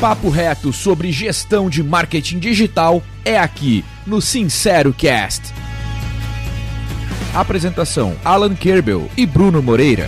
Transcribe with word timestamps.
papo 0.00 0.28
reto 0.28 0.74
sobre 0.74 1.10
gestão 1.10 1.70
de 1.70 1.82
marketing 1.82 2.38
digital 2.38 3.02
é 3.24 3.38
aqui 3.38 3.82
no 4.06 4.20
Sincero 4.20 4.92
Cast. 4.92 5.54
Apresentação: 7.34 8.14
Alan 8.22 8.54
Kerbel 8.54 9.08
e 9.16 9.24
Bruno 9.24 9.62
Moreira. 9.62 10.06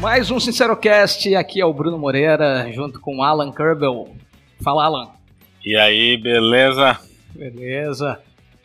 Mais 0.00 0.30
um 0.30 0.38
Sincerocast, 0.38 1.34
aqui 1.34 1.58
é 1.58 1.64
o 1.64 1.72
Bruno 1.72 1.98
Moreira, 1.98 2.70
junto 2.70 3.00
com 3.00 3.22
Alan 3.22 3.50
Kerbel. 3.50 4.14
Fala, 4.62 4.84
Alan. 4.84 5.08
E 5.64 5.74
aí, 5.74 6.18
beleza? 6.18 7.00
Beleza. 7.34 8.20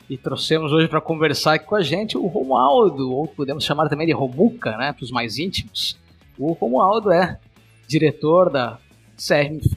E 0.09 0.17
trouxemos 0.17 0.73
hoje 0.73 0.89
para 0.89 0.99
conversar 0.99 1.53
aqui 1.53 1.65
com 1.65 1.75
a 1.75 1.81
gente 1.81 2.17
o 2.17 2.27
Romualdo, 2.27 3.13
ou 3.13 3.27
podemos 3.27 3.63
chamar 3.63 3.87
também 3.87 4.07
de 4.07 4.13
Romuca, 4.13 4.75
né, 4.75 4.91
para 4.91 5.05
os 5.05 5.09
mais 5.09 5.37
íntimos. 5.37 5.97
O 6.37 6.51
Romualdo 6.51 7.13
é 7.13 7.39
diretor 7.87 8.49
da 8.49 8.77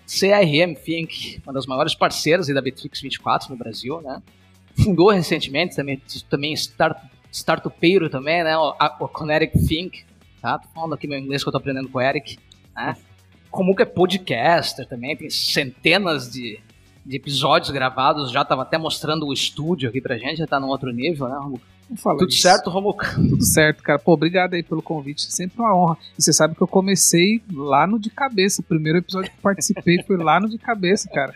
CRM 0.07 0.75
Think, 0.75 1.43
uma 1.45 1.53
das 1.53 1.67
maiores 1.67 1.95
parceiras 1.95 2.47
da 2.47 2.63
Betrix 2.63 3.01
24 3.01 3.51
no 3.51 3.57
Brasil, 3.57 4.01
né? 4.01 4.23
Fundou 4.83 5.11
recentemente, 5.11 5.77
também, 5.77 6.01
também 6.31 6.53
start, 6.55 6.97
startupeiro 7.31 8.09
também, 8.09 8.43
né? 8.43 8.57
O, 8.57 8.75
o 9.01 9.09
Coneric 9.09 9.59
Think, 9.67 10.05
tá? 10.41 10.59
Tô 10.59 10.69
falando 10.69 10.95
aqui 10.95 11.07
meu 11.07 11.19
inglês 11.19 11.43
que 11.43 11.49
eu 11.49 11.53
tô 11.53 11.59
aprendendo 11.59 11.89
com 11.89 11.99
o 11.99 12.01
Eric, 12.01 12.39
né? 12.75 12.97
Como 13.51 13.77
que 13.77 13.83
é 13.83 13.87
podcaster 13.87 14.89
também, 14.89 15.17
tem 15.17 15.29
centenas 15.29 16.31
de, 16.31 16.59
de 17.05 17.17
episódios 17.17 17.71
gravados, 17.71 18.33
já 18.33 18.45
tava 18.45 18.63
até 18.63 18.79
mostrando 18.79 19.27
o 19.27 19.33
estúdio 19.33 19.91
aqui 19.91 20.01
pra 20.01 20.17
gente, 20.17 20.39
já 20.39 20.47
tá 20.47 20.59
num 20.59 20.69
outro 20.69 20.91
nível, 20.91 21.29
né? 21.29 21.59
Tudo 22.19 22.29
isso. 22.29 22.43
certo, 22.43 22.71
Romuca? 22.71 23.15
Tudo 23.15 23.45
certo, 23.45 23.83
cara. 23.83 23.99
Pô, 23.99 24.13
obrigado 24.13 24.55
aí 24.55 24.63
pelo 24.63 24.83
convite, 24.83 25.23
sempre 25.33 25.61
uma 25.61 25.75
honra. 25.75 25.99
E 26.19 26.23
você 26.23 26.33
sabe 26.33 26.55
que 26.55 26.63
eu 26.63 26.67
comecei 26.67 27.43
lá 27.53 27.87
no 27.87 27.99
de 27.99 28.11
cabeça, 28.11 28.61
o 28.61 28.65
primeiro 28.65 28.99
episódio 28.99 29.31
que 29.31 29.41
participei 29.41 30.03
foi 30.03 30.17
lá 30.17 30.41
no 30.41 30.49
de 30.49 30.59
cabeça, 30.59 31.09
cara. 31.09 31.35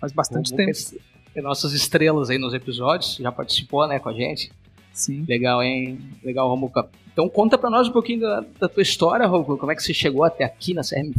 Faz 0.00 0.12
bastante 0.12 0.50
Romuca 0.50 0.72
tempo. 0.72 1.04
É 1.34 1.40
nossas 1.40 1.72
estrelas 1.72 2.30
aí 2.30 2.38
nos 2.38 2.54
episódios, 2.54 3.16
já 3.16 3.32
participou, 3.32 3.86
né, 3.88 3.98
com 3.98 4.08
a 4.08 4.12
gente. 4.12 4.52
Sim. 4.94 5.26
Legal, 5.28 5.62
hein? 5.62 5.98
Legal, 6.24 6.48
Romuca. 6.48 6.88
Então 7.12 7.28
conta 7.28 7.58
pra 7.58 7.68
nós 7.68 7.88
um 7.88 7.92
pouquinho 7.92 8.20
da, 8.20 8.44
da 8.58 8.68
tua 8.68 8.82
história, 8.82 9.26
Romuca. 9.26 9.56
Como 9.56 9.70
é 9.70 9.74
que 9.74 9.82
você 9.82 9.92
chegou 9.92 10.24
até 10.24 10.44
aqui 10.44 10.72
na 10.72 10.82
CRM? 10.82 11.12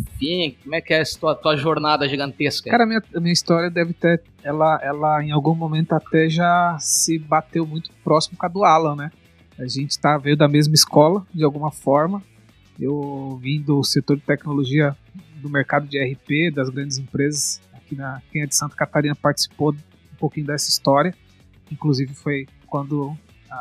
Como 0.63 0.75
é 0.75 0.81
que 0.81 0.93
é 0.93 1.01
a 1.01 1.05
tua, 1.19 1.35
tua 1.35 1.55
jornada 1.55 2.07
gigantesca? 2.07 2.69
Cara, 2.71 2.83
a 2.83 2.87
minha, 2.87 3.03
a 3.15 3.19
minha 3.19 3.33
história 3.33 3.69
deve 3.69 3.93
ter... 3.93 4.23
Ela, 4.43 4.79
ela, 4.81 5.23
em 5.23 5.31
algum 5.31 5.53
momento, 5.53 5.93
até 5.93 6.27
já 6.29 6.77
se 6.79 7.19
bateu 7.19 7.65
muito 7.65 7.91
próximo 8.03 8.37
com 8.37 8.45
a 8.45 8.49
do 8.49 8.63
Alan, 8.63 8.95
né? 8.95 9.11
A 9.57 9.65
gente 9.67 9.97
tá, 9.97 10.17
veio 10.17 10.35
da 10.35 10.47
mesma 10.47 10.73
escola, 10.73 11.25
de 11.33 11.43
alguma 11.43 11.71
forma. 11.71 12.21
Eu 12.79 13.39
vim 13.41 13.61
do 13.61 13.83
setor 13.83 14.17
de 14.17 14.23
tecnologia 14.23 14.95
do 15.37 15.49
mercado 15.49 15.87
de 15.87 15.97
RP, 15.97 16.53
das 16.53 16.69
grandes 16.69 16.97
empresas. 16.97 17.61
Aqui 17.73 17.95
na 17.95 18.21
quem 18.31 18.41
é 18.41 18.45
de 18.45 18.55
Santa 18.55 18.75
Catarina 18.75 19.15
participou 19.15 19.71
um 19.71 20.15
pouquinho 20.19 20.47
dessa 20.47 20.69
história. 20.69 21.15
Inclusive 21.71 22.13
foi 22.13 22.47
quando 22.67 23.17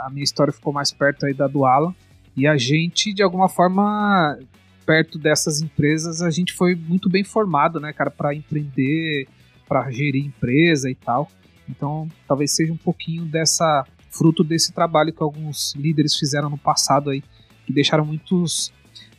a 0.07 0.11
minha 0.11 0.25
história 0.25 0.53
ficou 0.53 0.73
mais 0.73 0.93
perto 0.93 1.27
aí 1.27 1.35
da 1.35 1.47
do 1.47 1.65
Alan. 1.65 1.95
E 2.37 2.47
a 2.47 2.57
gente, 2.57 3.13
de 3.13 3.23
alguma 3.23 3.49
forma, 3.49 4.39
perto 4.85 5.19
dessas 5.19 5.61
empresas, 5.61 6.21
a 6.21 6.31
gente 6.31 6.53
foi 6.53 6.75
muito 6.75 7.09
bem 7.09 7.25
formado, 7.25 7.79
né, 7.79 7.93
cara, 7.93 8.11
para 8.11 8.35
empreender, 8.35 9.29
para 9.69 9.91
gerir 9.91 10.25
empresa 10.25 10.91
e 10.91 10.95
tal. 10.95 11.31
Então, 11.69 12.09
talvez 12.27 12.55
seja 12.55 12.73
um 12.73 12.77
pouquinho 12.77 13.25
dessa 13.25 13.87
fruto 14.11 14.45
desse 14.45 14.73
trabalho 14.73 15.13
que 15.13 15.23
alguns 15.23 15.75
líderes 15.75 16.15
fizeram 16.17 16.49
no 16.49 16.59
passado 16.59 17.11
aí, 17.11 17.23
que 17.67 17.73
deixaram 17.73 18.05
muitos 18.05 18.73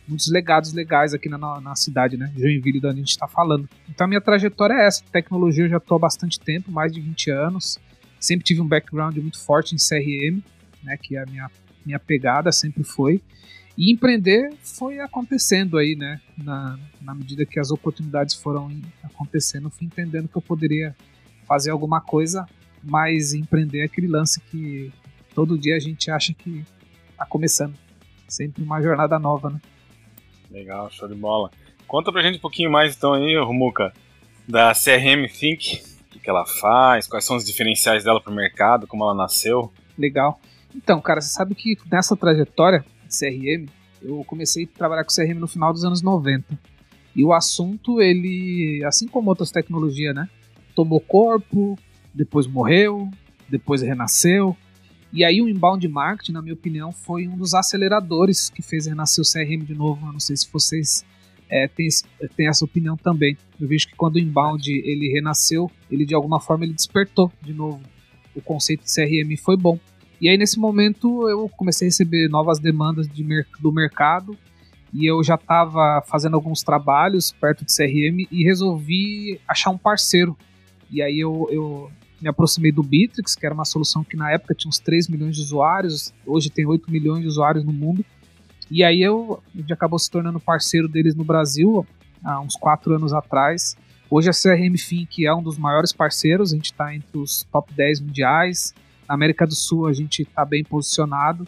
muitos 0.08 0.30
legados 0.30 0.72
legais 0.72 1.16
aqui 1.16 1.28
na, 1.28 1.38
na 1.60 1.76
cidade, 1.76 2.16
né? 2.16 2.32
Joinville, 2.38 2.80
da 2.80 2.90
onde 2.90 2.98
a 2.98 3.02
gente 3.02 3.10
está 3.10 3.28
falando. 3.28 3.68
Então 3.90 4.06
a 4.06 4.08
minha 4.08 4.22
trajetória 4.22 4.76
é 4.76 4.86
essa. 4.86 5.04
Tecnologia 5.12 5.66
eu 5.66 5.70
já 5.70 5.78
estou 5.78 5.96
há 5.96 6.00
bastante 6.00 6.40
tempo, 6.40 6.72
mais 6.72 6.94
de 6.94 7.02
20 7.02 7.32
anos. 7.32 7.80
Sempre 8.20 8.46
tive 8.46 8.62
um 8.62 8.68
background 8.68 9.18
muito 9.18 9.40
forte 9.40 9.74
em 9.74 9.78
CRM 9.78 10.44
né, 10.86 10.98
que 10.98 11.18
a 11.18 11.26
minha, 11.26 11.50
minha 11.86 12.00
pegada 12.00 12.52
sempre 12.52 12.84
foi. 12.84 13.22
E 13.78 13.92
empreender 13.92 14.54
foi 14.64 15.00
acontecendo 15.00 15.78
aí, 15.78 15.96
né? 15.98 16.22
Na, 16.38 16.80
na 17.02 17.14
medida 17.14 17.46
que 17.46 17.60
as 17.60 17.72
oportunidades 17.72 18.34
foram 18.34 18.72
acontecendo, 19.04 19.70
fui 19.70 19.86
entendendo 19.86 20.30
que 20.30 20.38
eu 20.38 20.42
poderia 20.42 20.96
fazer 21.46 21.72
alguma 21.72 22.00
coisa, 22.00 22.48
mas 22.82 23.34
empreender 23.34 23.82
é 23.82 23.84
aquele 23.84 24.08
lance 24.08 24.40
que 24.40 24.92
todo 25.34 25.58
dia 25.58 25.76
a 25.76 25.80
gente 25.80 26.10
acha 26.10 26.34
que 26.34 26.64
está 27.12 27.26
começando. 27.26 27.76
Sempre 28.28 28.64
uma 28.64 28.82
jornada 28.82 29.20
nova, 29.20 29.50
né? 29.50 29.60
Legal, 30.50 30.90
show 30.90 31.08
de 31.08 31.16
bola. 31.16 31.52
Conta 31.86 32.12
pra 32.12 32.22
gente 32.22 32.38
um 32.38 32.42
pouquinho 32.42 32.72
mais 32.72 32.96
então 32.96 33.14
aí, 33.14 33.38
Rumuca, 33.38 33.94
da 34.48 34.74
CRM 34.74 35.28
Think, 35.28 35.84
o 36.16 36.20
que 36.20 36.30
ela 36.30 36.46
faz, 36.46 37.08
quais 37.08 37.26
são 37.26 37.36
os 37.36 37.46
diferenciais 37.46 38.04
dela 38.04 38.22
pro 38.22 38.34
mercado, 38.34 38.88
como 38.88 39.04
ela 39.04 39.14
nasceu. 39.14 39.72
Legal. 39.98 40.40
Então, 40.76 41.00
cara, 41.00 41.22
você 41.22 41.30
sabe 41.30 41.56
que 41.56 41.78
nessa 41.90 42.16
trajetória 42.16 42.86
de 43.08 43.18
CRM, 43.18 43.68
eu 44.02 44.24
comecei 44.26 44.66
a 44.66 44.78
trabalhar 44.78 45.04
com 45.04 45.14
CRM 45.14 45.40
no 45.40 45.48
final 45.48 45.72
dos 45.72 45.86
anos 45.86 46.02
90. 46.02 46.60
E 47.16 47.24
o 47.24 47.32
assunto, 47.32 48.02
ele, 48.02 48.84
assim 48.86 49.08
como 49.08 49.30
outras 49.30 49.52
tecnologias, 49.52 50.14
né? 50.14 50.30
Tomou 50.76 51.00
corpo, 51.00 51.80
depois 52.14 52.46
morreu, 52.46 53.10
depois 53.48 53.82
renasceu. 53.82 54.56
E 55.14 55.24
aí 55.24 55.42
o 55.42 55.48
inbound 55.48 55.88
marketing, 55.88 56.34
na 56.34 56.42
minha 56.42 56.54
opinião, 56.54 56.92
foi 56.92 57.26
um 57.26 57.38
dos 57.38 57.54
aceleradores 57.54 58.50
que 58.50 58.62
fez 58.62 58.86
renascer 58.86 59.24
o 59.24 59.26
CRM 59.26 59.64
de 59.64 59.74
novo. 59.74 60.06
Eu 60.06 60.12
não 60.12 60.20
sei 60.20 60.36
se 60.36 60.46
vocês 60.52 61.06
é, 61.50 61.70
têm, 61.70 61.88
têm 62.36 62.48
essa 62.48 62.66
opinião 62.66 62.98
também. 62.98 63.38
Eu 63.60 63.68
vejo 63.68 63.88
que 63.88 63.96
quando 63.96 64.16
o 64.16 64.20
inbound 64.20 64.70
ele 64.70 65.08
renasceu, 65.14 65.72
ele 65.90 66.06
de 66.06 66.14
alguma 66.14 66.42
forma 66.42 66.66
ele 66.66 66.74
despertou 66.74 67.32
de 67.42 67.54
novo. 67.54 67.82
O 68.36 68.42
conceito 68.42 68.84
de 68.84 68.94
CRM 68.94 69.38
foi 69.38 69.56
bom. 69.56 69.80
E 70.20 70.30
aí, 70.30 70.38
nesse 70.38 70.60
momento, 70.60 71.28
eu 71.28 71.50
comecei 71.50 71.88
a 71.88 71.90
receber 71.90 72.30
novas 72.30 72.60
demandas 72.60 73.08
de, 73.08 73.46
do 73.60 73.72
mercado 73.72 74.38
e 74.94 75.06
eu 75.06 75.22
já 75.24 75.36
estava 75.36 76.02
fazendo 76.08 76.36
alguns 76.36 76.64
trabalhos 76.64 77.34
perto 77.34 77.66
de 77.66 77.76
CRM 77.76 78.26
e 78.32 78.44
resolvi 78.44 79.42
achar 79.46 79.72
um 79.72 79.78
parceiro. 79.78 80.38
E 80.90 81.02
aí 81.02 81.20
eu, 81.20 81.50
eu 81.52 81.92
me 82.22 82.30
aproximei 82.30 82.72
do 82.72 82.82
Bitrix, 82.82 83.36
que 83.36 83.46
era 83.46 83.54
uma 83.54 83.66
solução 83.66 84.04
que 84.04 84.16
na 84.16 84.32
época 84.32 84.56
tinha 84.56 84.70
uns 84.70 84.80
3 84.80 85.10
milhões 85.10 85.36
de 85.36 85.42
usuários, 85.42 86.14
hoje 86.26 86.50
tem 86.50 86.66
8 86.66 86.90
milhões 86.90 87.22
de 87.22 87.28
usuários 87.28 87.66
no 87.66 87.74
mundo. 87.74 88.06
E 88.72 88.84
aí 88.84 89.02
eu, 89.02 89.44
a 89.54 89.58
gente 89.58 89.74
acabou 89.74 90.00
se 90.00 90.10
tornando 90.10 90.40
parceiro 90.40 90.88
deles 90.88 91.14
no 91.14 91.26
Brasil 91.26 91.86
há 92.24 92.40
uns 92.40 92.56
4 92.56 92.96
anos 92.96 93.14
atrás. 93.14 93.76
Hoje 94.10 94.30
a 94.30 94.32
CRM 94.32 94.76
Think 94.76 95.26
é 95.26 95.34
um 95.34 95.44
dos 95.44 95.58
maiores 95.58 95.92
parceiros, 95.92 96.54
a 96.54 96.56
gente 96.56 96.72
está 96.72 96.96
entre 96.96 97.18
os 97.18 97.44
top 97.52 97.74
10 97.74 98.00
mundiais. 98.00 98.74
Na 99.08 99.16
América 99.16 99.46
do 99.46 99.56
Sul 99.56 99.88
a 99.88 99.94
gente 99.94 100.24
está 100.24 100.44
bem 100.44 100.64
posicionado, 100.64 101.48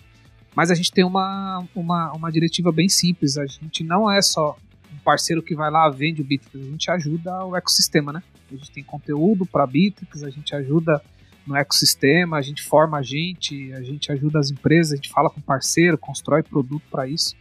mas 0.56 0.72
a 0.72 0.76
gente 0.76 0.92
tem 0.92 1.04
uma, 1.04 1.64
uma, 1.76 2.12
uma 2.14 2.32
diretiva 2.32 2.72
bem 2.72 2.90
simples. 2.90 3.38
A 3.38 3.46
gente 3.46 3.84
não 3.84 4.10
é 4.10 4.22
só 4.22 4.58
um 4.94 4.98
parceiro 5.04 5.42
que 5.42 5.56
vai 5.56 5.70
lá 5.70 5.90
vende 5.90 6.22
o 6.22 6.26
Bitrix, 6.26 6.56
a 6.56 6.72
gente 6.72 6.92
ajuda 6.92 7.46
o 7.46 7.56
ecossistema, 7.56 8.12
né? 8.14 8.24
A 8.52 8.56
gente 8.56 8.72
tem 8.72 8.84
conteúdo 8.84 9.46
para 9.46 9.68
Bitrix, 9.68 10.24
a 10.24 10.30
gente 10.30 10.56
ajuda 10.56 11.02
no 11.46 11.56
ecossistema, 11.56 12.38
a 12.38 12.42
gente 12.42 12.62
forma 12.62 12.98
a 12.98 13.02
gente, 13.02 13.72
a 13.74 13.82
gente 13.82 14.12
ajuda 14.12 14.40
as 14.40 14.52
empresas, 14.52 14.94
a 14.94 14.96
gente 14.96 15.10
fala 15.10 15.30
com 15.30 15.40
parceiro, 15.40 15.98
constrói 15.98 16.44
produto 16.44 16.84
para 16.92 17.08
isso. 17.08 17.36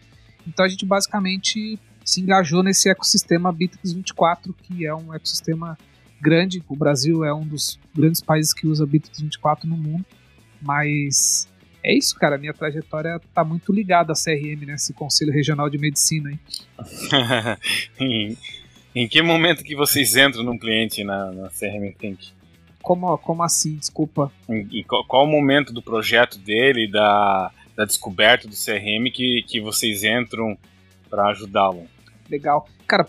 Então 0.46 0.64
a 0.64 0.68
gente 0.68 0.86
basicamente 0.86 1.78
se 2.04 2.20
engajou 2.20 2.62
nesse 2.62 2.88
ecossistema 2.88 3.52
Bitrix 3.52 3.92
24, 3.92 4.54
que 4.62 4.86
é 4.86 4.94
um 4.94 5.12
ecossistema 5.12 5.76
grande. 6.20 6.62
O 6.68 6.76
Brasil 6.76 7.24
é 7.24 7.32
um 7.32 7.46
dos 7.46 7.78
grandes 7.94 8.20
países 8.20 8.52
que 8.52 8.66
usa 8.66 8.86
Bitrix 8.86 9.20
24 9.20 9.68
no 9.68 9.76
mundo. 9.76 10.04
Mas 10.60 11.48
é 11.82 11.94
isso, 11.94 12.16
cara. 12.16 12.36
Minha 12.36 12.52
trajetória 12.52 13.20
tá 13.32 13.44
muito 13.44 13.72
ligada 13.72 14.12
à 14.12 14.16
CRM, 14.16 14.66
né? 14.66 14.74
Esse 14.74 14.92
Conselho 14.92 15.32
Regional 15.32 15.70
de 15.70 15.78
Medicina, 15.78 16.30
hein? 16.30 16.40
em, 18.94 19.08
que 19.08 19.22
momento 19.22 19.62
que 19.62 19.76
vocês 19.76 20.16
entram 20.16 20.42
num 20.42 20.58
cliente 20.58 21.04
na, 21.04 21.30
na 21.32 21.48
CRM 21.48 21.92
Think? 21.96 22.32
Como, 22.82 23.16
como 23.18 23.42
assim? 23.42 23.76
Desculpa. 23.76 24.32
Em, 24.48 24.80
em 24.80 24.82
qual, 24.82 25.04
qual, 25.06 25.24
o 25.24 25.28
momento 25.28 25.72
do 25.72 25.82
projeto 25.82 26.38
dele, 26.38 26.90
da, 26.90 27.52
da 27.76 27.84
descoberta 27.84 28.48
do 28.48 28.54
CRM 28.54 29.10
que, 29.12 29.44
que 29.46 29.60
vocês 29.60 30.02
entram 30.02 30.56
para 31.08 31.28
ajudá-lo? 31.28 31.86
Legal. 32.28 32.68
Cara, 32.86 33.06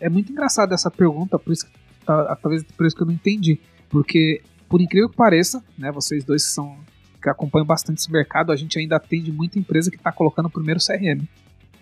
é 0.00 0.08
muito 0.08 0.32
engraçado 0.32 0.72
essa 0.72 0.90
pergunta, 0.90 1.38
por 1.38 1.52
isso 1.52 1.66
que 1.66 1.83
Tá, 2.04 2.36
talvez 2.36 2.62
por 2.62 2.86
isso 2.86 2.94
que 2.94 3.02
eu 3.02 3.06
não 3.06 3.14
entendi. 3.14 3.60
Porque, 3.88 4.42
por 4.68 4.80
incrível 4.80 5.08
que 5.08 5.16
pareça, 5.16 5.62
né, 5.78 5.90
vocês 5.92 6.24
dois 6.24 6.44
que 6.44 6.50
são 6.50 6.76
que 7.24 7.30
acompanham 7.30 7.64
bastante 7.64 7.98
esse 8.00 8.12
mercado, 8.12 8.52
a 8.52 8.56
gente 8.56 8.78
ainda 8.78 8.96
atende 8.96 9.32
muita 9.32 9.58
empresa 9.58 9.90
que 9.90 9.96
está 9.96 10.12
colocando 10.12 10.46
o 10.46 10.50
primeiro 10.50 10.78
CRM. 10.78 11.26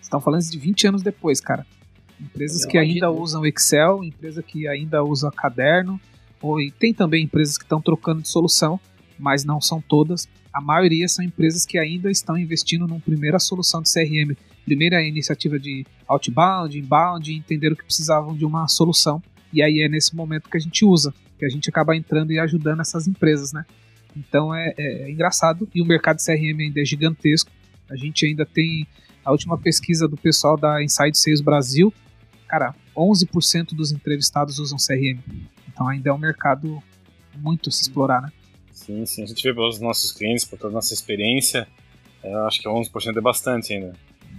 Estão 0.01 0.21
falando 0.21 0.41
de 0.41 0.57
20 0.57 0.87
anos 0.87 1.03
depois, 1.03 1.41
cara. 1.41 1.67
Empresas 2.19 2.65
que 2.65 2.77
ainda 2.77 3.11
usam 3.11 3.45
Excel, 3.45 4.05
empresa 4.05 4.41
que 4.41 4.67
ainda 4.69 5.03
usa 5.03 5.29
caderno, 5.29 5.99
ou, 6.41 6.61
e 6.61 6.71
tem 6.71 6.93
também 6.93 7.25
empresas 7.25 7.57
que 7.57 7.65
estão 7.65 7.81
trocando 7.81 8.21
de 8.21 8.29
solução, 8.29 8.79
mas 9.19 9.43
não 9.43 9.59
são 9.59 9.81
todas. 9.81 10.29
A 10.53 10.61
maioria 10.61 11.07
são 11.09 11.25
empresas 11.25 11.65
que 11.65 11.77
ainda 11.77 12.09
estão 12.09 12.37
investindo 12.37 12.87
numa 12.87 12.99
primeira 13.01 13.37
solução 13.37 13.81
de 13.81 13.91
CRM. 13.91 14.37
Primeira 14.63 15.03
iniciativa 15.03 15.59
de 15.59 15.85
outbound, 16.07 16.77
inbound, 16.79 17.33
entenderam 17.33 17.75
que 17.75 17.83
precisavam 17.83 18.33
de 18.33 18.45
uma 18.45 18.67
solução 18.69 19.21
E 19.53 19.61
aí 19.61 19.81
é 19.81 19.87
nesse 19.87 20.15
momento 20.15 20.49
que 20.49 20.57
a 20.57 20.59
gente 20.59 20.83
usa, 20.83 21.13
que 21.37 21.45
a 21.45 21.49
gente 21.49 21.69
acaba 21.69 21.95
entrando 21.95 22.31
e 22.31 22.39
ajudando 22.39 22.81
essas 22.81 23.07
empresas, 23.07 23.53
né? 23.53 23.65
Então 24.15 24.53
é, 24.53 24.73
é, 24.77 25.11
engraçado 25.11 25.69
e 25.73 25.81
o 25.81 25.85
mercado 25.85 26.17
de 26.17 26.25
CRM 26.25 26.59
ainda 26.59 26.81
é 26.81 26.85
gigantesco. 26.85 27.51
A 27.89 27.95
gente 27.95 28.25
ainda 28.25 28.45
tem 28.45 28.87
a 29.23 29.31
última 29.31 29.57
pesquisa 29.57 30.07
do 30.07 30.17
pessoal 30.17 30.57
da 30.57 30.83
Inside 30.83 31.17
Sales 31.17 31.41
Brasil, 31.41 31.93
cara, 32.47 32.73
11% 32.95 33.73
dos 33.73 33.91
entrevistados 33.91 34.59
usam 34.59 34.77
CRM. 34.77 35.19
Então 35.67 35.87
ainda 35.87 36.09
é 36.09 36.13
um 36.13 36.17
mercado 36.17 36.81
muito 37.35 37.69
a 37.69 37.71
se 37.71 37.83
explorar, 37.83 38.21
né? 38.21 38.31
Sim, 38.71 39.05
sim. 39.05 39.23
A 39.23 39.25
gente 39.25 39.41
vê 39.41 39.53
pelos 39.53 39.79
nossos 39.79 40.11
clientes, 40.11 40.45
por 40.45 40.57
toda 40.57 40.73
a 40.73 40.75
nossa 40.75 40.93
experiência, 40.93 41.67
é, 42.21 42.33
eu 42.33 42.45
acho 42.45 42.61
que 42.61 42.67
11% 42.67 43.17
é 43.17 43.21
bastante 43.21 43.73
ainda. 43.73 43.93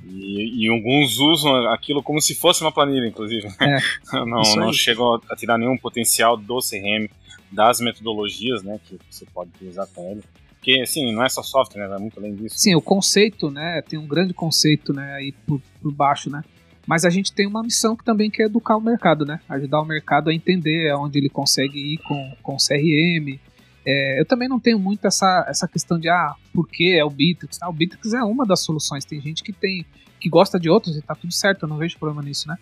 E, 0.06 0.64
e, 0.64 0.68
alguns 0.68 1.18
usam 1.18 1.68
aquilo 1.72 2.02
como 2.02 2.20
se 2.20 2.34
fosse 2.34 2.62
uma 2.62 2.72
planilha, 2.72 3.06
inclusive. 3.06 3.48
É, 3.60 3.78
não 4.24 4.42
não 4.56 4.72
chegam 4.72 5.20
a 5.30 5.36
tirar 5.36 5.58
nenhum 5.58 5.76
potencial 5.76 6.36
do 6.36 6.58
CRM, 6.58 7.08
das 7.50 7.80
metodologias 7.80 8.62
né, 8.62 8.78
que 8.84 8.98
você 9.10 9.24
pode 9.32 9.50
utilizar 9.54 9.86
com 9.94 10.10
ele. 10.10 10.22
Porque, 10.54 10.80
assim, 10.80 11.12
não 11.12 11.22
é 11.22 11.28
só 11.28 11.42
software, 11.42 11.86
né? 11.86 11.96
É 11.96 11.98
muito 11.98 12.18
além 12.18 12.34
disso. 12.34 12.56
Sim, 12.58 12.74
o 12.74 12.80
conceito, 12.80 13.50
né? 13.50 13.82
Tem 13.86 13.98
um 13.98 14.06
grande 14.06 14.32
conceito, 14.32 14.94
né? 14.94 15.12
Aí 15.12 15.32
por, 15.46 15.60
por 15.82 15.92
baixo, 15.92 16.30
né? 16.30 16.42
Mas 16.86 17.04
a 17.04 17.10
gente 17.10 17.32
tem 17.32 17.46
uma 17.46 17.62
missão 17.62 17.94
que 17.94 18.02
também 18.02 18.30
quer 18.30 18.44
educar 18.44 18.76
o 18.76 18.80
mercado, 18.80 19.26
né? 19.26 19.40
Ajudar 19.48 19.80
o 19.80 19.84
mercado 19.84 20.30
a 20.30 20.34
entender 20.34 20.90
aonde 20.90 21.18
ele 21.18 21.28
consegue 21.28 21.78
ir 21.78 21.98
com, 21.98 22.32
com 22.42 22.56
CRM, 22.56 23.38
é, 23.86 24.20
eu 24.20 24.24
também 24.24 24.48
não 24.48 24.58
tenho 24.58 24.78
muito 24.78 25.06
essa, 25.06 25.44
essa 25.48 25.68
questão 25.68 25.98
de, 25.98 26.08
ah, 26.08 26.34
por 26.52 26.68
que 26.68 26.96
é 26.96 27.04
o 27.04 27.10
Bitrix? 27.10 27.58
Ah, 27.60 27.68
o 27.68 27.72
Bitrix 27.72 28.14
é 28.14 28.22
uma 28.22 28.46
das 28.46 28.60
soluções. 28.60 29.04
Tem 29.04 29.20
gente 29.20 29.42
que 29.42 29.52
tem 29.52 29.84
que 30.18 30.28
gosta 30.30 30.58
de 30.58 30.70
outros 30.70 30.96
e 30.96 31.02
tá 31.02 31.14
tudo 31.14 31.34
certo, 31.34 31.64
eu 31.64 31.68
não 31.68 31.76
vejo 31.76 31.98
problema 31.98 32.22
nisso, 32.22 32.48
né? 32.48 32.56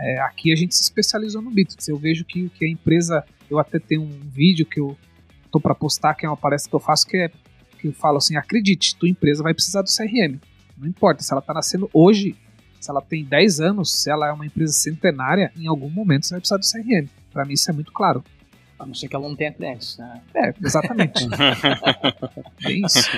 É, 0.00 0.20
aqui 0.20 0.52
a 0.52 0.56
gente 0.56 0.76
se 0.76 0.82
especializou 0.82 1.42
no 1.42 1.50
Bitrix. 1.50 1.88
Eu 1.88 1.96
vejo 1.96 2.24
que, 2.24 2.48
que 2.50 2.64
a 2.64 2.68
empresa, 2.68 3.24
eu 3.50 3.58
até 3.58 3.80
tenho 3.80 4.02
um 4.02 4.20
vídeo 4.30 4.64
que 4.64 4.78
eu 4.78 4.96
tô 5.50 5.60
para 5.60 5.74
postar, 5.74 6.14
que 6.14 6.24
é 6.24 6.28
uma 6.28 6.36
palestra 6.36 6.70
que 6.70 6.76
eu 6.76 6.80
faço, 6.80 7.06
que 7.06 7.16
é 7.16 7.30
que 7.80 7.88
eu 7.88 7.92
falo 7.92 8.18
assim, 8.18 8.36
acredite, 8.36 8.94
tua 8.94 9.08
empresa 9.08 9.42
vai 9.42 9.54
precisar 9.54 9.82
do 9.82 9.88
CRM. 9.88 10.38
Não 10.76 10.86
importa 10.86 11.22
se 11.22 11.32
ela 11.32 11.40
tá 11.40 11.54
nascendo 11.54 11.90
hoje, 11.92 12.36
se 12.78 12.90
ela 12.90 13.00
tem 13.00 13.24
10 13.24 13.60
anos, 13.60 13.90
se 13.92 14.10
ela 14.10 14.28
é 14.28 14.32
uma 14.32 14.46
empresa 14.46 14.72
centenária, 14.72 15.50
em 15.56 15.66
algum 15.66 15.88
momento 15.88 16.26
você 16.26 16.34
vai 16.34 16.40
precisar 16.40 16.58
do 16.58 16.66
CRM. 16.66 17.08
Para 17.32 17.44
mim 17.44 17.54
isso 17.54 17.70
é 17.70 17.72
muito 17.72 17.90
claro. 17.90 18.22
A 18.80 18.86
não 18.86 18.94
ser 18.94 19.08
que 19.08 19.14
ela 19.14 19.28
não 19.28 19.36
tenha 19.36 19.52
clientes, 19.52 19.98
né? 19.98 20.22
É, 20.34 20.54
exatamente. 20.64 21.28
é 22.64 22.72
isso. 22.72 23.10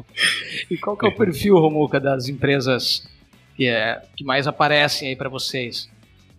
e 0.70 0.78
qual 0.78 0.96
que 0.96 1.04
é 1.04 1.10
o 1.10 1.14
perfil, 1.14 1.58
Romuca, 1.58 2.00
das 2.00 2.28
empresas 2.28 3.06
que, 3.54 3.66
é, 3.66 4.02
que 4.16 4.24
mais 4.24 4.46
aparecem 4.46 5.08
aí 5.08 5.14
para 5.14 5.28
vocês? 5.28 5.90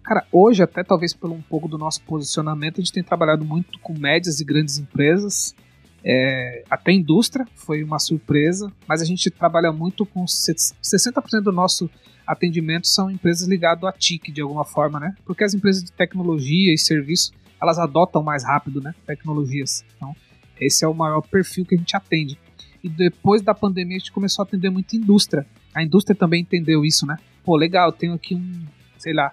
Cara, 0.03 0.25
hoje, 0.31 0.63
até 0.63 0.83
talvez 0.83 1.13
pelo 1.13 1.35
um 1.35 1.41
pouco 1.41 1.67
do 1.67 1.77
nosso 1.77 2.01
posicionamento, 2.01 2.79
a 2.79 2.81
gente 2.81 2.91
tem 2.91 3.03
trabalhado 3.03 3.45
muito 3.45 3.77
com 3.77 3.93
médias 3.93 4.39
e 4.39 4.43
grandes 4.43 4.79
empresas. 4.79 5.55
É, 6.03 6.63
até 6.67 6.91
indústria 6.91 7.45
foi 7.53 7.83
uma 7.83 7.99
surpresa, 7.99 8.71
mas 8.87 9.03
a 9.03 9.05
gente 9.05 9.29
trabalha 9.29 9.71
muito 9.71 10.03
com 10.03 10.25
60% 10.25 11.41
do 11.41 11.51
nosso 11.51 11.87
atendimento 12.25 12.87
são 12.87 13.11
empresas 13.11 13.47
ligadas 13.47 13.83
à 13.83 13.91
TIC 13.91 14.31
de 14.31 14.41
alguma 14.41 14.65
forma, 14.65 14.99
né? 14.99 15.15
Porque 15.25 15.43
as 15.43 15.53
empresas 15.53 15.83
de 15.83 15.91
tecnologia 15.91 16.73
e 16.73 16.77
serviço 16.77 17.31
elas 17.61 17.79
adotam 17.79 18.23
mais 18.23 18.43
rápido, 18.43 18.81
né? 18.81 18.93
Tecnologias. 19.05 19.83
Então, 19.95 20.15
esse 20.59 20.83
é 20.83 20.87
o 20.87 20.93
maior 20.93 21.21
perfil 21.21 21.65
que 21.65 21.75
a 21.75 21.77
gente 21.77 21.95
atende. 21.95 22.37
E 22.83 22.89
depois 22.89 23.41
da 23.41 23.53
pandemia, 23.53 23.97
a 23.97 23.99
gente 23.99 24.11
começou 24.11 24.43
a 24.43 24.45
atender 24.45 24.69
muita 24.69 24.95
indústria. 24.95 25.45
A 25.73 25.83
indústria 25.83 26.15
também 26.15 26.41
entendeu 26.41 26.85
isso, 26.85 27.05
né? 27.05 27.17
Pô, 27.43 27.55
legal, 27.55 27.91
tenho 27.91 28.13
aqui 28.13 28.35
um, 28.35 28.65
sei 28.97 29.13
lá, 29.13 29.31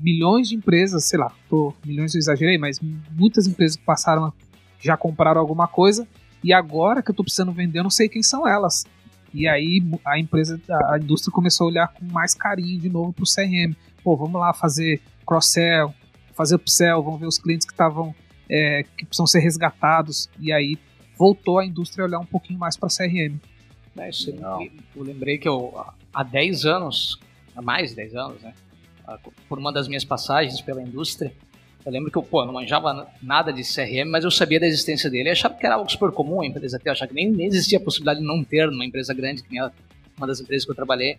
milhões 0.00 0.48
de 0.48 0.54
empresas, 0.54 1.04
sei 1.04 1.18
lá, 1.18 1.32
tô, 1.48 1.74
milhões 1.84 2.14
eu 2.14 2.18
exagerei, 2.18 2.58
mas 2.58 2.80
muitas 3.10 3.46
empresas 3.46 3.76
que 3.76 3.84
passaram, 3.84 4.32
já 4.78 4.96
compraram 4.96 5.40
alguma 5.40 5.66
coisa, 5.66 6.06
e 6.44 6.52
agora 6.52 7.02
que 7.02 7.10
eu 7.10 7.14
tô 7.14 7.22
precisando 7.24 7.52
vender, 7.52 7.78
eu 7.78 7.82
não 7.82 7.90
sei 7.90 8.08
quem 8.08 8.22
são 8.22 8.46
elas. 8.46 8.84
E 9.34 9.48
aí 9.48 9.82
a 10.04 10.18
empresa, 10.18 10.60
a 10.90 10.98
indústria 10.98 11.32
começou 11.32 11.66
a 11.66 11.70
olhar 11.70 11.88
com 11.88 12.04
mais 12.06 12.34
carinho 12.34 12.80
de 12.80 12.88
novo 12.88 13.12
pro 13.12 13.24
CRM. 13.24 13.74
Pô, 14.02 14.16
vamos 14.16 14.40
lá 14.40 14.52
fazer 14.52 15.00
cross-sell, 15.26 15.92
fazer 16.36 16.56
upsell, 16.56 17.02
vão 17.02 17.16
ver 17.16 17.26
os 17.26 17.38
clientes 17.38 17.66
que 17.66 17.72
estavam 17.72 18.14
é, 18.48 18.84
que 18.96 19.04
precisam 19.04 19.26
ser 19.26 19.40
resgatados 19.40 20.28
e 20.38 20.52
aí 20.52 20.78
voltou 21.16 21.58
a 21.58 21.64
indústria 21.66 22.04
a 22.04 22.08
olhar 22.08 22.18
um 22.18 22.26
pouquinho 22.26 22.58
mais 22.58 22.76
para 22.76 22.88
CRM. 22.88 23.38
É, 23.98 24.10
isso, 24.10 24.30
eu 24.30 25.02
lembrei 25.02 25.38
que 25.38 25.48
eu, 25.48 25.74
há 26.12 26.22
10 26.22 26.66
anos, 26.66 27.18
há 27.56 27.62
mais 27.62 27.90
de 27.90 27.96
10 27.96 28.14
anos, 28.14 28.42
né, 28.42 28.52
por 29.48 29.58
uma 29.58 29.72
das 29.72 29.88
minhas 29.88 30.04
passagens 30.04 30.60
pela 30.60 30.82
indústria, 30.82 31.32
eu 31.84 31.92
lembro 31.92 32.10
que 32.10 32.18
eu 32.18 32.22
pô, 32.22 32.44
não 32.44 32.52
manjava 32.52 33.08
nada 33.22 33.52
de 33.52 33.62
CRM, 33.62 34.10
mas 34.10 34.24
eu 34.24 34.30
sabia 34.30 34.58
da 34.58 34.66
existência 34.66 35.08
dele. 35.08 35.28
Eu 35.28 35.32
achava 35.32 35.54
que 35.54 35.64
era 35.64 35.76
algo 35.76 35.88
super 35.88 36.10
comum 36.10 36.40
a 36.42 36.46
empresa 36.46 36.80
ter, 36.80 36.88
eu 36.88 36.92
achava 36.92 37.08
que 37.08 37.14
nem, 37.14 37.30
nem 37.30 37.46
existia 37.46 37.78
a 37.78 37.80
possibilidade 37.80 38.18
de 38.18 38.26
não 38.26 38.42
ter 38.42 38.68
numa 38.68 38.84
empresa 38.84 39.14
grande, 39.14 39.44
que 39.44 39.52
nem 39.52 39.62
uma 40.18 40.26
das 40.26 40.40
empresas 40.40 40.64
que 40.64 40.70
eu 40.72 40.74
trabalhei. 40.74 41.16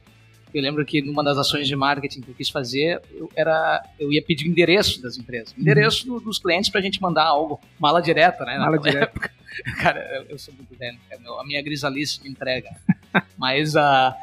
Eu 0.53 0.61
lembro 0.61 0.85
que 0.85 1.01
numa 1.01 1.23
das 1.23 1.37
ações 1.37 1.67
de 1.67 1.75
marketing 1.75 2.21
que 2.21 2.29
eu 2.29 2.35
quis 2.35 2.49
fazer, 2.49 3.01
eu, 3.13 3.29
era, 3.35 3.83
eu 3.99 4.11
ia 4.11 4.21
pedir 4.21 4.45
o 4.45 4.47
endereço 4.47 5.01
das 5.01 5.17
empresas, 5.17 5.53
uhum. 5.53 5.61
endereço 5.61 6.05
do, 6.05 6.19
dos 6.19 6.39
clientes 6.39 6.69
para 6.69 6.79
a 6.79 6.83
gente 6.83 7.01
mandar 7.01 7.25
algo, 7.25 7.59
mala 7.79 8.01
direta, 8.01 8.45
né? 8.45 8.57
Mala 8.57 8.77
direta. 8.79 9.31
Cara, 9.77 9.99
eu, 10.15 10.25
eu, 10.29 10.39
sou 10.39 10.53
muito 10.53 10.75
velho, 10.77 10.97
é 11.09 11.15
a 11.15 11.43
minha 11.43 11.61
grisalice 11.61 12.21
de 12.21 12.29
entrega. 12.29 12.69
Mas 13.37 13.75
a. 13.75 14.15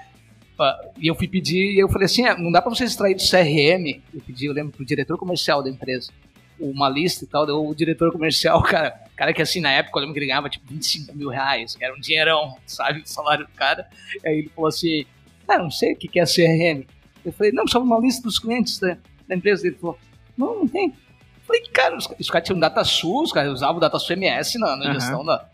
Uh, 0.59 0.93
e 0.99 1.09
eu 1.09 1.17
fui 1.17 1.27
pedir, 1.27 1.73
e 1.73 1.79
eu 1.79 1.89
falei 1.89 2.07
assim: 2.07 2.25
é, 2.25 2.37
não 2.39 2.53
dá 2.53 2.63
para 2.63 2.73
você 2.73 2.85
extrair 2.85 3.15
do 3.15 3.23
CRM. 3.23 4.01
Eu 4.15 4.21
pedi, 4.21 4.47
eu 4.47 4.53
lembro, 4.53 4.73
pro 4.73 4.85
diretor 4.85 5.19
comercial 5.19 5.63
da 5.63 5.69
empresa, 5.69 6.13
uma 6.59 6.89
lista 6.89 7.25
e 7.25 7.27
tal. 7.27 7.45
Deu 7.45 7.67
o 7.67 7.75
diretor 7.75 8.13
comercial, 8.13 8.63
cara, 8.65 8.91
cara 9.17 9.33
que 9.35 9.43
assim, 9.43 9.61
na 9.61 9.73
época, 9.73 9.99
eu 9.99 10.01
lembro 10.03 10.15
que 10.15 10.21
ele 10.21 10.27
ganhava 10.27 10.49
tipo 10.49 10.65
25 10.69 11.17
mil 11.17 11.29
reais, 11.29 11.75
que 11.75 11.85
era 11.85 11.93
um 11.95 11.99
dinheirão, 11.99 12.57
sabe? 12.67 13.01
O 13.01 13.09
salário 13.09 13.47
do 13.47 13.53
cara. 13.53 13.89
Aí 14.25 14.39
ele 14.39 14.51
falou 14.55 14.69
assim: 14.69 15.05
ah, 15.49 15.59
não 15.59 15.71
sei 15.71 15.93
o 15.93 15.97
que 15.97 16.19
é 16.19 16.25
CRM. 16.25 16.85
Eu 17.25 17.33
falei, 17.33 17.53
não, 17.53 17.67
só 17.67 17.81
uma 17.81 17.99
lista 17.99 18.23
dos 18.23 18.39
clientes 18.39 18.79
da, 18.79 18.97
da 19.27 19.35
empresa. 19.35 19.67
Ele 19.67 19.77
falou, 19.77 19.99
não, 20.37 20.61
não 20.61 20.69
tem. 20.69 20.89
Eu 20.89 21.47
falei, 21.47 21.63
cara, 21.73 21.97
os, 21.97 22.09
os 22.19 22.31
caras 22.31 22.47
tinham 22.47 22.59
DataSul, 22.59 23.23
os 23.23 23.33
caras 23.33 23.53
usavam 23.53 23.77
o 23.77 23.81
DataSul 23.81 24.17
MS 24.17 24.59
na, 24.59 24.77
na 24.77 24.87
uhum. 24.87 24.95
gestão 24.95 25.25
da, 25.25 25.49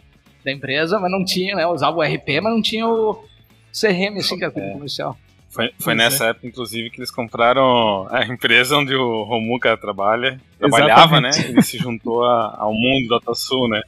da 0.45 0.53
empresa, 0.53 0.99
mas 0.99 1.11
não 1.11 1.25
tinha, 1.25 1.55
né? 1.55 1.67
Usavam 1.67 2.01
o 2.01 2.03
RP, 2.03 2.41
mas 2.43 2.53
não 2.53 2.63
tinha 2.63 2.87
o 2.87 3.25
CRM, 3.73 4.19
assim, 4.19 4.37
que 4.37 4.45
era 4.45 4.53
é. 4.57 4.73
comercial. 4.73 5.17
Foi, 5.49 5.73
foi 5.81 5.95
nessa 5.95 6.27
é. 6.27 6.31
época, 6.31 6.47
inclusive, 6.47 6.91
que 6.91 7.01
eles 7.01 7.11
compraram 7.11 8.07
a 8.09 8.25
empresa 8.25 8.77
onde 8.77 8.95
o 8.95 9.25
Romuca 9.25 9.77
trabalha, 9.77 10.41
trabalhava, 10.59 11.19
Exatamente. 11.19 11.43
né? 11.43 11.49
Ele 11.51 11.63
se 11.63 11.77
juntou 11.77 12.25
a, 12.25 12.57
ao 12.57 12.73
mundo 12.73 13.09
da 13.09 13.19
DataSul, 13.19 13.69
né? 13.69 13.83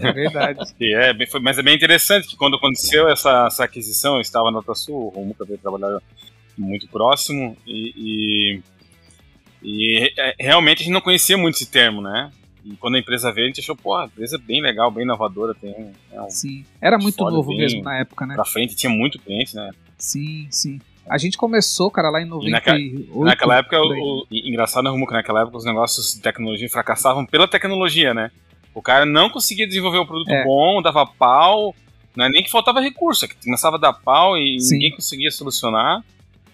É 0.00 0.12
verdade. 0.12 0.60
e 0.80 0.94
é, 0.94 1.26
foi, 1.26 1.40
mas 1.40 1.58
é 1.58 1.62
bem 1.62 1.74
interessante 1.74 2.28
que 2.28 2.36
quando 2.36 2.56
aconteceu 2.56 3.08
essa, 3.08 3.46
essa 3.46 3.64
aquisição, 3.64 4.16
eu 4.16 4.20
estava 4.20 4.50
na 4.50 4.62
Sul, 4.74 5.06
o 5.06 5.08
Romuca 5.08 5.44
veio 5.44 5.58
trabalhar 5.58 6.00
muito 6.56 6.88
próximo 6.88 7.56
e, 7.66 7.92
e, 7.96 8.62
e 9.62 10.12
é, 10.18 10.34
realmente 10.38 10.82
a 10.82 10.84
gente 10.84 10.94
não 10.94 11.00
conhecia 11.00 11.36
muito 11.36 11.56
esse 11.56 11.66
termo, 11.66 12.00
né? 12.00 12.30
E 12.64 12.76
quando 12.76 12.94
a 12.94 12.98
empresa 12.98 13.30
veio, 13.30 13.46
a 13.46 13.48
gente 13.48 13.60
achou, 13.60 13.76
pô, 13.76 13.94
a 13.94 14.06
empresa 14.06 14.36
é 14.36 14.38
bem 14.38 14.62
legal, 14.62 14.90
bem 14.90 15.04
inovadora, 15.04 15.54
tem 15.54 15.92
é 16.10 16.22
um 16.22 16.30
Sim, 16.30 16.64
era 16.80 16.96
muito 16.96 17.22
novo 17.22 17.54
mesmo 17.54 17.82
na 17.82 17.98
época, 17.98 18.26
né? 18.26 18.34
Pra 18.34 18.44
frente, 18.44 18.74
tinha 18.74 18.90
muito 18.90 19.18
cliente, 19.18 19.54
né? 19.54 19.70
Sim, 19.98 20.46
sim. 20.50 20.80
A 21.06 21.18
gente 21.18 21.36
começou, 21.36 21.90
cara, 21.90 22.08
lá 22.08 22.22
em 22.22 22.24
98. 22.24 22.50
Naquela, 22.50 23.24
naquela 23.24 23.56
época, 23.58 23.78
o, 23.78 24.22
o, 24.22 24.26
engraçado, 24.30 24.84
né, 24.84 24.90
Romuca, 24.90 25.12
naquela 25.12 25.42
época 25.42 25.58
os 25.58 25.64
negócios 25.64 26.14
de 26.14 26.22
tecnologia 26.22 26.68
fracassavam 26.70 27.26
pela 27.26 27.46
tecnologia, 27.46 28.14
né? 28.14 28.30
O 28.74 28.82
cara 28.82 29.06
não 29.06 29.30
conseguia 29.30 29.66
desenvolver 29.66 29.98
um 29.98 30.06
produto 30.06 30.30
é. 30.30 30.44
bom, 30.44 30.82
dava 30.82 31.06
pau. 31.06 31.74
Não 32.16 32.24
é 32.24 32.28
nem 32.28 32.42
que 32.42 32.50
faltava 32.50 32.80
recurso, 32.80 33.24
é 33.24 33.28
que 33.28 33.36
começava 33.42 33.76
a 33.76 33.78
dar 33.78 33.92
pau 33.92 34.36
e 34.36 34.60
Sim. 34.60 34.74
ninguém 34.74 34.92
conseguia 34.92 35.30
solucionar. 35.30 36.02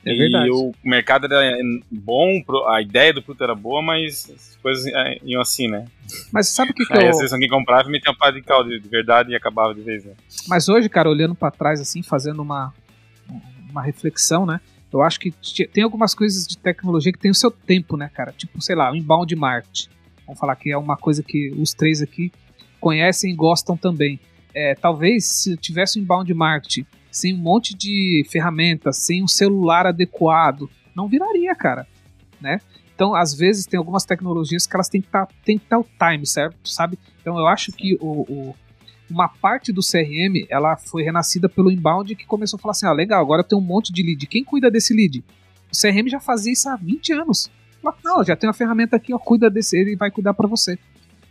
É 0.05 0.13
e 0.13 0.17
verdade. 0.17 0.51
o 0.51 0.73
mercado 0.83 1.27
era 1.27 1.57
bom, 1.91 2.43
a 2.69 2.81
ideia 2.81 3.13
do 3.13 3.23
produto 3.23 3.45
era 3.45 3.55
boa, 3.55 3.83
mas 3.83 4.31
as 4.35 4.57
coisas 4.63 4.87
é, 4.87 5.19
iam 5.23 5.43
assim, 5.43 5.69
né? 5.69 5.85
Mas 6.33 6.49
sabe 6.49 6.71
o 6.71 6.75
que, 6.75 6.87
que 6.87 6.93
Aí, 6.95 7.05
eu... 7.05 7.11
às 7.11 7.19
vezes 7.19 7.33
alguém 7.33 7.49
comprava 7.49 7.89
e 7.89 7.93
metia 7.93 8.11
um 8.11 8.15
pá 8.15 8.31
de 8.31 8.41
caldo 8.41 8.71
de 8.71 8.89
verdade 8.89 9.33
e 9.33 9.37
acabava 9.37 9.75
de 9.75 9.83
vez, 9.83 10.05
né? 10.05 10.13
Mas 10.49 10.69
hoje, 10.69 10.89
cara, 10.89 11.09
olhando 11.11 11.35
para 11.35 11.51
trás 11.51 11.81
assim, 11.81 12.03
fazendo 12.03 12.41
uma, 12.41 12.73
uma 13.71 13.83
reflexão, 13.83 14.47
né? 14.47 14.61
Eu 14.91 15.03
acho 15.03 15.21
que 15.21 15.33
tem 15.73 15.85
algumas 15.85 16.15
coisas 16.15 16.47
de 16.47 16.57
tecnologia 16.57 17.13
que 17.13 17.19
tem 17.19 17.31
o 17.31 17.35
seu 17.35 17.51
tempo, 17.51 17.97
né, 17.97 18.11
cara? 18.13 18.33
Tipo, 18.33 18.61
sei 18.61 18.75
lá, 18.75 18.91
o 18.91 18.97
inbound 18.97 19.37
marketing. 19.37 19.89
Vamos 20.31 20.39
falar 20.39 20.55
que 20.55 20.71
é 20.71 20.79
uma 20.79 20.97
coisa 20.97 21.25
que 21.25 21.51
os 21.59 21.75
três 21.75 22.01
aqui 22.01 22.31
conhecem 22.81 23.33
e 23.33 23.35
gostam 23.35 23.77
também. 23.77 24.21
É, 24.55 24.77
talvez 24.77 25.25
se 25.25 25.57
tivesse 25.57 25.99
um 25.99 26.03
inbound 26.03 26.33
marketing 26.33 26.87
sem 27.11 27.35
um 27.35 27.39
monte 27.39 27.75
de 27.75 28.25
ferramentas, 28.31 28.99
sem 28.99 29.25
um 29.25 29.27
celular 29.27 29.89
adequado, 29.89 30.71
não 30.95 31.09
viraria, 31.09 31.53
cara, 31.57 31.85
né? 32.41 32.61
Então, 32.95 33.13
às 33.13 33.35
vezes, 33.35 33.67
tem 33.67 33.77
algumas 33.77 34.05
tecnologias 34.05 34.69
que 34.69 34.77
elas 34.77 34.89
têm 34.89 35.03
que 35.03 35.09
tá, 35.09 35.27
estar 35.49 35.79
o 35.81 35.87
time, 35.99 36.25
certo? 36.25 36.57
Sabe? 36.69 36.97
Então, 37.21 37.37
eu 37.37 37.49
acho 37.49 37.73
que 37.73 37.97
o, 38.01 38.21
o, 38.21 38.55
uma 39.11 39.29
parte 39.29 39.73
do 39.73 39.81
CRM, 39.81 40.47
ela 40.49 40.77
foi 40.77 41.03
renascida 41.03 41.49
pelo 41.49 41.73
inbound 41.73 42.15
que 42.15 42.25
começou 42.25 42.57
a 42.57 42.61
falar 42.61 42.71
assim, 42.71 42.87
ah, 42.87 42.93
legal, 42.93 43.21
agora 43.21 43.43
tem 43.43 43.59
um 43.59 43.63
monte 43.63 43.93
de 43.93 44.01
lead. 44.01 44.29
Quem 44.29 44.45
cuida 44.45 44.71
desse 44.71 44.95
lead? 44.95 45.25
O 45.73 45.77
CRM 45.77 46.09
já 46.09 46.21
fazia 46.21 46.53
isso 46.53 46.69
há 46.69 46.77
20 46.77 47.13
anos. 47.15 47.51
Não, 48.05 48.23
já 48.25 48.37
tem 48.37 48.49
uma 48.49 48.55
ferramenta 48.55 48.97
aqui, 48.97 49.13
ó, 49.15 49.19
cuida 49.19 49.51
desse, 49.51 49.79
ele 49.79 49.97
vai 49.97 50.11
cuidar 50.11 50.35
para 50.35 50.47
você. 50.47 50.79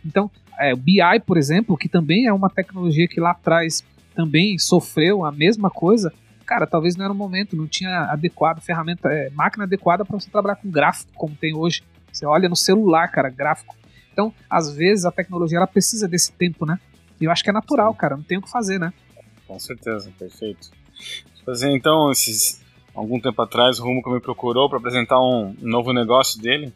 Então, 0.04 0.30
é, 0.58 0.72
o 0.72 0.76
BI, 0.76 1.00
por 1.26 1.36
exemplo, 1.36 1.76
que 1.76 1.88
também 1.88 2.26
é 2.26 2.32
uma 2.32 2.50
tecnologia 2.50 3.06
que 3.08 3.20
lá 3.20 3.30
atrás 3.30 3.84
também 4.14 4.58
sofreu 4.58 5.24
a 5.24 5.32
mesma 5.32 5.70
coisa, 5.70 6.12
cara, 6.50 6.66
talvez 6.66 6.96
não 6.96 7.04
era 7.04 7.12
o 7.12 7.16
momento, 7.16 7.56
não 7.56 7.68
tinha 7.68 8.04
adequado, 8.04 8.60
ferramenta, 8.60 9.08
é, 9.08 9.30
máquina 9.30 9.64
adequada 9.64 10.04
para 10.04 10.18
você 10.18 10.28
trabalhar 10.28 10.56
com 10.56 10.68
gráfico, 10.68 11.12
como 11.14 11.34
tem 11.34 11.54
hoje. 11.54 11.82
Você 12.12 12.26
olha 12.26 12.48
no 12.48 12.56
celular, 12.56 13.06
cara, 13.08 13.30
gráfico. 13.30 13.76
Então, 14.12 14.34
às 14.48 14.74
vezes, 14.74 15.04
a 15.04 15.12
tecnologia 15.12 15.58
ela 15.58 15.66
precisa 15.66 16.08
desse 16.08 16.32
tempo, 16.32 16.66
né? 16.66 16.78
E 17.20 17.24
eu 17.24 17.30
acho 17.30 17.44
que 17.44 17.50
é 17.50 17.52
natural, 17.52 17.94
cara, 17.94 18.16
não 18.16 18.24
tem 18.24 18.38
o 18.38 18.42
que 18.42 18.50
fazer, 18.50 18.80
né? 18.80 18.92
Com 19.46 19.58
certeza, 19.60 20.10
perfeito. 20.18 20.70
Fazer 21.44 21.70
então, 21.70 22.10
esses, 22.10 22.60
algum 23.00 23.18
tempo 23.18 23.40
atrás, 23.40 23.78
o 23.78 23.84
Rumo 23.84 24.02
me 24.06 24.20
procurou 24.20 24.68
para 24.68 24.78
apresentar 24.78 25.18
um 25.20 25.54
novo 25.60 25.92
negócio 25.92 26.40
dele, 26.40 26.72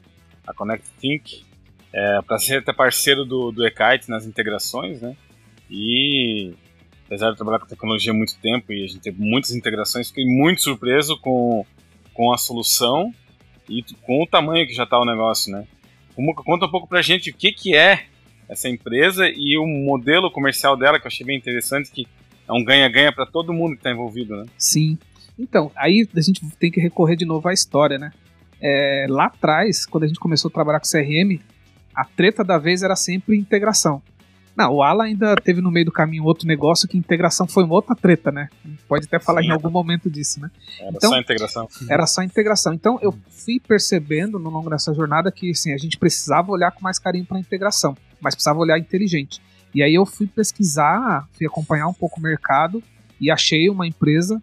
a 0.46 0.54
Connect 0.54 0.88
Think, 0.98 1.44
é, 1.92 2.22
para 2.22 2.38
ser 2.38 2.58
até 2.58 2.72
parceiro 2.72 3.24
do, 3.24 3.52
do 3.52 3.64
Ekite 3.66 4.08
nas 4.08 4.24
integrações, 4.24 5.02
né? 5.02 5.14
E 5.70 6.54
apesar 7.06 7.30
de 7.30 7.36
trabalhar 7.36 7.58
com 7.58 7.66
tecnologia 7.66 8.12
há 8.12 8.14
muito 8.14 8.36
tempo 8.38 8.72
e 8.72 8.84
a 8.84 8.86
gente 8.86 9.00
teve 9.00 9.20
muitas 9.20 9.50
integrações, 9.50 10.08
fiquei 10.08 10.24
muito 10.24 10.62
surpreso 10.62 11.18
com, 11.20 11.66
com 12.14 12.32
a 12.32 12.38
solução 12.38 13.14
e 13.68 13.82
com 14.02 14.22
o 14.22 14.26
tamanho 14.26 14.66
que 14.66 14.72
já 14.72 14.84
está 14.84 14.98
o 14.98 15.04
negócio, 15.04 15.52
né? 15.52 15.66
Como, 16.14 16.34
conta 16.34 16.64
um 16.64 16.70
pouco 16.70 16.88
pra 16.88 17.02
gente 17.02 17.30
o 17.30 17.34
que, 17.34 17.52
que 17.52 17.76
é 17.76 18.06
essa 18.48 18.68
empresa 18.68 19.28
e 19.28 19.58
o 19.58 19.66
modelo 19.66 20.30
comercial 20.30 20.76
dela, 20.76 20.98
que 20.98 21.06
eu 21.06 21.08
achei 21.08 21.26
bem 21.26 21.36
interessante, 21.36 21.90
que 21.90 22.06
é 22.48 22.52
um 22.52 22.64
ganha-ganha 22.64 23.12
para 23.12 23.26
todo 23.26 23.52
mundo 23.52 23.72
que 23.72 23.80
está 23.80 23.90
envolvido, 23.90 24.36
né? 24.36 24.46
Sim. 24.56 24.98
Então, 25.38 25.70
aí 25.76 26.08
a 26.14 26.20
gente 26.20 26.40
tem 26.58 26.70
que 26.70 26.80
recorrer 26.80 27.16
de 27.16 27.24
novo 27.24 27.48
à 27.48 27.52
história, 27.52 27.98
né? 27.98 28.12
É, 28.60 29.06
lá 29.08 29.26
atrás, 29.26 29.84
quando 29.84 30.04
a 30.04 30.06
gente 30.06 30.18
começou 30.20 30.48
a 30.48 30.52
trabalhar 30.52 30.80
com 30.80 30.86
CRM, 30.86 31.40
a 31.94 32.04
treta 32.04 32.44
da 32.44 32.58
vez 32.58 32.82
era 32.82 32.96
sempre 32.96 33.36
integração. 33.36 34.02
Não, 34.56 34.72
o 34.72 34.82
Ala 34.82 35.04
ainda 35.04 35.34
teve 35.34 35.60
no 35.60 35.70
meio 35.70 35.86
do 35.86 35.92
caminho 35.92 36.24
outro 36.24 36.46
negócio 36.46 36.88
que 36.88 36.96
integração 36.96 37.46
foi 37.46 37.64
uma 37.64 37.74
outra 37.74 37.94
treta, 37.96 38.30
né? 38.30 38.48
Pode 38.86 39.06
até 39.06 39.18
falar 39.18 39.42
Sim, 39.42 39.48
em 39.48 39.50
algum 39.50 39.70
momento 39.70 40.08
disso, 40.08 40.40
né? 40.40 40.48
Era 40.78 40.90
então, 40.90 41.10
só 41.10 41.18
integração. 41.18 41.68
Era 41.90 42.06
só 42.06 42.22
integração. 42.22 42.72
Então 42.72 42.98
eu 43.02 43.12
fui 43.28 43.58
percebendo 43.58 44.38
no 44.38 44.50
longo 44.50 44.70
dessa 44.70 44.94
jornada 44.94 45.32
que 45.32 45.50
assim, 45.50 45.72
a 45.72 45.76
gente 45.76 45.98
precisava 45.98 46.52
olhar 46.52 46.70
com 46.70 46.80
mais 46.82 47.00
carinho 47.00 47.26
para 47.26 47.36
a 47.36 47.40
integração, 47.40 47.96
mas 48.20 48.34
precisava 48.34 48.60
olhar 48.60 48.78
inteligente. 48.78 49.42
E 49.74 49.82
aí 49.82 49.92
eu 49.92 50.06
fui 50.06 50.28
pesquisar, 50.28 51.28
fui 51.32 51.46
acompanhar 51.46 51.88
um 51.88 51.94
pouco 51.94 52.20
o 52.20 52.22
mercado 52.22 52.80
e 53.20 53.32
achei 53.32 53.68
uma 53.68 53.88
empresa 53.88 54.40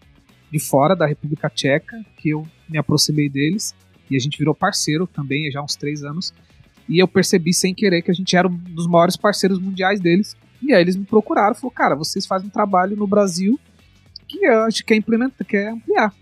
de 0.52 0.60
fora 0.60 0.96
da 0.96 1.06
República 1.06 1.50
Tcheca 1.50 2.04
que 2.18 2.30
eu 2.30 2.48
me 2.70 2.78
aproximei 2.78 3.30
deles 3.30 3.74
e 4.10 4.16
a 4.16 4.20
gente 4.20 4.38
virou 4.38 4.54
parceiro 4.54 5.08
também 5.08 5.50
já 5.52 5.60
há 5.60 5.64
uns 5.64 5.76
três 5.76 6.04
anos 6.04 6.34
e 6.92 7.00
eu 7.00 7.08
percebi 7.08 7.54
sem 7.54 7.74
querer 7.74 8.02
que 8.02 8.12
a 8.12 8.14
gente 8.14 8.36
era 8.36 8.48
um 8.48 8.54
dos 8.54 8.86
maiores 8.86 9.16
parceiros 9.16 9.60
mundiais 9.60 10.02
deles. 10.02 10.36
E 10.62 10.74
aí 10.74 10.82
eles 10.82 10.98
me 10.98 11.06
procuraram, 11.06 11.56
falou, 11.56 11.72
cara, 11.72 11.96
vocês 11.96 12.26
fazem 12.26 12.48
um 12.48 12.52
trabalho 12.52 12.98
no 12.98 13.08
Brasil 13.08 13.58
que 14.28 14.46
eu 14.46 14.64
acho 14.64 14.80
que 14.80 14.88
quer 14.88 14.96
implementar, 14.96 15.48
quer 15.48 15.70
ampliar. 15.70 16.14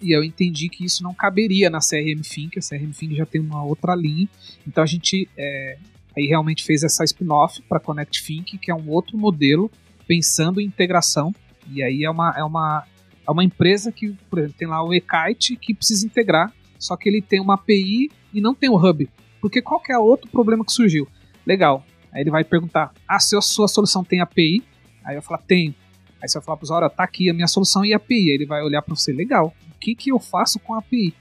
E 0.00 0.12
eu 0.16 0.24
entendi 0.24 0.68
que 0.68 0.84
isso 0.84 1.02
não 1.02 1.14
caberia 1.14 1.70
na 1.70 1.80
CRM 1.80 2.20
Think, 2.22 2.58
a 2.58 2.62
CRM 2.62 2.92
Think 2.92 3.14
já 3.14 3.26
tem 3.26 3.40
uma 3.40 3.62
outra 3.62 3.94
linha. 3.94 4.28
Então 4.66 4.82
a 4.82 4.86
gente 4.86 5.28
é, 5.36 5.78
aí 6.16 6.26
realmente 6.26 6.64
fez 6.64 6.82
essa 6.82 7.04
spin-off 7.04 7.60
para 7.62 7.78
Connect 7.80 8.22
Think, 8.22 8.58
que 8.58 8.70
é 8.70 8.74
um 8.74 8.88
outro 8.88 9.18
modelo 9.18 9.70
pensando 10.06 10.60
em 10.60 10.64
integração. 10.64 11.34
E 11.70 11.82
aí 11.82 12.04
é 12.04 12.10
uma, 12.10 12.34
é 12.36 12.44
uma, 12.44 12.86
é 13.26 13.30
uma 13.30 13.44
empresa 13.44 13.90
que, 13.90 14.16
por 14.30 14.38
exemplo, 14.38 14.56
tem 14.58 14.68
lá 14.68 14.82
o 14.82 14.94
eKite 14.94 15.56
que 15.56 15.74
precisa 15.74 16.06
integrar, 16.06 16.52
só 16.78 16.96
que 16.96 17.08
ele 17.08 17.20
tem 17.20 17.40
uma 17.40 17.54
API 17.54 18.10
e 18.32 18.40
não 18.40 18.54
tem 18.54 18.68
o 18.70 18.76
hub. 18.76 19.08
Porque 19.40 19.60
qual 19.60 19.82
é 19.88 19.98
outro 19.98 20.30
problema 20.30 20.64
que 20.64 20.72
surgiu? 20.72 21.08
Legal. 21.46 21.84
Aí 22.12 22.22
ele 22.22 22.30
vai 22.30 22.44
perguntar: 22.44 22.92
Ah, 23.06 23.18
se 23.18 23.36
a 23.36 23.40
sua 23.40 23.68
solução 23.68 24.04
tem 24.04 24.20
API? 24.20 24.62
Aí 25.04 25.16
eu 25.16 25.22
falar: 25.22 25.42
Tenho. 25.42 25.74
Aí 26.20 26.28
você 26.28 26.38
vai 26.38 26.44
falar 26.44 26.56
para 26.56 26.74
olha, 26.74 26.90
tá 26.90 27.04
aqui 27.04 27.28
a 27.28 27.34
minha 27.34 27.46
solução 27.46 27.84
e 27.84 27.92
API. 27.92 28.30
Aí 28.30 28.30
ele 28.30 28.46
vai 28.46 28.62
olhar 28.62 28.82
para 28.82 28.94
você: 28.94 29.12
Legal. 29.12 29.54
O 29.70 29.78
que, 29.78 29.94
que 29.94 30.10
eu 30.10 30.18
faço 30.18 30.58
com 30.58 30.74
a 30.74 30.78
API? 30.78 31.14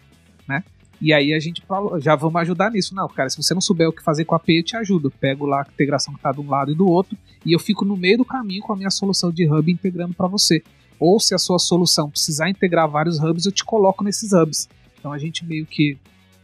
Né? 0.48 0.64
E 1.02 1.14
aí 1.14 1.34
a 1.34 1.40
gente 1.40 1.62
já 2.00 2.16
vamos 2.16 2.42
ajudar 2.42 2.72
nisso. 2.72 2.96
Não, 2.96 3.08
cara, 3.08 3.30
se 3.30 3.38
você 3.38 3.54
não 3.54 3.62
souber 3.62 3.90
o 3.90 3.94
que 3.94 4.02
fazer 4.02 4.26
com 4.26 4.34
a 4.34 4.38
API, 4.38 4.60
eu 4.60 4.64
te 4.64 4.78
ajudo. 4.78 5.08
Eu 5.08 5.12
pego 5.12 5.46
lá 5.46 5.62
a 5.62 5.72
integração 5.72 6.14
que 6.14 6.20
está 6.20 6.32
de 6.32 6.40
um 6.40 6.50
lado 6.50 6.72
e 6.72 6.76
do 6.76 6.88
outro 6.88 7.18
e 7.46 7.54
eu 7.54 7.60
fico 7.60 7.86
no 7.86 7.98
meio 7.98 8.18
do 8.18 8.26
caminho 8.26 8.64
com 8.64 8.74
a 8.74 8.76
minha 8.76 8.90
solução 8.90 9.32
de 9.32 9.48
hub 9.48 9.72
integrando 9.72 10.14
para 10.14 10.28
você. 10.28 10.64
Ou 11.00 11.20
se 11.20 11.36
a 11.36 11.38
sua 11.38 11.60
solução 11.60 12.10
precisar 12.10 12.50
integrar 12.50 12.90
vários 12.90 13.20
hubs, 13.20 13.46
eu 13.46 13.52
te 13.52 13.64
coloco 13.64 14.04
nesses 14.04 14.32
hubs. 14.34 14.70
Então 14.98 15.12
a 15.12 15.18
gente 15.18 15.46
meio 15.46 15.66
que 15.66 15.98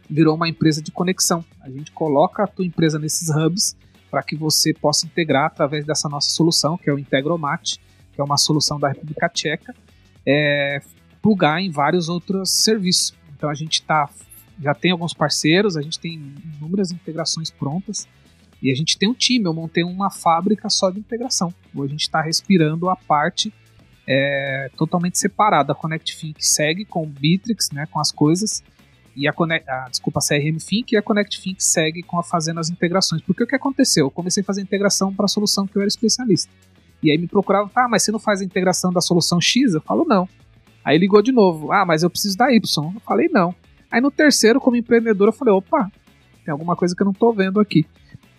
virou 0.08 0.34
uma 0.34 0.48
empresa 0.48 0.82
de 0.82 0.90
conexão. 0.90 1.44
A 1.60 1.70
gente 1.70 1.90
coloca 1.92 2.44
a 2.44 2.46
tua 2.46 2.64
empresa 2.64 2.98
nesses 2.98 3.30
hubs 3.30 3.76
para 4.10 4.22
que 4.22 4.36
você 4.36 4.74
possa 4.74 5.06
integrar 5.06 5.46
através 5.46 5.86
dessa 5.86 6.08
nossa 6.08 6.30
solução, 6.30 6.76
que 6.76 6.90
é 6.90 6.92
o 6.92 6.98
Integromat, 6.98 7.76
que 8.12 8.20
é 8.20 8.22
uma 8.22 8.36
solução 8.36 8.78
da 8.78 8.88
República 8.88 9.28
Tcheca, 9.28 9.74
é, 10.26 10.82
plugar 11.22 11.60
em 11.62 11.70
vários 11.70 12.10
outros 12.10 12.50
serviços. 12.50 13.14
Então 13.34 13.48
a 13.48 13.54
gente 13.54 13.82
tá, 13.82 14.10
já 14.60 14.74
tem 14.74 14.90
alguns 14.90 15.14
parceiros, 15.14 15.78
a 15.78 15.82
gente 15.82 15.98
tem 15.98 16.20
inúmeras 16.58 16.92
integrações 16.92 17.50
prontas 17.50 18.06
e 18.60 18.70
a 18.70 18.74
gente 18.74 18.98
tem 18.98 19.08
um 19.08 19.14
time. 19.14 19.46
Eu 19.46 19.54
montei 19.54 19.82
uma 19.82 20.10
fábrica 20.10 20.68
só 20.68 20.90
de 20.90 21.00
integração. 21.00 21.52
Hoje 21.74 21.86
a 21.86 21.96
gente 21.96 22.02
está 22.02 22.20
respirando 22.20 22.90
a 22.90 22.96
parte 22.96 23.52
é, 24.06 24.70
totalmente 24.76 25.18
separada. 25.18 25.72
A 25.72 25.74
Connect 25.74 26.34
segue 26.38 26.84
com 26.84 27.02
o 27.02 27.06
Bitrix, 27.06 27.70
né, 27.70 27.86
com 27.90 28.00
as 28.00 28.10
coisas, 28.10 28.62
e 29.14 29.28
a, 29.28 29.32
a, 29.32 29.88
desculpa, 29.90 30.20
a 30.20 30.26
CRM 30.26 30.56
Think 30.56 30.94
e 30.94 30.96
a 30.96 31.02
Connect 31.02 31.40
Think 31.40 31.62
segue 31.62 32.02
com 32.02 32.18
a 32.18 32.22
fazendo 32.22 32.60
as 32.60 32.70
integrações. 32.70 33.20
Porque 33.22 33.44
o 33.44 33.46
que 33.46 33.54
aconteceu? 33.54 34.06
Eu 34.06 34.10
comecei 34.10 34.42
a 34.42 34.46
fazer 34.46 34.62
integração 34.62 35.12
para 35.14 35.26
a 35.26 35.28
solução 35.28 35.66
que 35.66 35.76
eu 35.76 35.82
era 35.82 35.88
especialista. 35.88 36.50
E 37.02 37.10
aí 37.10 37.18
me 37.18 37.26
procurava, 37.26 37.70
ah, 37.74 37.88
mas 37.88 38.02
você 38.02 38.12
não 38.12 38.18
faz 38.18 38.40
a 38.40 38.44
integração 38.44 38.92
da 38.92 39.00
solução 39.00 39.40
X? 39.40 39.74
Eu 39.74 39.80
falo, 39.80 40.04
não. 40.04 40.28
Aí 40.84 40.96
ligou 40.96 41.20
de 41.20 41.32
novo, 41.32 41.72
ah, 41.72 41.84
mas 41.84 42.02
eu 42.02 42.10
preciso 42.10 42.36
da 42.36 42.52
Y. 42.52 42.92
Eu 42.94 43.00
falei, 43.00 43.28
não. 43.28 43.54
Aí 43.90 44.00
no 44.00 44.10
terceiro, 44.10 44.60
como 44.60 44.76
empreendedor, 44.76 45.28
eu 45.28 45.32
falei, 45.32 45.52
opa, 45.52 45.90
tem 46.44 46.52
alguma 46.52 46.74
coisa 46.74 46.94
que 46.94 47.02
eu 47.02 47.04
não 47.04 47.12
estou 47.12 47.32
vendo 47.32 47.60
aqui. 47.60 47.84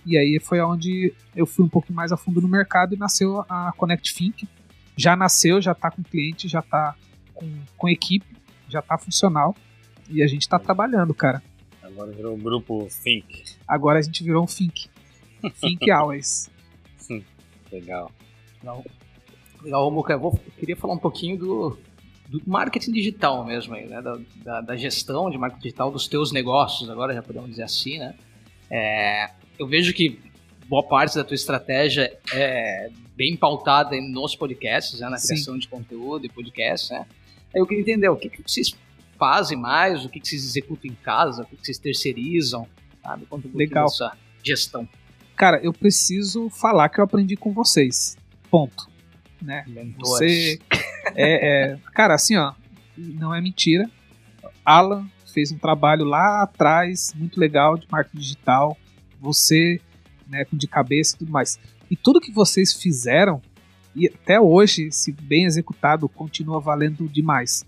E 0.06 0.18
aí 0.18 0.40
foi 0.42 0.60
onde 0.62 1.14
eu 1.36 1.46
fui 1.46 1.64
um 1.64 1.70
pouco 1.70 1.94
mais 1.94 2.12
a 2.12 2.18
fundo 2.18 2.42
no 2.42 2.48
mercado 2.48 2.96
e 2.96 2.98
nasceu 2.98 3.46
a 3.48 3.72
Connect 3.78 4.14
Think. 4.14 4.48
Já 4.96 5.16
nasceu, 5.16 5.62
já 5.62 5.72
está 5.72 5.90
com 5.90 6.04
cliente, 6.04 6.48
já 6.48 6.60
está 6.60 6.96
com, 7.34 7.50
com 7.78 7.90
equipe, 7.90 8.26
já 8.70 8.80
está 8.80 8.98
funcional. 8.98 9.56
E 10.10 10.22
a 10.22 10.28
gente 10.28 10.48
tá 10.48 10.60
trabalhando, 10.60 11.14
cara. 11.14 11.42
Agora 11.82 12.12
virou 12.12 12.34
o 12.34 12.38
grupo 12.38 12.88
Think. 13.04 13.44
Agora 13.68 14.00
a 14.00 14.02
gente 14.02 14.24
virou 14.24 14.44
um 14.44 14.48
Think. 14.48 14.90
Think 15.60 15.92
Always. 15.92 16.52
Legal. 17.72 18.12
Legal, 18.62 18.84
Legal 19.64 19.92
Muca, 19.92 20.14
eu, 20.14 20.20
vou, 20.20 20.40
queria 20.58 20.76
falar 20.76 20.94
um 20.94 21.00
pouquinho 21.00 21.38
do, 21.38 21.78
do 22.30 22.42
marketing 22.46 22.92
digital 22.92 23.44
mesmo 23.46 23.74
aí, 23.74 23.88
né? 23.88 24.02
Da, 24.02 24.20
da, 24.44 24.62
da, 24.62 24.76
gestão 24.76 25.30
de 25.30 25.38
marketing 25.38 25.64
digital 25.64 25.92
dos 25.92 26.08
teus 26.08 26.32
negócios, 26.32 26.90
agora 26.90 27.14
já 27.14 27.22
podemos 27.22 27.50
dizer 27.50 27.64
assim, 27.64 28.00
né? 28.00 28.16
É, 28.70 29.32
eu 29.58 29.68
vejo 29.68 29.94
que 29.94 30.20
boa 30.68 30.84
parte 30.84 31.16
da 31.16 31.24
tua 31.24 31.36
estratégia 31.36 32.18
é 32.34 32.90
bem 33.16 33.36
pautada 33.36 33.96
nos 34.02 34.36
podcasts, 34.36 35.00
né? 35.00 35.10
Na 35.10 35.18
criação 35.18 35.54
Sim. 35.54 35.60
de 35.60 35.68
conteúdo 35.68 36.26
e 36.26 36.30
podcasts, 36.30 36.90
né? 36.90 37.06
Aí 37.54 37.62
eu 37.62 37.68
queria 37.68 37.82
entender 37.82 38.10
o 38.10 38.16
que, 38.16 38.30
que 38.30 38.42
vocês 38.42 38.76
fazem 39.18 39.58
mais, 39.58 40.04
o 40.04 40.10
que, 40.10 40.20
que 40.20 40.28
vocês 40.28 40.44
executam 40.44 40.92
em 40.92 40.96
casa, 40.96 41.44
o 41.44 41.46
que, 41.46 41.56
que 41.56 41.66
vocês 41.66 41.78
terceirizam, 41.78 42.68
sabe? 43.02 43.28
Um 43.32 43.42
Legal. 43.54 43.86
dessa 43.86 44.18
gestão. 44.44 44.88
Cara, 45.36 45.60
eu 45.64 45.74
preciso 45.74 46.50
falar 46.50 46.90
que 46.90 47.00
eu 47.00 47.04
aprendi 47.04 47.36
com 47.36 47.54
vocês. 47.54 48.18
Ponto. 48.50 48.90
Né? 49.42 49.66
Você 50.00 50.60
é, 51.16 51.72
é, 51.72 51.78
cara, 51.94 52.16
assim, 52.16 52.36
ó, 52.38 52.54
não 52.98 53.34
é 53.34 53.42
mentira. 53.42 53.90
Alan 54.66 55.08
fez 55.34 55.52
um 55.52 55.58
trabalho 55.58 56.06
lá 56.06 56.44
atrás 56.44 57.14
muito 57.16 57.40
legal 57.40 57.78
de 57.78 57.88
marketing 57.90 58.18
digital. 58.18 58.78
Você, 59.20 59.82
né, 60.28 60.46
de 60.52 60.68
cabeça 60.68 61.16
e 61.16 61.20
tudo 61.20 61.32
mais. 61.32 61.60
E 61.90 61.96
tudo 61.96 62.22
que 62.22 62.32
vocês 62.32 62.74
fizeram 62.74 63.42
e 63.96 64.08
até 64.08 64.40
hoje, 64.40 64.92
se 64.92 65.12
bem 65.12 65.46
executado, 65.46 66.10
continua 66.10 66.60
valendo 66.60 67.08
demais. 67.08 67.64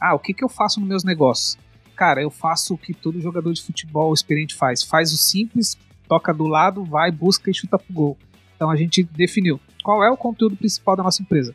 Ah, 0.00 0.14
o 0.14 0.18
que, 0.18 0.32
que 0.32 0.44
eu 0.44 0.48
faço 0.48 0.78
nos 0.78 0.88
meus 0.88 1.04
negócios? 1.04 1.58
Cara, 1.96 2.22
eu 2.22 2.30
faço 2.30 2.74
o 2.74 2.78
que 2.78 2.94
todo 2.94 3.20
jogador 3.20 3.52
de 3.52 3.62
futebol 3.62 4.12
experiente 4.12 4.54
faz. 4.54 4.82
Faz 4.82 5.12
o 5.12 5.16
simples, 5.16 5.76
toca 6.08 6.32
do 6.32 6.46
lado, 6.46 6.84
vai, 6.84 7.10
busca 7.10 7.50
e 7.50 7.54
chuta 7.54 7.78
pro 7.78 7.92
gol. 7.92 8.18
Então 8.54 8.70
a 8.70 8.76
gente 8.76 9.02
definiu 9.02 9.60
qual 9.82 10.02
é 10.04 10.10
o 10.10 10.16
conteúdo 10.16 10.56
principal 10.56 10.96
da 10.96 11.02
nossa 11.02 11.22
empresa. 11.22 11.54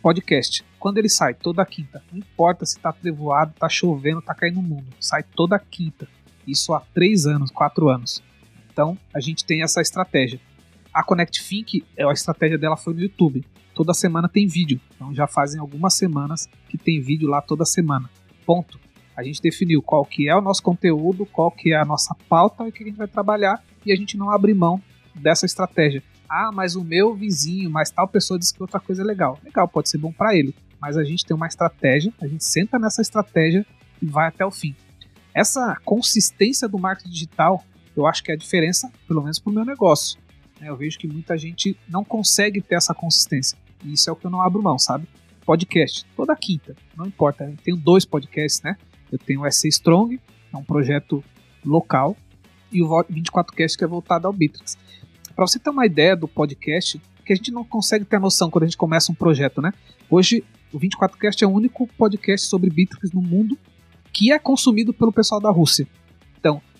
Podcast. 0.00 0.64
Quando 0.78 0.98
ele 0.98 1.08
sai? 1.08 1.34
Toda 1.34 1.64
quinta. 1.66 2.02
Não 2.10 2.18
importa 2.18 2.64
se 2.64 2.78
tá 2.78 2.92
trevoado, 2.92 3.52
tá 3.58 3.68
chovendo, 3.68 4.22
tá 4.22 4.34
caindo 4.34 4.56
no 4.56 4.62
mundo. 4.62 4.86
Sai 5.00 5.22
toda 5.22 5.58
quinta. 5.58 6.08
Isso 6.46 6.72
há 6.72 6.80
três 6.94 7.26
anos, 7.26 7.50
quatro 7.50 7.88
anos. 7.88 8.22
Então 8.78 8.96
a 9.12 9.18
gente 9.18 9.44
tem 9.44 9.62
essa 9.64 9.80
estratégia. 9.80 10.38
A 10.94 11.02
Connect 11.02 11.42
Think, 11.42 11.84
a 11.98 12.12
estratégia 12.12 12.56
dela 12.56 12.76
foi 12.76 12.94
no 12.94 13.00
YouTube 13.00 13.44
toda 13.74 13.94
semana 13.94 14.28
tem 14.28 14.44
vídeo. 14.48 14.80
Então 14.92 15.14
já 15.14 15.28
fazem 15.28 15.60
algumas 15.60 15.94
semanas 15.94 16.48
que 16.68 16.76
tem 16.76 17.00
vídeo 17.00 17.28
lá 17.28 17.40
toda 17.40 17.64
semana. 17.64 18.10
Ponto. 18.44 18.78
A 19.16 19.22
gente 19.22 19.40
definiu 19.40 19.80
qual 19.80 20.04
que 20.04 20.28
é 20.28 20.34
o 20.34 20.40
nosso 20.40 20.60
conteúdo, 20.62 21.24
qual 21.26 21.50
que 21.50 21.72
é 21.72 21.76
a 21.76 21.84
nossa 21.84 22.12
pauta 22.28 22.64
e 22.64 22.68
o 22.70 22.72
que 22.72 22.82
a 22.82 22.86
gente 22.86 22.96
vai 22.96 23.06
trabalhar 23.06 23.62
e 23.86 23.92
a 23.92 23.96
gente 23.96 24.16
não 24.16 24.30
abre 24.30 24.52
mão 24.52 24.82
dessa 25.14 25.46
estratégia. 25.46 26.02
Ah, 26.28 26.50
mas 26.52 26.74
o 26.74 26.82
meu 26.82 27.14
vizinho, 27.14 27.70
mas 27.70 27.90
tal 27.90 28.08
pessoa 28.08 28.38
disse 28.38 28.52
que 28.52 28.62
outra 28.62 28.80
coisa 28.80 29.02
é 29.02 29.04
legal. 29.04 29.38
Legal, 29.44 29.68
pode 29.68 29.88
ser 29.88 29.98
bom 29.98 30.12
para 30.12 30.36
ele, 30.36 30.52
mas 30.80 30.96
a 30.96 31.04
gente 31.04 31.24
tem 31.24 31.36
uma 31.36 31.46
estratégia, 31.46 32.12
a 32.20 32.26
gente 32.26 32.44
senta 32.44 32.80
nessa 32.80 33.00
estratégia 33.00 33.64
e 34.02 34.06
vai 34.06 34.26
até 34.26 34.44
o 34.44 34.50
fim. 34.50 34.74
Essa 35.32 35.76
consistência 35.84 36.68
do 36.68 36.78
marketing 36.78 37.10
digital, 37.10 37.64
eu 38.00 38.06
acho 38.06 38.22
que 38.22 38.30
é 38.30 38.34
a 38.34 38.38
diferença, 38.38 38.90
pelo 39.06 39.22
menos 39.22 39.38
para 39.38 39.50
o 39.50 39.54
meu 39.54 39.64
negócio. 39.64 40.18
Eu 40.60 40.76
vejo 40.76 40.98
que 40.98 41.06
muita 41.06 41.36
gente 41.38 41.76
não 41.88 42.04
consegue 42.04 42.60
ter 42.60 42.74
essa 42.74 42.94
consistência. 42.94 43.56
E 43.84 43.92
isso 43.92 44.10
é 44.10 44.12
o 44.12 44.16
que 44.16 44.26
eu 44.26 44.30
não 44.30 44.42
abro 44.42 44.62
mão, 44.62 44.78
sabe? 44.78 45.06
Podcast, 45.44 46.04
toda 46.16 46.34
quinta, 46.34 46.74
não 46.96 47.06
importa. 47.06 47.44
Eu 47.44 47.56
tenho 47.62 47.76
dois 47.76 48.04
podcasts, 48.04 48.60
né? 48.62 48.76
Eu 49.10 49.18
tenho 49.18 49.42
o 49.42 49.50
SC 49.50 49.68
Strong, 49.68 50.20
é 50.52 50.56
um 50.56 50.64
projeto 50.64 51.22
local, 51.64 52.16
e 52.72 52.82
o 52.82 52.88
24cast 52.88 53.76
que 53.76 53.84
é 53.84 53.86
voltado 53.86 54.26
ao 54.26 54.32
Bitrix. 54.32 54.76
Para 55.34 55.46
você 55.46 55.58
ter 55.58 55.70
uma 55.70 55.86
ideia 55.86 56.16
do 56.16 56.28
podcast, 56.28 57.00
que 57.24 57.32
a 57.32 57.36
gente 57.36 57.50
não 57.50 57.64
consegue 57.64 58.04
ter 58.04 58.18
noção 58.18 58.50
quando 58.50 58.64
a 58.64 58.66
gente 58.66 58.76
começa 58.76 59.12
um 59.12 59.14
projeto, 59.14 59.62
né? 59.62 59.72
Hoje, 60.10 60.44
o 60.72 60.78
24cast 60.78 61.42
é 61.42 61.46
o 61.46 61.50
único 61.50 61.86
podcast 61.86 62.46
sobre 62.46 62.70
Bitrix 62.70 63.12
no 63.12 63.22
mundo 63.22 63.56
que 64.12 64.32
é 64.32 64.38
consumido 64.38 64.92
pelo 64.92 65.12
pessoal 65.12 65.40
da 65.40 65.50
Rússia. 65.50 65.86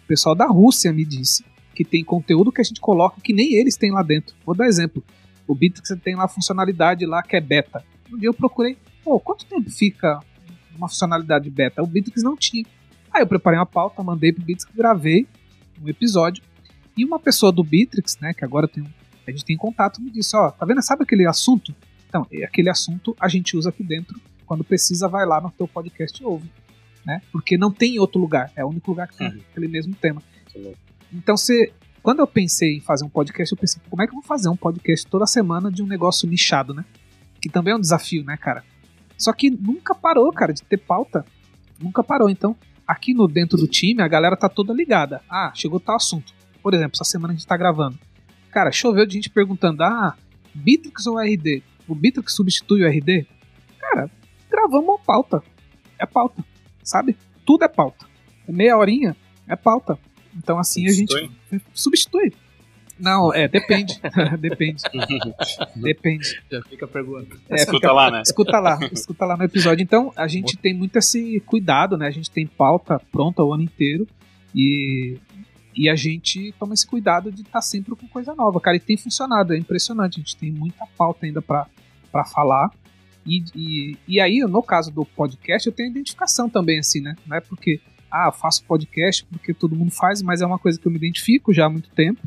Pessoal 0.09 0.35
da 0.35 0.47
Rússia 0.47 0.91
me 0.91 1.05
disse 1.05 1.45
que 1.75 1.85
tem 1.85 2.03
conteúdo 2.03 2.51
que 2.51 2.63
a 2.63 2.65
gente 2.65 2.81
coloca 2.81 3.21
que 3.21 3.35
nem 3.35 3.53
eles 3.55 3.77
têm 3.77 3.93
lá 3.93 4.03
dentro. 4.03 4.35
Vou 4.45 4.55
dar 4.55 4.67
exemplo. 4.67 5.05
O 5.47 5.55
Bitrix 5.55 5.95
tem 6.03 6.17
lá 6.17 6.25
a 6.25 6.29
funcionalidade 6.29 7.05
lá 7.05 7.23
que 7.23 7.37
é 7.37 7.41
beta. 7.41 7.85
Um 8.11 8.17
dia 8.17 8.31
eu 8.31 8.35
procurei, 8.35 8.79
pô, 9.05 9.21
quanto 9.21 9.45
tempo 9.45 9.71
fica 9.71 10.19
uma 10.75 10.89
funcionalidade 10.89 11.51
beta? 11.51 11.83
O 11.83 11.87
Bitrix 11.87 12.23
não 12.23 12.37
tinha. 12.37 12.65
Aí 13.13 13.21
eu 13.21 13.27
preparei 13.27 13.59
uma 13.59 13.67
pauta, 13.67 14.03
mandei 14.03 14.33
pro 14.33 14.43
Bitrix, 14.43 14.65
gravei 14.75 15.27
um 15.81 15.87
episódio. 15.89 16.43
E 16.97 17.05
uma 17.05 17.21
pessoa 17.21 17.53
do 17.53 17.63
Bitrix, 17.63 18.19
né, 18.19 18.33
que 18.33 18.45
agora 18.45 18.67
tem 18.67 18.83
a 19.27 19.31
gente 19.31 19.45
tem 19.45 19.59
contato, 19.59 20.01
me 20.01 20.11
disse, 20.11 20.35
ó, 20.35 20.51
tá 20.51 20.65
vendo, 20.65 20.81
sabe 20.81 21.03
aquele 21.03 21.27
assunto? 21.27 21.75
Então, 22.09 22.27
aquele 22.43 22.71
assunto 22.71 23.15
a 23.21 23.29
gente 23.29 23.59
usa 23.59 23.69
aqui 23.69 23.83
dentro. 23.83 24.19
Quando 24.47 24.65
precisa, 24.65 25.07
vai 25.07 25.27
lá 25.27 25.39
no 25.39 25.51
teu 25.51 25.69
podcast 25.69 26.23
e 26.23 26.25
ouve. 26.25 26.51
Né? 27.09 27.23
Porque 27.33 27.57
não 27.57 27.73
tem 27.73 27.99
outro 27.99 28.21
lugar. 28.21 28.53
É 28.55 28.63
o 28.63 28.69
único 28.69 28.91
lugar 28.91 29.09
que 29.09 29.17
tem 29.17 29.29
uhum. 29.29 29.41
aquele 29.51 29.67
mesmo 29.67 29.95
tema. 29.95 30.23
Então, 31.11 31.39
você, 31.39 31.73
quando 32.03 32.19
eu 32.19 32.27
pensei 32.27 32.77
em 32.77 32.81
fazer 32.81 33.03
um 33.03 33.09
podcast, 33.09 33.51
eu 33.51 33.57
pensei, 33.57 33.81
como 33.89 34.03
é 34.03 34.07
que 34.07 34.11
eu 34.11 34.17
vou 34.17 34.23
fazer 34.23 34.51
um 34.51 34.57
podcast 34.57 35.07
toda 35.07 35.27
semana 35.27 35.73
de 35.73 35.83
um 35.83 35.87
negócio 35.87 36.29
nichado, 36.29 36.75
né? 36.75 36.85
Que 37.41 37.49
também 37.49 37.73
é 37.73 37.77
um 37.77 37.81
desafio, 37.81 38.23
né, 38.23 38.37
cara? 38.37 38.63
Só 39.17 39.33
que 39.33 39.49
nunca 39.49 39.95
parou, 39.95 40.31
cara, 40.35 40.53
de 40.53 40.63
ter 40.63 40.77
pauta. 40.77 41.25
Nunca 41.81 42.05
parou. 42.05 42.29
Então, 42.29 42.55
aqui 42.87 43.15
no 43.15 43.27
dentro 43.27 43.57
do 43.57 43.67
time, 43.67 44.03
a 44.03 44.09
galera 44.09 44.37
tá 44.37 44.51
toda 44.51 44.75
ligada. 44.75 45.23
Ah, 45.31 45.51
chegou 45.55 45.81
tal 45.81 45.97
assunto. 45.97 46.35
Por 46.63 46.75
exemplo, 46.75 46.93
essa 46.95 47.05
semana 47.05 47.33
a 47.33 47.37
gente 47.37 47.47
tá 47.47 47.57
gravando. 47.57 47.99
Cara, 48.51 48.71
choveu 48.71 49.07
de 49.07 49.15
gente 49.15 49.31
perguntando: 49.31 49.83
ah, 49.83 50.15
Bitrix 50.55 51.07
ou 51.07 51.19
RD? 51.19 51.63
O 51.89 51.95
Bitrix 51.95 52.35
substitui 52.35 52.83
o 52.83 52.87
RD? 52.87 53.27
Cara, 53.81 54.11
gravamos 54.51 54.89
uma 54.89 54.99
pauta. 54.99 55.43
É 55.99 56.05
pauta, 56.05 56.45
sabe? 56.89 57.17
Tudo 57.45 57.65
é 57.65 57.69
pauta. 57.69 58.07
Meia 58.49 58.77
horinha, 58.77 59.15
é 59.47 59.55
pauta. 59.55 59.99
Então 60.37 60.59
assim 60.59 60.87
substitui. 60.89 61.31
a 61.51 61.55
gente 61.55 61.65
substitui. 61.75 62.33
Não, 62.99 63.33
é, 63.33 63.47
depende. 63.47 64.01
depende. 64.41 64.83
depende. 65.77 66.43
Já 66.51 66.63
fica 66.63 66.85
a 66.87 66.89
pergunta. 66.89 67.37
É, 67.49 67.57
escuta 67.57 67.77
fica, 67.77 67.93
lá, 67.93 68.11
né? 68.11 68.23
Escuta 68.23 68.59
lá, 68.59 68.79
escuta 68.93 69.27
lá 69.27 69.37
no 69.37 69.45
episódio. 69.45 69.83
Então, 69.83 70.13
a 70.17 70.27
gente 70.27 70.57
tem 70.57 70.75
muito 70.75 70.97
esse 70.97 71.41
cuidado, 71.41 71.97
né? 71.97 72.07
A 72.07 72.11
gente 72.11 72.31
tem 72.31 72.47
pauta 72.47 73.01
pronta 73.13 73.43
o 73.43 73.53
ano 73.53 73.63
inteiro 73.63 74.07
e, 74.55 75.17
e 75.77 75.89
a 75.89 75.95
gente 75.95 76.53
toma 76.59 76.75
esse 76.75 76.87
cuidado 76.87 77.31
de 77.31 77.43
estar 77.43 77.53
tá 77.53 77.63
sempre 77.63 77.95
com 77.95 78.09
coisa 78.09 78.35
nova. 78.35 78.61
Cara, 78.61 78.77
e 78.77 78.81
tem 78.81 78.97
funcionado, 78.97 79.55
é 79.55 79.59
impressionante. 79.59 80.15
A 80.15 80.23
gente 80.23 80.37
tem 80.37 80.51
muita 80.51 80.85
pauta 80.97 81.27
ainda 81.27 81.41
para 81.41 82.25
falar. 82.25 82.71
E, 83.29 83.45
e, 83.55 83.97
e 84.09 84.21
aí, 84.21 84.41
no 84.41 84.63
caso 84.63 84.91
do 84.91 85.05
podcast, 85.05 85.69
eu 85.69 85.73
tenho 85.73 85.91
identificação 85.91 86.49
também, 86.49 86.79
assim, 86.79 87.01
né? 87.01 87.15
Não 87.27 87.37
é 87.37 87.41
porque 87.41 87.79
ah, 88.11 88.33
faço 88.33 88.65
podcast 88.65 89.25
porque 89.27 89.53
todo 89.53 89.77
mundo 89.77 89.91
faz, 89.91 90.23
mas 90.23 90.41
é 90.41 90.47
uma 90.47 90.59
coisa 90.59 90.81
que 90.81 90.87
eu 90.87 90.91
me 90.91 90.97
identifico 90.97 91.53
já 91.53 91.67
há 91.67 91.69
muito 91.69 91.91
tempo, 91.91 92.27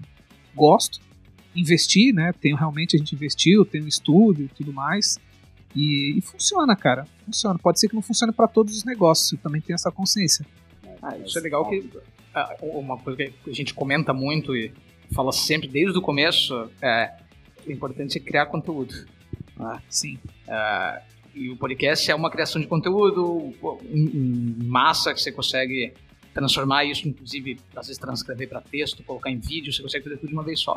gosto, 0.56 1.02
investi, 1.56 2.14
né? 2.14 2.32
Tenho 2.40 2.56
realmente 2.56 2.96
a 2.96 3.00
gente 3.00 3.16
investiu, 3.16 3.66
tem 3.66 3.82
um 3.82 3.88
estúdio 3.88 4.46
e 4.46 4.48
tudo 4.50 4.72
mais. 4.72 5.20
E, 5.76 6.18
e, 6.18 6.22
funciona, 6.22 6.76
cara. 6.76 7.08
Funciona. 7.26 7.58
Pode 7.58 7.80
ser 7.80 7.88
que 7.88 7.96
não 7.96 8.02
funcione 8.02 8.32
para 8.32 8.48
todos 8.48 8.76
os 8.76 8.84
negócios, 8.84 9.32
eu 9.32 9.40
também 9.40 9.60
tenho 9.60 9.76
essa 9.76 9.92
consciência. 9.92 10.46
Ah, 11.02 11.18
isso 11.18 11.40
é 11.40 11.42
legal 11.42 11.68
que 11.68 11.90
ah, 12.36 12.56
uma 12.62 12.98
coisa 12.98 13.18
que 13.18 13.50
a 13.50 13.54
gente 13.54 13.74
comenta 13.74 14.14
muito 14.14 14.56
e 14.56 14.72
fala 15.14 15.32
sempre 15.32 15.68
desde 15.68 15.98
o 15.98 16.02
começo 16.02 16.70
é, 16.82 17.16
é 17.68 17.72
importante 17.72 18.20
criar 18.20 18.46
conteúdo. 18.46 18.94
Né? 19.62 19.82
Sim. 19.90 20.20
É, 20.48 21.02
e 21.34 21.50
o 21.50 21.56
podcast 21.56 22.10
é 22.10 22.16
uma 22.16 22.30
criação 22.30 22.60
de 22.60 22.68
conteúdo 22.68 23.54
em 23.90 24.58
massa 24.64 25.14
que 25.14 25.22
você 25.22 25.32
consegue 25.32 25.94
transformar 26.34 26.86
isso, 26.86 27.08
inclusive, 27.08 27.60
às 27.76 27.88
vezes 27.88 28.00
transcrever 28.00 28.50
para 28.50 28.62
texto, 28.62 29.04
colocar 29.04 29.30
em 29.30 29.38
vídeo, 29.38 29.72
você 29.72 29.82
consegue 29.82 30.04
fazer 30.04 30.18
tudo 30.18 30.30
de 30.30 30.34
uma 30.34 30.44
vez 30.44 30.60
só. 30.60 30.76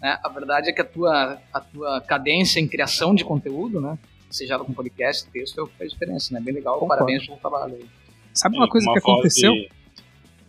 Né? 0.00 0.18
A 0.22 0.28
verdade 0.28 0.70
é 0.70 0.72
que 0.72 0.80
a 0.80 0.84
tua, 0.84 1.38
a 1.52 1.60
tua 1.60 2.00
cadência 2.00 2.60
em 2.60 2.66
criação 2.66 3.14
de 3.14 3.24
conteúdo, 3.24 3.80
né? 3.80 3.98
seja 4.30 4.54
ela 4.54 4.64
com 4.64 4.72
podcast, 4.72 5.28
texto, 5.30 5.58
é 5.60 5.62
o 5.62 5.66
que 5.66 5.76
faz 5.76 5.92
diferença, 5.92 6.34
né? 6.34 6.40
Bem 6.40 6.54
legal, 6.54 6.74
Concordo. 6.74 7.04
parabéns 7.04 7.26
pelo 7.26 7.38
trabalho 7.38 7.74
aí. 7.74 7.86
Sabe 8.32 8.56
uma 8.56 8.68
coisa 8.68 8.88
uma 8.88 8.94
que 8.94 8.98
aconteceu 8.98 9.52
de... 9.52 9.68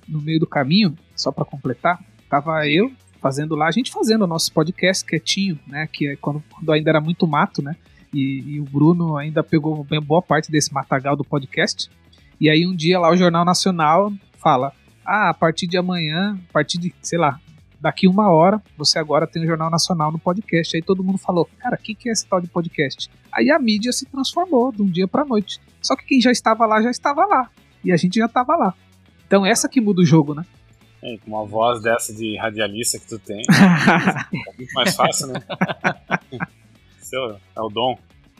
no 0.07 0.21
meio 0.21 0.39
do 0.39 0.47
caminho, 0.47 0.97
só 1.15 1.31
para 1.31 1.45
completar? 1.45 2.03
Tava 2.27 2.67
eu 2.67 2.91
fazendo 3.25 3.55
lá, 3.55 3.65
a 3.65 3.71
gente 3.71 3.91
fazendo 3.91 4.21
o 4.21 4.27
nosso 4.27 4.53
podcast 4.53 5.03
quietinho, 5.03 5.59
né? 5.65 5.89
Que 5.91 6.09
é 6.09 6.15
quando, 6.15 6.43
quando 6.47 6.71
ainda 6.71 6.91
era 6.91 7.01
muito 7.01 7.25
mato, 7.25 7.59
né? 7.59 7.75
E, 8.13 8.43
e, 8.45 8.59
o 8.59 8.65
Bruno 8.65 9.17
ainda 9.17 9.43
pegou 9.43 9.83
bem 9.83 9.99
boa 9.99 10.21
parte 10.21 10.51
desse 10.51 10.71
matagal 10.71 11.15
do 11.15 11.23
podcast. 11.23 11.89
E 12.39 12.51
aí 12.51 12.67
um 12.67 12.75
dia 12.75 12.99
lá 12.99 13.09
o 13.09 13.17
Jornal 13.17 13.43
Nacional 13.43 14.13
fala: 14.37 14.71
Ah, 15.03 15.29
a 15.29 15.33
partir 15.33 15.65
de 15.65 15.75
amanhã, 15.75 16.37
a 16.49 16.53
partir 16.53 16.77
de, 16.77 16.93
sei 17.01 17.17
lá, 17.17 17.39
daqui 17.81 18.07
uma 18.07 18.29
hora, 18.29 18.61
você 18.77 18.99
agora 18.99 19.25
tem 19.25 19.41
o 19.41 19.47
Jornal 19.47 19.71
Nacional 19.71 20.11
no 20.11 20.19
podcast. 20.19 20.75
Aí 20.75 20.83
todo 20.83 21.03
mundo 21.03 21.17
falou: 21.17 21.49
Cara, 21.57 21.77
o 21.77 21.79
que, 21.79 21.95
que 21.95 22.09
é 22.09 22.11
esse 22.11 22.27
tal 22.27 22.39
de 22.39 22.47
podcast? 22.47 23.09
Aí 23.31 23.49
a 23.49 23.57
mídia 23.57 23.91
se 23.91 24.05
transformou 24.05 24.71
de 24.71 24.83
um 24.83 24.87
dia 24.87 25.07
pra 25.07 25.25
noite. 25.25 25.59
Só 25.81 25.95
que 25.95 26.05
quem 26.05 26.21
já 26.21 26.31
estava 26.31 26.67
lá 26.67 26.79
já 26.79 26.91
estava 26.91 27.25
lá. 27.25 27.49
E 27.83 27.91
a 27.91 27.97
gente 27.97 28.19
já 28.19 28.27
estava 28.27 28.55
lá. 28.55 28.75
Então 29.25 29.43
essa 29.43 29.67
que 29.67 29.81
muda 29.81 30.03
o 30.03 30.05
jogo, 30.05 30.35
né? 30.35 30.45
É, 31.03 31.17
com 31.17 31.31
uma 31.31 31.45
voz 31.45 31.81
dessa 31.81 32.13
de 32.13 32.35
radialista 32.37 32.97
que 32.97 33.07
tu 33.07 33.19
tem, 33.19 33.41
é 33.51 34.57
muito 34.57 34.73
mais 34.73 34.95
fácil, 34.95 35.27
né? 35.27 35.43
Seu, 36.99 37.37
é 37.55 37.61
o 37.61 37.69
dom. 37.69 37.97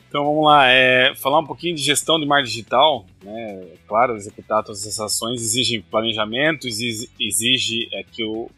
Então 0.07 0.23
vamos 0.23 0.45
lá, 0.45 0.67
é, 0.67 1.13
falar 1.15 1.39
um 1.39 1.45
pouquinho 1.45 1.75
de 1.75 1.81
gestão 1.81 2.19
de 2.19 2.25
marketing 2.25 2.55
digital. 2.55 3.05
Né? 3.21 3.67
Claro, 3.87 4.15
executar 4.15 4.63
todas 4.63 4.81
essas 4.87 4.99
ações 4.99 5.41
exige 5.41 5.81
planejamento, 5.81 6.67
exige, 6.67 7.09
exige 7.19 7.89
é, 7.91 8.03
que 8.03 8.23
o 8.23 8.49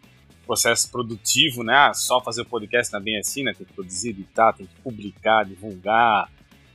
processo 0.47 0.89
produtivo, 0.89 1.63
né? 1.63 1.73
Ah, 1.73 1.93
só 1.93 2.21
fazer 2.21 2.41
o 2.41 2.45
podcast 2.45 2.93
não 2.93 2.99
é 2.99 3.03
bem 3.03 3.19
assim, 3.19 3.43
né? 3.43 3.53
Tem 3.53 3.65
que 3.65 3.73
produzir, 3.73 4.09
editar, 4.09 4.53
tem 4.53 4.65
que 4.65 4.81
publicar, 4.81 5.43
divulgar. 5.43 6.31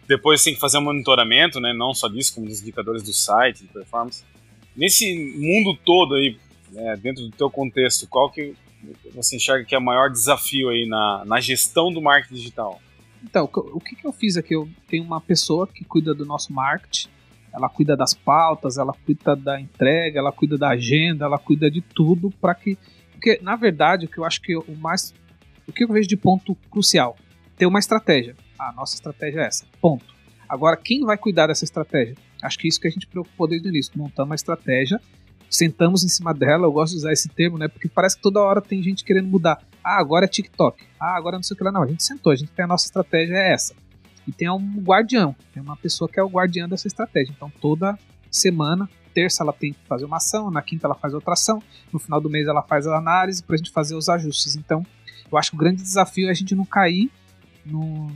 Depois 0.06 0.44
tem 0.44 0.54
que 0.54 0.61
fazer 0.61 0.78
um 0.78 0.82
monitoramento, 0.82 1.58
né? 1.58 1.72
Não 1.72 1.94
só 1.94 2.06
disso, 2.06 2.35
como 2.35 2.46
dos 2.46 2.61
indicadores 2.61 3.02
do 3.02 3.12
site, 3.12 3.62
de 3.62 3.68
performance. 3.68 4.24
Nesse 4.76 5.14
mundo 5.37 5.78
todo 5.85 6.14
aí, 6.14 6.37
né, 6.72 6.96
dentro 6.96 7.22
do 7.22 7.30
teu 7.30 7.50
contexto, 7.50 8.06
qual 8.08 8.30
que 8.30 8.54
você 9.14 9.37
enxerga 9.37 9.64
que 9.64 9.74
é 9.74 9.78
o 9.78 9.82
maior 9.82 10.11
desafio 10.11 10.70
aí 10.70 10.87
na, 10.88 11.24
na 11.24 11.40
gestão 11.40 11.92
do 11.92 12.00
marketing 12.00 12.35
digital? 12.35 12.80
Então, 13.22 13.48
o 13.52 13.78
que, 13.78 13.94
que 13.94 14.06
eu 14.06 14.12
fiz 14.12 14.37
aqui? 14.37 14.54
Eu 14.54 14.68
tenho 14.88 15.04
uma 15.04 15.20
pessoa 15.20 15.66
que 15.66 15.85
cuida 15.85 16.12
do 16.12 16.26
nosso 16.26 16.52
marketing, 16.52 17.08
ela 17.52 17.68
cuida 17.68 17.96
das 17.96 18.14
pautas, 18.14 18.78
ela 18.78 18.92
cuida 18.92 19.37
da 19.37 19.61
entrega, 19.61 20.18
ela 20.18 20.32
cuida 20.32 20.58
da 20.58 20.70
agenda, 20.70 21.26
ela 21.26 21.38
cuida 21.38 21.70
de 21.70 21.80
tudo 21.80 22.30
para 22.40 22.54
que. 22.54 22.76
Porque, 23.12 23.38
na 23.42 23.54
verdade, 23.54 24.06
o 24.06 24.08
que 24.08 24.18
eu 24.18 24.24
acho 24.24 24.40
que 24.40 24.56
o 24.56 24.74
mais. 24.76 25.14
O 25.68 25.72
que 25.72 25.85
eu 25.85 25.88
vejo 25.88 26.08
de 26.08 26.16
ponto 26.16 26.56
crucial? 26.70 27.16
Ter 27.56 27.66
uma 27.66 27.78
estratégia. 27.78 28.35
A 28.58 28.72
nossa 28.72 28.94
estratégia 28.96 29.42
é 29.42 29.46
essa. 29.46 29.64
Ponto. 29.80 30.04
Agora, 30.48 30.76
quem 30.76 31.04
vai 31.04 31.16
cuidar 31.16 31.46
dessa 31.46 31.64
estratégia? 31.64 32.16
Acho 32.42 32.58
que 32.58 32.66
isso 32.66 32.80
que 32.80 32.88
a 32.88 32.90
gente 32.90 33.06
preocupou 33.06 33.46
desde 33.46 33.68
o 33.68 33.70
início. 33.70 33.92
Montamos 33.94 34.30
uma 34.30 34.35
estratégia 34.35 35.00
sentamos 35.56 36.02
em 36.02 36.08
cima 36.08 36.32
dela, 36.32 36.66
eu 36.66 36.72
gosto 36.72 36.92
de 36.92 36.98
usar 36.98 37.12
esse 37.12 37.28
termo, 37.28 37.58
né? 37.58 37.68
Porque 37.68 37.88
parece 37.88 38.16
que 38.16 38.22
toda 38.22 38.40
hora 38.40 38.60
tem 38.60 38.82
gente 38.82 39.04
querendo 39.04 39.28
mudar. 39.28 39.62
Ah, 39.84 39.98
agora 39.98 40.24
é 40.24 40.28
TikTok. 40.28 40.82
Ah, 40.98 41.16
agora 41.16 41.36
não 41.36 41.42
sei 41.42 41.54
o 41.54 41.58
que 41.58 41.64
lá. 41.64 41.70
Não, 41.70 41.82
a 41.82 41.86
gente 41.86 42.02
sentou, 42.02 42.32
a 42.32 42.36
gente 42.36 42.50
tem 42.52 42.64
a 42.64 42.68
nossa 42.68 42.86
estratégia 42.86 43.34
é 43.34 43.52
essa. 43.52 43.74
E 44.26 44.32
tem 44.32 44.48
um 44.48 44.80
guardião, 44.80 45.34
tem 45.52 45.62
uma 45.62 45.76
pessoa 45.76 46.08
que 46.08 46.18
é 46.18 46.22
o 46.22 46.28
guardião 46.28 46.68
dessa 46.68 46.86
estratégia. 46.86 47.32
Então 47.36 47.52
toda 47.60 47.98
semana, 48.30 48.88
terça 49.12 49.42
ela 49.42 49.52
tem 49.52 49.72
que 49.72 49.80
fazer 49.86 50.04
uma 50.04 50.16
ação, 50.16 50.50
na 50.50 50.62
quinta 50.62 50.86
ela 50.86 50.94
faz 50.94 51.12
outra 51.12 51.34
ação, 51.34 51.62
no 51.92 51.98
final 51.98 52.20
do 52.20 52.30
mês 52.30 52.46
ela 52.46 52.62
faz 52.62 52.86
a 52.86 52.96
análise 52.96 53.42
para 53.42 53.54
a 53.54 53.58
gente 53.58 53.70
fazer 53.70 53.94
os 53.94 54.08
ajustes. 54.08 54.56
Então, 54.56 54.86
eu 55.30 55.36
acho 55.36 55.50
que 55.50 55.56
o 55.56 55.58
grande 55.58 55.82
desafio 55.82 56.28
é 56.28 56.30
a 56.30 56.34
gente 56.34 56.54
não 56.54 56.64
cair 56.64 57.10
no, 57.66 58.10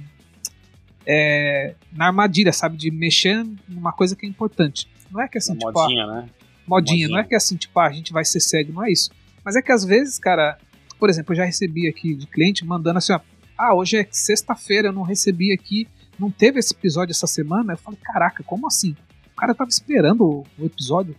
é, 1.07 1.75
na 1.93 2.07
armadilha, 2.07 2.53
sabe? 2.53 2.77
De 2.77 2.91
mexer 2.91 3.47
numa 3.69 3.93
coisa 3.93 4.17
que 4.17 4.27
é 4.27 4.29
importante. 4.29 4.89
não 5.11 5.21
é 5.21 5.29
que 5.29 5.39
assim, 5.39 5.55
tipo, 5.55 5.73
modinha, 5.73 6.05
ah, 6.05 6.23
né? 6.23 6.29
Modinha, 6.67 7.09
não 7.09 7.19
é 7.19 7.25
que 7.25 7.35
assim, 7.35 7.57
tipo, 7.57 7.79
ah, 7.79 7.87
a 7.87 7.93
gente 7.93 8.13
vai 8.13 8.25
ser 8.25 8.41
cego, 8.41 8.73
não 8.73 8.85
é 8.85 8.91
isso. 8.91 9.11
Mas 9.45 9.57
é 9.57 9.63
que 9.63 9.73
às 9.73 9.85
vezes, 9.85 10.19
cara, 10.19 10.59
por 10.99 11.09
exemplo, 11.09 11.33
eu 11.33 11.37
já 11.37 11.45
recebi 11.45 11.89
aqui 11.89 12.15
de 12.15 12.27
cliente 12.27 12.65
mandando 12.65 12.99
assim, 12.99 13.13
ó, 13.13 13.21
ah, 13.57 13.75
hoje 13.75 13.97
é 13.99 14.07
sexta-feira, 14.11 14.89
eu 14.89 14.93
não 14.93 15.03
recebi 15.03 15.53
aqui, 15.53 15.89
não 16.19 16.31
teve 16.31 16.59
esse 16.59 16.75
episódio 16.75 17.13
essa 17.13 17.27
semana. 17.27 17.75
Eu 17.75 17.79
falei, 17.79 17.99
caraca, 18.03 18.43
como 18.43 18.67
assim? 18.67 18.95
O 19.33 19.37
cara 19.37 19.55
tava 19.55 19.71
esperando 19.71 20.23
o, 20.23 20.47
o 20.59 20.67
episódio. 20.67 21.15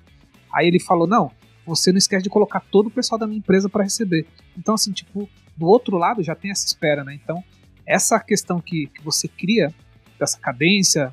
Aí 0.54 0.68
ele 0.68 0.80
falou, 0.80 1.08
não, 1.08 1.32
você 1.66 1.92
não 1.92 1.98
esquece 1.98 2.24
de 2.24 2.30
colocar 2.30 2.60
todo 2.60 2.88
o 2.88 2.92
pessoal 2.92 3.20
da 3.20 3.28
minha 3.28 3.40
empresa 3.40 3.70
para 3.70 3.84
receber. 3.84 4.26
Então, 4.58 4.76
assim, 4.76 4.92
tipo, 4.92 5.30
do 5.56 5.66
outro 5.66 5.98
lado 5.98 6.24
já 6.24 6.36
tem 6.36 6.52
essa 6.52 6.66
espera, 6.66 7.04
né? 7.04 7.14
Então, 7.14 7.44
essa 7.86 8.20
questão 8.20 8.60
que, 8.60 8.88
que 8.88 9.04
você 9.04 9.28
cria, 9.28 9.74
dessa 10.20 10.38
cadência, 10.40 11.12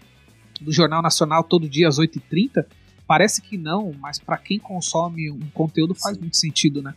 do 0.61 0.73
Jornal 0.73 1.03
Nacional 1.03 1.43
todo 1.45 1.69
dia 1.69 1.89
às 1.89 1.99
8h30, 1.99 2.65
parece 3.07 3.43
que 3.43 3.57
não, 3.57 3.93
mas 4.01 4.19
para 4.19 4.39
quem 4.39 4.59
consome 4.59 5.31
um 5.31 5.49
conteúdo 5.53 5.95
faz 5.95 6.17
Sim. 6.17 6.23
muito 6.23 6.37
sentido, 6.37 6.83
né? 6.83 6.95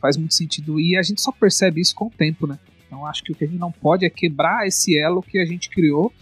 Faz 0.00 0.16
muito 0.16 0.34
sentido. 0.34 0.78
E 0.78 0.96
a 0.96 1.02
gente 1.02 1.20
só 1.20 1.32
percebe 1.32 1.80
isso 1.80 1.94
com 1.94 2.06
o 2.06 2.10
tempo, 2.10 2.46
né? 2.46 2.58
Então 2.86 3.06
acho 3.06 3.22
que 3.22 3.32
o 3.32 3.34
que 3.34 3.44
a 3.44 3.48
gente 3.48 3.58
não 3.58 3.72
pode 3.72 4.04
é 4.04 4.10
quebrar 4.10 4.66
esse 4.66 4.96
elo 4.98 5.22
que 5.22 5.38
a 5.38 5.44
gente 5.44 5.68
criou 5.70 6.12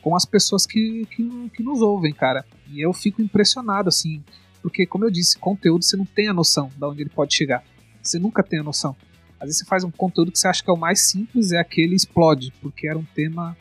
com 0.00 0.14
as 0.14 0.24
pessoas 0.24 0.66
que, 0.66 1.06
que, 1.06 1.50
que 1.50 1.62
nos 1.62 1.80
ouvem, 1.80 2.12
cara. 2.12 2.44
E 2.70 2.80
eu 2.80 2.92
fico 2.92 3.22
impressionado, 3.22 3.88
assim, 3.88 4.22
porque, 4.62 4.86
como 4.86 5.04
eu 5.04 5.10
disse, 5.10 5.38
conteúdo 5.38 5.84
você 5.84 5.96
não 5.96 6.06
tem 6.06 6.28
a 6.28 6.32
noção 6.32 6.70
de 6.74 6.84
onde 6.84 7.02
ele 7.02 7.10
pode 7.10 7.34
chegar. 7.34 7.62
Você 8.02 8.18
nunca 8.18 8.42
tem 8.42 8.60
a 8.60 8.62
noção. 8.62 8.96
Às 9.38 9.46
vezes 9.46 9.58
você 9.58 9.64
faz 9.64 9.84
um 9.84 9.90
conteúdo 9.90 10.32
que 10.32 10.38
você 10.38 10.48
acha 10.48 10.62
que 10.62 10.70
é 10.70 10.72
o 10.72 10.76
mais 10.76 11.00
simples, 11.00 11.52
é 11.52 11.58
aquele 11.58 11.94
explode, 11.94 12.52
porque 12.62 12.88
era 12.88 12.98
um 12.98 13.04
tema 13.14 13.56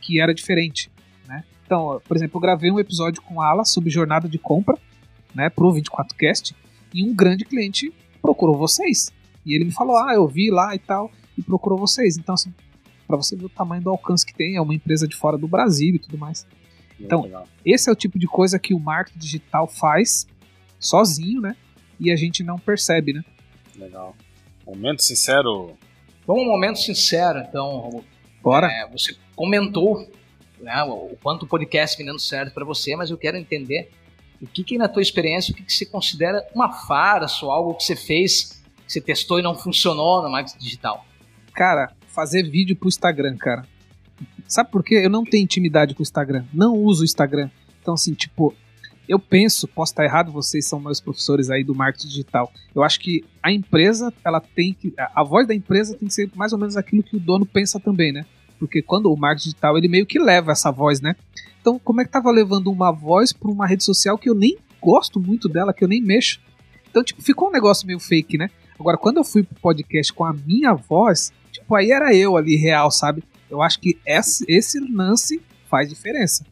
que 0.00 0.20
era 0.20 0.34
diferente? 0.34 0.90
Então, 1.74 2.00
por 2.06 2.16
exemplo, 2.16 2.36
eu 2.36 2.40
gravei 2.40 2.70
um 2.70 2.78
episódio 2.78 3.20
com 3.20 3.40
a 3.40 3.48
Ala 3.48 3.64
sobre 3.64 3.90
jornada 3.90 4.28
de 4.28 4.38
compra, 4.38 4.78
né, 5.34 5.50
pro 5.50 5.72
24cast, 5.72 6.54
e 6.92 7.02
um 7.02 7.12
grande 7.12 7.44
cliente 7.44 7.92
procurou 8.22 8.56
vocês. 8.56 9.10
E 9.44 9.56
ele 9.56 9.64
me 9.64 9.72
falou: 9.72 9.96
"Ah, 9.96 10.14
eu 10.14 10.28
vi 10.28 10.52
lá 10.52 10.72
e 10.72 10.78
tal" 10.78 11.10
e 11.36 11.42
procurou 11.42 11.76
vocês. 11.76 12.16
Então, 12.16 12.36
assim, 12.36 12.54
para 13.08 13.16
você 13.16 13.34
ver 13.34 13.46
o 13.46 13.48
tamanho 13.48 13.82
do 13.82 13.90
alcance 13.90 14.24
que 14.24 14.32
tem, 14.32 14.54
é 14.54 14.60
uma 14.60 14.72
empresa 14.72 15.08
de 15.08 15.16
fora 15.16 15.36
do 15.36 15.48
Brasil 15.48 15.96
e 15.96 15.98
tudo 15.98 16.16
mais. 16.16 16.46
Então, 16.98 17.28
esse 17.66 17.90
é 17.90 17.92
o 17.92 17.96
tipo 17.96 18.20
de 18.20 18.28
coisa 18.28 18.56
que 18.56 18.72
o 18.72 18.78
marketing 18.78 19.18
digital 19.18 19.66
faz 19.66 20.28
sozinho, 20.78 21.40
né? 21.40 21.56
E 21.98 22.12
a 22.12 22.14
gente 22.14 22.44
não 22.44 22.56
percebe, 22.56 23.14
né? 23.14 23.24
Legal. 23.76 24.14
Momento 24.64 25.02
sincero. 25.02 25.72
Bom, 26.24 26.40
um 26.40 26.46
momento 26.46 26.78
sincero, 26.78 27.40
então. 27.40 28.04
Bora. 28.40 28.68
É, 28.68 28.88
você 28.88 29.16
comentou 29.34 30.08
né, 30.60 30.82
o 30.84 31.16
quanto 31.22 31.44
o 31.44 31.46
podcast 31.46 31.96
vem 31.96 32.06
dando 32.06 32.20
certo 32.20 32.52
para 32.52 32.64
você, 32.64 32.96
mas 32.96 33.10
eu 33.10 33.18
quero 33.18 33.36
entender 33.36 33.90
o 34.40 34.46
que, 34.46 34.62
que 34.62 34.78
na 34.78 34.88
tua 34.88 35.02
experiência, 35.02 35.52
o 35.52 35.56
que, 35.56 35.62
que 35.62 35.72
você 35.72 35.86
considera 35.86 36.46
uma 36.54 36.72
farsa 36.72 37.46
ou 37.46 37.52
algo 37.52 37.74
que 37.74 37.84
você 37.84 37.96
fez, 37.96 38.62
que 38.86 38.92
você 38.92 39.00
testou 39.00 39.38
e 39.38 39.42
não 39.42 39.54
funcionou 39.54 40.22
no 40.22 40.30
marketing 40.30 40.58
digital. 40.58 41.04
Cara, 41.54 41.92
fazer 42.08 42.42
vídeo 42.42 42.76
pro 42.76 42.88
Instagram, 42.88 43.36
cara. 43.36 43.66
Sabe 44.46 44.70
por 44.70 44.84
quê? 44.84 44.96
Eu 44.96 45.10
não 45.10 45.24
tenho 45.24 45.42
intimidade 45.42 45.94
com 45.94 46.00
o 46.00 46.02
Instagram. 46.02 46.44
Não 46.52 46.74
uso 46.74 47.02
o 47.02 47.04
Instagram. 47.04 47.48
Então, 47.80 47.94
assim, 47.94 48.12
tipo, 48.12 48.54
eu 49.08 49.18
penso, 49.18 49.68
posso 49.68 49.92
estar 49.92 50.04
errado, 50.04 50.32
vocês 50.32 50.66
são 50.66 50.80
meus 50.80 51.00
professores 51.00 51.50
aí 51.50 51.62
do 51.62 51.74
marketing 51.74 52.08
digital. 52.08 52.52
Eu 52.74 52.82
acho 52.82 53.00
que 53.00 53.24
a 53.42 53.52
empresa, 53.52 54.12
ela 54.24 54.40
tem 54.40 54.72
que. 54.74 54.92
A 54.96 55.22
voz 55.22 55.46
da 55.46 55.54
empresa 55.54 55.96
tem 55.96 56.08
que 56.08 56.14
ser 56.14 56.30
mais 56.34 56.52
ou 56.52 56.58
menos 56.58 56.76
aquilo 56.76 57.02
que 57.02 57.16
o 57.16 57.20
dono 57.20 57.46
pensa 57.46 57.78
também, 57.78 58.12
né? 58.12 58.24
Porque 58.58 58.82
quando 58.82 59.12
o 59.12 59.16
marketing 59.16 59.50
digital, 59.50 59.76
ele 59.76 59.88
meio 59.88 60.06
que 60.06 60.18
leva 60.18 60.52
essa 60.52 60.70
voz, 60.70 61.00
né? 61.00 61.16
Então, 61.60 61.78
como 61.78 62.00
é 62.00 62.04
que 62.04 62.10
tava 62.10 62.30
levando 62.30 62.70
uma 62.70 62.90
voz 62.92 63.32
para 63.32 63.50
uma 63.50 63.66
rede 63.66 63.84
social 63.84 64.18
que 64.18 64.28
eu 64.28 64.34
nem 64.34 64.58
gosto 64.80 65.18
muito 65.18 65.48
dela, 65.48 65.72
que 65.72 65.82
eu 65.82 65.88
nem 65.88 66.02
mexo? 66.02 66.40
Então, 66.90 67.02
tipo, 67.02 67.22
ficou 67.22 67.48
um 67.48 67.52
negócio 67.52 67.86
meio 67.86 67.98
fake, 67.98 68.38
né? 68.38 68.50
Agora, 68.78 68.98
quando 68.98 69.16
eu 69.16 69.24
fui 69.24 69.42
pro 69.42 69.58
podcast 69.60 70.12
com 70.12 70.24
a 70.24 70.32
minha 70.32 70.74
voz, 70.74 71.32
Tipo, 71.54 71.76
aí 71.76 71.92
era 71.92 72.12
eu 72.12 72.36
ali 72.36 72.56
real, 72.56 72.90
sabe? 72.90 73.22
Eu 73.48 73.62
acho 73.62 73.78
que 73.78 73.96
esse, 74.04 74.44
esse 74.48 74.80
lance 74.80 75.40
faz 75.70 75.88
diferença. 75.88 76.44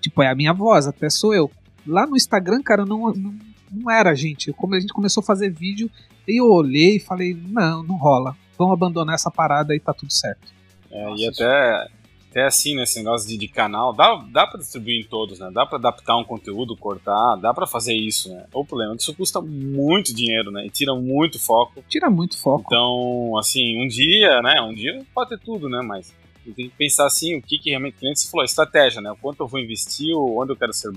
Tipo, 0.00 0.20
é 0.20 0.28
a 0.28 0.34
minha 0.34 0.52
voz, 0.52 0.88
até 0.88 1.08
sou 1.08 1.32
eu. 1.32 1.48
Lá 1.86 2.04
no 2.04 2.16
Instagram, 2.16 2.60
cara, 2.60 2.84
não, 2.84 3.12
não, 3.12 3.34
não 3.70 3.90
era 3.90 4.14
gente. 4.16 4.52
Como 4.52 4.74
a 4.74 4.80
gente 4.80 4.92
começou 4.92 5.20
a 5.20 5.24
fazer 5.24 5.50
vídeo, 5.50 5.88
eu 6.26 6.50
olhei 6.50 6.96
e 6.96 7.00
falei, 7.00 7.34
não, 7.34 7.84
não 7.84 7.96
rola. 7.96 8.36
Vamos 8.58 8.72
abandonar 8.72 9.14
essa 9.14 9.30
parada 9.30 9.76
e 9.76 9.80
tá 9.80 9.94
tudo 9.94 10.12
certo. 10.12 10.52
É, 10.90 11.04
Nossa, 11.04 11.22
e 11.22 11.28
até 11.28 11.88
até 12.30 12.44
assim, 12.44 12.76
nesse 12.76 12.98
negócio 12.98 13.26
de, 13.26 13.38
de 13.38 13.48
canal, 13.48 13.92
dá, 13.94 14.14
dá 14.30 14.46
para 14.46 14.60
distribuir 14.60 15.00
em 15.00 15.08
todos, 15.08 15.38
né? 15.38 15.50
Dá 15.52 15.64
para 15.64 15.78
adaptar 15.78 16.16
um 16.16 16.24
conteúdo, 16.24 16.76
cortar, 16.76 17.36
dá 17.36 17.54
para 17.54 17.66
fazer 17.66 17.94
isso, 17.94 18.28
né? 18.28 18.44
O 18.52 18.64
problema 18.64 18.92
é 18.92 18.96
que 18.96 19.02
isso 19.02 19.14
custa 19.14 19.40
muito 19.40 20.14
dinheiro, 20.14 20.50
né? 20.50 20.66
E 20.66 20.70
tira 20.70 20.94
muito 20.94 21.38
foco. 21.38 21.82
Tira 21.88 22.10
muito 22.10 22.38
foco. 22.38 22.64
Então, 22.66 23.38
assim, 23.38 23.82
um 23.82 23.88
dia, 23.88 24.42
né? 24.42 24.60
Um 24.60 24.74
dia 24.74 25.04
pode 25.14 25.30
ter 25.30 25.38
tudo, 25.38 25.70
né? 25.70 25.80
Mas 25.82 26.14
tem 26.54 26.68
que 26.68 26.76
pensar 26.76 27.06
assim, 27.06 27.36
o 27.36 27.42
que, 27.42 27.58
que 27.58 27.70
realmente 27.70 27.96
o 27.96 27.98
cliente 27.98 28.30
falou, 28.30 28.44
estratégia, 28.44 29.00
né? 29.00 29.10
O 29.10 29.16
quanto 29.16 29.42
eu 29.42 29.48
vou 29.48 29.58
investir, 29.58 30.14
onde 30.14 30.52
eu 30.52 30.56
quero 30.56 30.72
ser, 30.72 30.92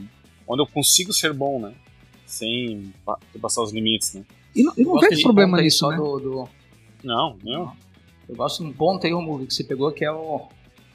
onde 0.47 0.61
eu 0.61 0.67
consigo 0.67 1.13
ser 1.13 1.33
bom, 1.33 1.59
né? 1.59 1.73
Sem 2.25 2.93
passar 3.41 3.61
os 3.61 3.71
limites, 3.71 4.13
né? 4.13 4.23
E 4.55 4.63
não, 4.63 4.73
e 4.77 4.83
não 4.83 4.99
vejo 4.99 5.23
problema 5.23 5.61
nisso, 5.61 5.87
né? 5.89 5.95
Do, 5.95 6.19
do... 6.19 6.49
Não, 7.03 7.37
não. 7.43 7.73
Eu 8.31 8.37
gosto 8.37 8.63
de 8.63 8.69
um 8.69 8.73
ponto 8.73 9.05
aí, 9.05 9.11
Romulo, 9.11 9.45
que 9.45 9.53
você 9.53 9.63
pegou, 9.63 9.91
que 9.91 10.05
é 10.05 10.11
o 10.11 10.47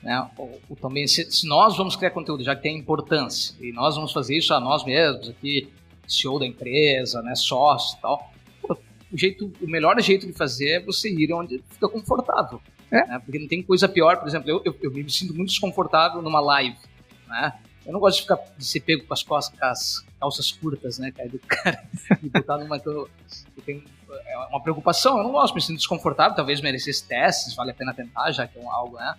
né? 0.03 0.31
O, 0.39 0.59
o, 0.71 0.77
também, 0.77 1.07
se, 1.07 1.31
se, 1.31 1.47
nós 1.47 1.77
vamos 1.77 1.97
criar 1.97 2.13
conteúdo, 2.13 2.43
já 2.43 2.55
que 2.55 2.63
tem 2.63 2.79
importância, 2.79 3.55
e 3.61 3.73
nós 3.73 3.97
vamos 3.97 4.13
fazer 4.13 4.39
isso 4.39 4.55
a 4.55 4.61
nós 4.61 4.85
mesmos, 4.85 5.29
aqui, 5.29 5.69
CEO 6.07 6.39
da 6.39 6.47
empresa, 6.47 7.21
né, 7.23 7.35
sócio 7.35 7.99
e 7.99 8.01
tal, 8.01 8.33
o, 8.69 9.19
jeito, 9.19 9.53
o 9.61 9.67
melhor 9.67 10.01
jeito 10.01 10.27
de 10.27 10.33
fazer 10.33 10.69
é 10.69 10.81
você 10.81 11.11
ir 11.11 11.33
onde 11.33 11.63
fica 11.71 11.89
confortável. 11.89 12.61
É? 12.91 13.05
Né? 13.05 13.19
Porque 13.25 13.39
não 13.39 13.49
tem 13.49 13.63
coisa 13.63 13.89
pior, 13.89 14.17
por 14.17 14.29
exemplo, 14.29 14.49
eu, 14.49 14.63
eu, 14.65 14.77
eu, 14.81 14.93
me 14.93 15.11
sinto 15.11 15.35
muito 15.35 15.49
desconfortável 15.49 16.23
numa 16.23 16.41
live, 16.41 16.79
né? 17.27 17.53
Eu 17.85 17.93
não 17.93 18.01
gosto 18.01 18.17
de 18.17 18.23
ficar 18.23 18.39
de 18.57 18.65
ser 18.65 18.81
pego 18.81 19.05
com 19.05 19.15
as 19.15 19.23
costas, 19.23 19.59
com 19.59 19.65
as 19.67 20.05
calças 20.21 20.53
curtas, 20.53 20.99
né, 20.99 21.11
cara, 21.11 21.29
do 21.29 21.39
cara, 21.41 21.85
e 22.23 22.29
botar 22.29 22.59
numa 22.59 22.79
que 22.79 22.89
eu, 22.89 23.09
eu 23.57 23.63
tenho 23.65 23.83
é 24.27 24.39
uma 24.51 24.63
preocupação, 24.63 25.19
eu 25.19 25.25
não 25.25 25.33
gosto, 25.33 25.55
me 25.55 25.61
sinto 25.61 25.79
desconfortável, 25.79 26.35
talvez 26.35 26.61
merecesse 26.61 27.07
testes, 27.07 27.55
vale 27.55 27.71
a 27.71 27.75
pena 27.75 27.93
tentar, 27.93 28.31
já 28.33 28.47
que 28.47 28.59
é 28.59 28.63
um, 28.63 28.71
algo, 28.71 28.97
né? 28.97 29.15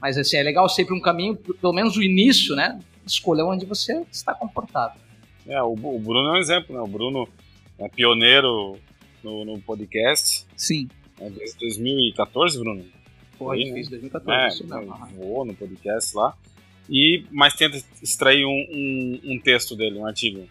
Mas 0.00 0.18
assim, 0.18 0.36
é 0.36 0.42
legal 0.42 0.68
sempre 0.68 0.94
um 0.94 1.00
caminho, 1.00 1.36
pelo 1.36 1.72
menos 1.72 1.96
o 1.96 2.02
início, 2.02 2.54
né? 2.54 2.78
Escolher 3.06 3.42
onde 3.42 3.64
você 3.64 4.04
está 4.10 4.34
confortável. 4.34 5.00
É, 5.46 5.62
o, 5.62 5.72
o 5.72 5.98
Bruno 5.98 6.28
é 6.28 6.32
um 6.32 6.36
exemplo, 6.36 6.74
né? 6.74 6.80
O 6.80 6.86
Bruno 6.86 7.28
é 7.78 7.88
pioneiro 7.88 8.78
no, 9.22 9.44
no 9.44 9.60
podcast. 9.60 10.46
Sim. 10.56 10.88
É 11.20 11.30
desde 11.30 11.58
2014, 11.58 12.58
Bruno? 12.58 12.84
Foi, 13.38 13.62
Aí, 13.62 13.72
fez 13.72 13.88
2014. 13.88 14.62
É, 14.62 14.66
mesmo. 14.66 15.06
Voou 15.16 15.44
no 15.44 15.54
podcast 15.54 16.16
lá. 16.16 16.34
E, 16.88 17.24
mas 17.30 17.54
tenta 17.54 17.82
extrair 18.02 18.44
um, 18.44 18.50
um, 18.50 19.20
um 19.32 19.40
texto 19.40 19.74
dele, 19.74 19.98
um 19.98 20.06
artigo. 20.06 20.46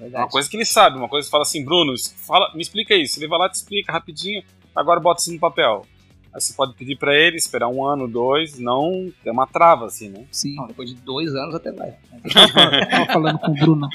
É 0.00 0.18
uma 0.18 0.28
coisa 0.28 0.48
que 0.48 0.56
ele 0.56 0.64
sabe, 0.64 0.98
uma 0.98 1.08
coisa 1.08 1.26
que 1.26 1.30
fala 1.30 1.42
assim, 1.42 1.64
Bruno, 1.64 1.94
fala, 2.26 2.52
me 2.54 2.62
explica 2.62 2.94
isso. 2.94 3.18
Ele 3.18 3.28
vai 3.28 3.38
lá, 3.38 3.48
te 3.48 3.54
explica 3.54 3.92
rapidinho, 3.92 4.42
agora 4.74 5.00
bota 5.00 5.20
isso 5.20 5.32
no 5.32 5.38
papel. 5.38 5.86
Aí 6.32 6.40
você 6.40 6.52
pode 6.52 6.74
pedir 6.74 6.96
para 6.96 7.14
ele 7.14 7.36
esperar 7.36 7.68
um 7.68 7.84
ano, 7.84 8.06
dois, 8.06 8.58
não 8.58 9.10
ter 9.24 9.30
uma 9.30 9.46
trava, 9.46 9.86
assim, 9.86 10.10
né? 10.10 10.24
Sim. 10.30 10.54
Não, 10.56 10.66
depois 10.66 10.90
de 10.90 10.96
dois 10.96 11.34
anos 11.34 11.54
até 11.54 11.72
vai. 11.72 11.96
Eu 12.22 12.88
tava 12.88 13.06
falando 13.06 13.38
com 13.38 13.52
o 13.52 13.54
Bruno, 13.54 13.88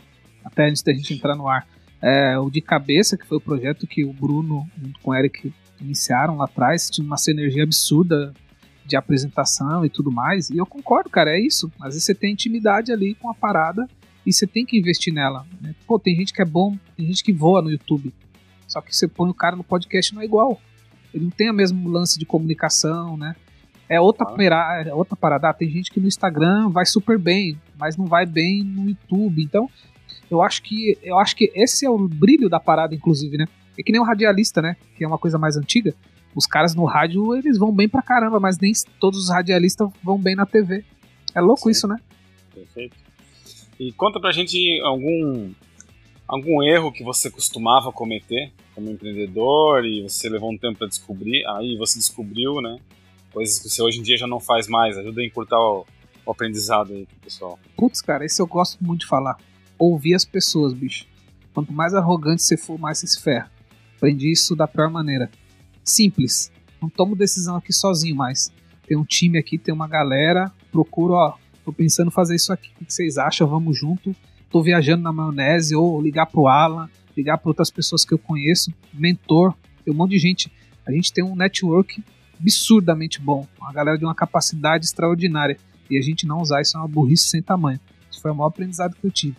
até 0.44 0.68
antes 0.68 0.82
da 0.82 0.92
gente 0.94 1.14
entrar 1.14 1.36
no 1.36 1.48
ar. 1.48 1.68
É, 2.02 2.38
o 2.40 2.50
De 2.50 2.62
Cabeça, 2.62 3.16
que 3.16 3.28
foi 3.28 3.38
o 3.38 3.42
projeto 3.42 3.86
que 3.86 4.04
o 4.04 4.12
Bruno, 4.12 4.68
junto 4.82 5.00
com 5.02 5.12
o 5.12 5.16
Eric, 5.16 5.54
iniciaram 5.80 6.38
lá 6.38 6.46
atrás, 6.46 6.90
tinha 6.90 7.06
uma 7.06 7.18
sinergia 7.18 7.64
absurda 7.64 8.34
de 8.86 8.96
apresentação 8.96 9.86
e 9.86 9.90
tudo 9.90 10.12
mais. 10.12 10.50
E 10.50 10.58
eu 10.58 10.66
concordo, 10.66 11.10
cara, 11.10 11.32
é 11.32 11.40
isso. 11.40 11.72
Às 11.80 11.94
vezes 11.94 12.06
você 12.06 12.16
tem 12.16 12.34
intimidade 12.34 12.92
ali 12.92 13.14
com 13.14 13.30
a 13.30 13.36
parada 13.36 13.88
e 14.26 14.32
você 14.32 14.46
tem 14.46 14.66
que 14.66 14.78
investir 14.78 15.14
nela. 15.14 15.46
Né? 15.60 15.76
Pô, 15.88 16.00
tem 16.00 16.16
gente 16.16 16.34
que 16.34 16.42
é 16.42 16.46
bom, 16.46 16.78
tem 16.96 17.06
gente 17.06 17.24
que 17.24 17.34
voa 17.34 17.62
no 17.62 17.72
YouTube. 17.72 18.14
Só 18.68 18.82
que 18.82 18.96
você 18.96 19.08
põe 19.08 19.30
o 19.30 19.34
cara 19.34 19.56
no 19.56 19.64
podcast 19.64 20.14
não 20.14 20.22
é 20.22 20.26
igual. 20.26 20.62
Ele 21.14 21.26
não 21.26 21.32
tem 21.32 21.50
o 21.50 21.54
mesmo 21.54 21.90
lance 21.90 22.18
de 22.18 22.26
comunicação, 22.26 23.18
né? 23.18 23.36
É 23.90 24.00
outra, 24.00 24.26
ah. 24.26 24.84
é 24.86 24.94
outra 24.94 25.18
parada. 25.18 25.50
Ah, 25.50 25.54
tem 25.54 25.70
gente 25.70 25.92
que 25.92 26.00
no 26.00 26.08
Instagram 26.08 26.70
vai 26.70 26.86
super 26.86 27.20
bem, 27.20 27.60
mas 27.78 27.98
não 27.98 28.06
vai 28.06 28.26
bem 28.26 28.64
no 28.64 28.88
YouTube. 28.88 29.44
Então, 29.44 29.70
eu 30.30 30.42
acho 30.42 30.64
que 30.64 30.98
eu 31.04 31.20
acho 31.20 31.36
que 31.36 31.52
esse 31.54 31.86
é 31.86 31.90
o 31.90 32.08
brilho 32.08 32.48
da 32.48 32.58
parada, 32.58 32.96
inclusive, 32.96 33.38
né? 33.38 33.46
É 33.78 33.84
que 33.84 33.92
nem 33.92 34.00
o 34.00 34.06
radialista, 34.06 34.62
né? 34.62 34.78
Que 34.96 35.04
é 35.04 35.08
uma 35.08 35.18
coisa 35.18 35.38
mais 35.38 35.58
antiga. 35.58 35.94
Os 36.34 36.46
caras 36.46 36.74
no 36.74 36.86
rádio, 36.86 37.36
eles 37.36 37.58
vão 37.58 37.74
bem 37.74 37.90
pra 37.90 38.02
caramba, 38.02 38.40
mas 38.40 38.58
nem 38.58 38.72
todos 38.98 39.20
os 39.20 39.30
radialistas 39.30 39.90
vão 40.02 40.18
bem 40.18 40.36
na 40.36 40.46
TV. 40.46 40.86
É 41.36 41.42
louco 41.42 41.64
Sim. 41.64 41.72
isso, 41.72 41.88
né? 41.88 41.98
Perfeito. 42.54 42.96
E 43.82 43.92
conta 43.94 44.20
pra 44.20 44.32
gente 44.32 44.80
algum 44.82 45.52
algum 46.28 46.62
erro 46.62 46.92
que 46.92 47.04
você 47.04 47.32
costumava 47.32 47.92
cometer 47.92 48.54
como 48.76 48.92
empreendedor 48.92 49.84
e 49.84 50.04
você 50.04 50.30
levou 50.30 50.52
um 50.52 50.58
tempo 50.58 50.78
para 50.78 50.88
descobrir, 50.88 51.44
aí 51.48 51.76
você 51.78 51.98
descobriu, 51.98 52.62
né? 52.62 52.78
Coisas 53.34 53.58
que 53.58 53.68
você 53.68 53.82
hoje 53.82 54.00
em 54.00 54.04
dia 54.04 54.16
já 54.18 54.28
não 54.28 54.40
faz 54.40 54.68
mais, 54.68 55.00
ajuda 55.00 55.22
a 55.22 55.26
encurtar 55.26 55.60
o, 55.60 55.88
o 56.24 56.32
aprendizado 56.32 56.94
aí 56.94 57.08
pro 57.08 57.18
pessoal. 57.22 57.58
Putz, 57.76 58.02
cara, 58.02 58.24
esse 58.24 58.40
eu 58.40 58.46
gosto 58.46 58.78
muito 58.84 59.02
de 59.02 59.08
falar. 59.08 59.36
ouvir 59.80 60.14
as 60.14 60.26
pessoas, 60.26 60.74
bicho. 60.74 61.08
Quanto 61.52 61.74
mais 61.74 61.96
arrogante 61.96 62.44
você 62.44 62.56
for, 62.56 62.78
mais 62.78 63.00
você 63.00 63.08
se 63.08 63.20
ferra. 63.20 63.52
Aprendi 63.98 64.32
isso 64.32 64.56
da 64.56 64.68
pior 64.68 64.92
maneira. 64.92 65.32
Simples. 65.84 66.52
Não 66.80 66.88
tomo 66.88 67.16
decisão 67.16 67.56
aqui 67.56 67.74
sozinho 67.74 68.16
mais. 68.16 68.54
Tem 68.86 68.96
um 68.96 69.04
time 69.04 69.40
aqui, 69.40 69.58
tem 69.58 69.74
uma 69.74 69.88
galera. 69.88 70.52
Procuro, 70.72 71.14
ó, 71.14 71.34
tô 71.64 71.72
pensando 71.72 72.08
em 72.08 72.12
fazer 72.12 72.36
isso 72.36 72.52
aqui. 72.52 72.70
O 72.82 72.86
que 72.86 72.94
vocês 72.94 73.18
acham? 73.18 73.48
Vamos 73.48 73.78
junto. 73.78 74.16
Tô 74.50 74.62
viajando 74.62 75.04
na 75.04 75.14
maionese, 75.14 75.76
ou 75.76 76.02
ligar 76.02 76.26
pro 76.26 76.48
Alan, 76.48 76.90
ligar 77.16 77.38
para 77.38 77.50
outras 77.50 77.70
pessoas 77.70 78.04
que 78.04 78.14
eu 78.14 78.20
conheço, 78.20 78.74
mentor, 78.94 79.54
tem 79.84 79.94
um 79.94 79.98
monte 79.98 80.12
de 80.12 80.20
gente. 80.20 80.52
A 80.86 80.92
gente 80.92 81.14
tem 81.14 81.24
um 81.24 81.36
network 81.36 82.04
absurdamente 82.40 83.22
bom, 83.22 83.48
uma 83.60 83.72
galera 83.72 83.98
de 83.98 84.04
uma 84.04 84.16
capacidade 84.16 84.86
extraordinária. 84.86 85.58
E 85.90 85.98
a 85.98 86.02
gente 86.02 86.26
não 86.26 86.42
usar 86.42 86.62
isso 86.62 86.78
é 86.78 86.80
uma 86.80 86.88
burrice 86.88 87.30
sem 87.30 87.42
tamanho. 87.42 87.80
Isso 88.10 88.22
foi 88.22 88.32
o 88.32 88.36
maior 88.36 88.48
aprendizado 88.48 88.96
que 88.96 89.06
eu 89.06 89.12
tive. 89.12 89.36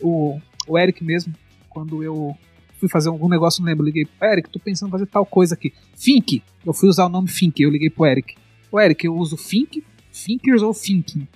O, 0.00 0.40
o 0.66 0.78
Eric 0.78 1.04
mesmo, 1.04 1.32
quando 1.68 2.02
eu 2.02 2.36
fui 2.78 2.88
fazer 2.88 3.08
algum 3.08 3.28
negócio, 3.28 3.60
não 3.60 3.68
lembro, 3.68 3.84
liguei 3.84 4.06
pro 4.06 4.28
Eric, 4.28 4.50
tô 4.50 4.58
pensando 4.58 4.88
em 4.88 4.92
fazer 4.92 5.06
tal 5.06 5.24
coisa 5.24 5.54
aqui. 5.54 5.72
Fink, 5.94 6.42
eu 6.64 6.72
fui 6.72 6.88
usar 6.88 7.06
o 7.06 7.08
nome 7.08 7.28
Fink, 7.28 7.62
eu 7.62 7.70
liguei 7.70 7.90
pro 7.90 8.06
Eric. 8.06 8.34
O 8.72 8.80
Eric, 8.80 9.06
eu 9.06 9.14
uso 9.14 9.36
Fink, 9.36 9.84
Thinkers 10.12 10.62
ou 10.62 10.74
Thinking, 10.74 11.28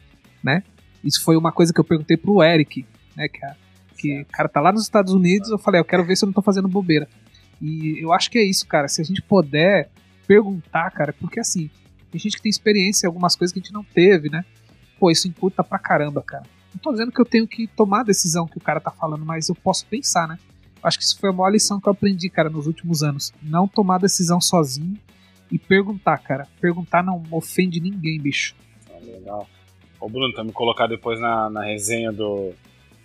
né? 0.45 0.63
Isso 1.03 1.25
foi 1.25 1.37
uma 1.37 1.51
coisa 1.51 1.73
que 1.73 1.81
eu 1.81 1.85
perguntei 1.85 2.17
pro 2.17 2.43
Eric, 2.43 2.87
né, 3.17 3.29
que, 3.29 3.45
a, 3.45 3.57
que 3.97 4.21
o 4.21 4.27
cara 4.27 4.49
tá 4.49 4.61
lá 4.61 4.73
nos 4.73 4.83
Estados 4.83 5.13
Unidos, 5.13 5.51
eu 5.51 5.59
falei, 5.59 5.81
eu 5.81 5.85
quero 5.85 6.05
ver 6.05 6.17
se 6.17 6.25
eu 6.25 6.27
não 6.27 6.33
tô 6.33 6.43
fazendo 6.43 6.69
bobeira. 6.69 7.09
E 7.61 7.99
eu 7.99 8.13
acho 8.13 8.31
que 8.31 8.39
é 8.39 8.45
isso, 8.45 8.67
cara, 8.67 8.89
se 8.89 9.01
a 9.01 9.05
gente 9.05 9.23
puder 9.23 9.91
perguntar, 10.27 10.91
cara, 10.91 11.13
porque 11.13 11.41
assim, 11.41 11.71
tem 12.11 12.21
gente 12.21 12.37
que 12.37 12.43
tem 12.43 12.51
experiência 12.51 13.07
em 13.07 13.09
algumas 13.09 13.35
coisas 13.35 13.53
que 13.53 13.59
a 13.59 13.63
gente 13.63 13.73
não 13.73 13.83
teve, 13.83 14.29
né? 14.29 14.45
Pô, 14.99 15.11
isso 15.11 15.27
encurta 15.27 15.65
pra 15.65 15.79
caramba, 15.79 16.23
cara. 16.23 16.45
Não 16.73 16.81
tô 16.81 16.93
dizendo 16.93 17.13
que 17.13 17.21
eu 17.21 17.25
tenho 17.25 17.47
que 17.47 17.67
tomar 17.67 18.01
a 18.01 18.05
decisão 18.05 18.47
que 18.47 18.59
o 18.59 18.61
cara 18.61 18.81
tá 18.81 18.91
falando, 18.91 19.25
mas 19.25 19.49
eu 19.49 19.55
posso 19.55 19.87
pensar, 19.87 20.27
né? 20.27 20.39
Acho 20.83 20.99
que 20.99 21.05
isso 21.05 21.19
foi 21.19 21.31
a 21.31 21.33
maior 21.33 21.51
lição 21.51 21.81
que 21.81 21.89
eu 21.89 21.93
aprendi, 21.93 22.29
cara, 22.29 22.51
nos 22.51 22.67
últimos 22.67 23.03
anos. 23.03 23.33
Não 23.43 23.67
tomar 23.67 23.99
decisão 23.99 24.41
sozinho 24.41 24.99
e 25.51 25.59
perguntar, 25.59 26.19
cara. 26.19 26.47
Perguntar 26.61 27.03
não 27.03 27.23
ofende 27.31 27.81
ninguém, 27.81 28.21
bicho. 28.21 28.55
Ah, 28.91 28.99
legal. 29.03 29.49
Ô 30.05 30.09
Bruno, 30.09 30.35
tá 30.35 30.45
me 30.45 30.53
colocar 30.53 30.87
depois 30.87 31.19
na, 31.21 31.49
na 31.49 31.65
resenha 31.65 32.13
do, 32.13 32.53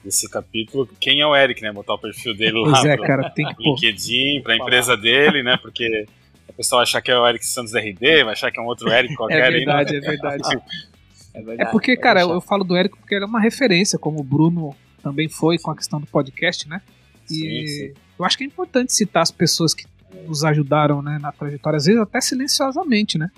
desse 0.03 0.29
capítulo 0.29 0.89
quem 0.99 1.21
é 1.21 1.25
o 1.27 1.35
Eric, 1.35 1.61
né? 1.61 1.71
Botar 1.71 1.93
o 1.93 1.99
perfil 1.99 2.35
dele 2.35 2.59
lá 2.59 2.71
Pois 2.71 2.85
é, 2.85 2.97
pro 2.97 3.05
cara, 3.05 3.29
tem 3.29 3.45
que. 3.55 3.63
LinkedIn, 3.63 4.41
pra 4.41 4.55
empresa 4.55 4.97
dele, 4.97 5.41
né? 5.43 5.57
Porque 5.61 6.05
o 6.47 6.53
pessoal 6.53 6.79
vai 6.79 6.83
achar 6.83 7.01
que 7.01 7.11
é 7.11 7.17
o 7.17 7.27
Eric 7.27 7.45
Santos 7.45 7.73
RD, 7.73 8.23
vai 8.23 8.33
achar 8.33 8.51
que 8.51 8.59
é 8.59 8.61
um 8.61 8.65
outro 8.65 8.91
Eric 8.91 9.13
qualquer 9.17 9.39
É 9.39 9.43
aí, 9.45 9.51
né? 9.51 9.57
verdade, 9.57 9.95
é 9.95 9.99
verdade. 9.99 10.43
É, 10.55 10.89
É 11.33 11.41
verdade, 11.41 11.71
porque, 11.71 11.91
pode 11.93 12.01
cara, 12.01 12.21
eu, 12.21 12.31
eu 12.31 12.41
falo 12.41 12.63
do 12.63 12.75
Érico 12.75 12.97
porque 12.97 13.15
ele 13.15 13.23
é 13.23 13.27
uma 13.27 13.39
referência, 13.39 13.97
como 13.99 14.19
o 14.19 14.23
Bruno 14.23 14.75
também 15.01 15.29
foi 15.29 15.57
com 15.57 15.71
a 15.71 15.75
questão 15.75 15.99
do 15.99 16.07
podcast, 16.07 16.67
né? 16.67 16.81
E 17.29 17.33
Sim, 17.33 17.67
sim. 17.67 17.93
eu 18.17 18.25
acho 18.25 18.37
que 18.37 18.43
é 18.43 18.47
importante 18.47 18.93
citar 18.93 19.21
as 19.23 19.31
pessoas 19.31 19.73
que 19.73 19.85
nos 20.27 20.43
ajudaram, 20.43 21.01
né, 21.01 21.19
na 21.21 21.31
trajetória, 21.31 21.77
às 21.77 21.85
vezes 21.85 22.01
até 22.01 22.19
silenciosamente, 22.19 23.17
né? 23.17 23.29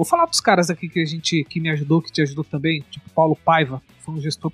Vou 0.00 0.06
falar 0.06 0.24
dos 0.24 0.40
caras 0.40 0.70
aqui 0.70 0.88
que 0.88 0.98
a 0.98 1.04
gente 1.04 1.44
que 1.44 1.60
me 1.60 1.68
ajudou, 1.68 2.00
que 2.00 2.10
te 2.10 2.22
ajudou 2.22 2.42
também, 2.42 2.82
tipo 2.90 3.10
Paulo 3.10 3.36
Paiva, 3.36 3.82
foi 3.98 4.14
um 4.14 4.18
gestor 4.18 4.50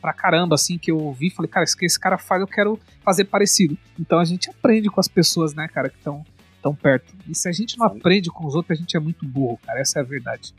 pra 0.00 0.12
caramba, 0.12 0.54
assim, 0.54 0.78
que 0.78 0.88
eu 0.88 0.98
ouvi, 0.98 1.30
falei, 1.30 1.50
cara, 1.50 1.64
isso 1.64 1.76
que 1.76 1.84
esse 1.84 1.98
cara 1.98 2.16
faz, 2.16 2.40
eu 2.40 2.46
quero 2.46 2.78
fazer 3.02 3.24
parecido. 3.24 3.76
Então 3.98 4.20
a 4.20 4.24
gente 4.24 4.48
aprende 4.48 4.88
com 4.88 5.00
as 5.00 5.08
pessoas, 5.08 5.52
né, 5.52 5.66
cara, 5.66 5.88
que 5.88 5.96
estão 5.96 6.24
tão 6.62 6.76
perto. 6.76 7.12
E 7.28 7.34
se 7.34 7.48
a 7.48 7.50
gente 7.50 7.76
não 7.76 7.86
aprende 7.86 8.30
com 8.30 8.46
os 8.46 8.54
outros, 8.54 8.78
a 8.78 8.80
gente 8.80 8.96
é 8.96 9.00
muito 9.00 9.26
burro, 9.26 9.58
cara, 9.66 9.80
essa 9.80 9.98
é 9.98 10.02
a 10.02 10.04
verdade. 10.04 10.54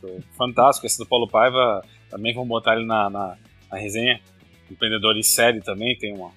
Show. 0.00 0.22
Fantástico. 0.38 0.86
Esse 0.86 0.96
do 0.96 1.04
Paulo 1.04 1.26
Paiva, 1.26 1.84
também 2.08 2.32
vamos 2.32 2.48
botar 2.48 2.76
ele 2.76 2.86
na, 2.86 3.10
na, 3.10 3.36
na 3.72 3.76
resenha. 3.76 4.20
Empreendedor 4.70 5.16
em 5.16 5.22
série 5.24 5.60
também, 5.60 5.98
tem 5.98 6.14
uma 6.14 6.30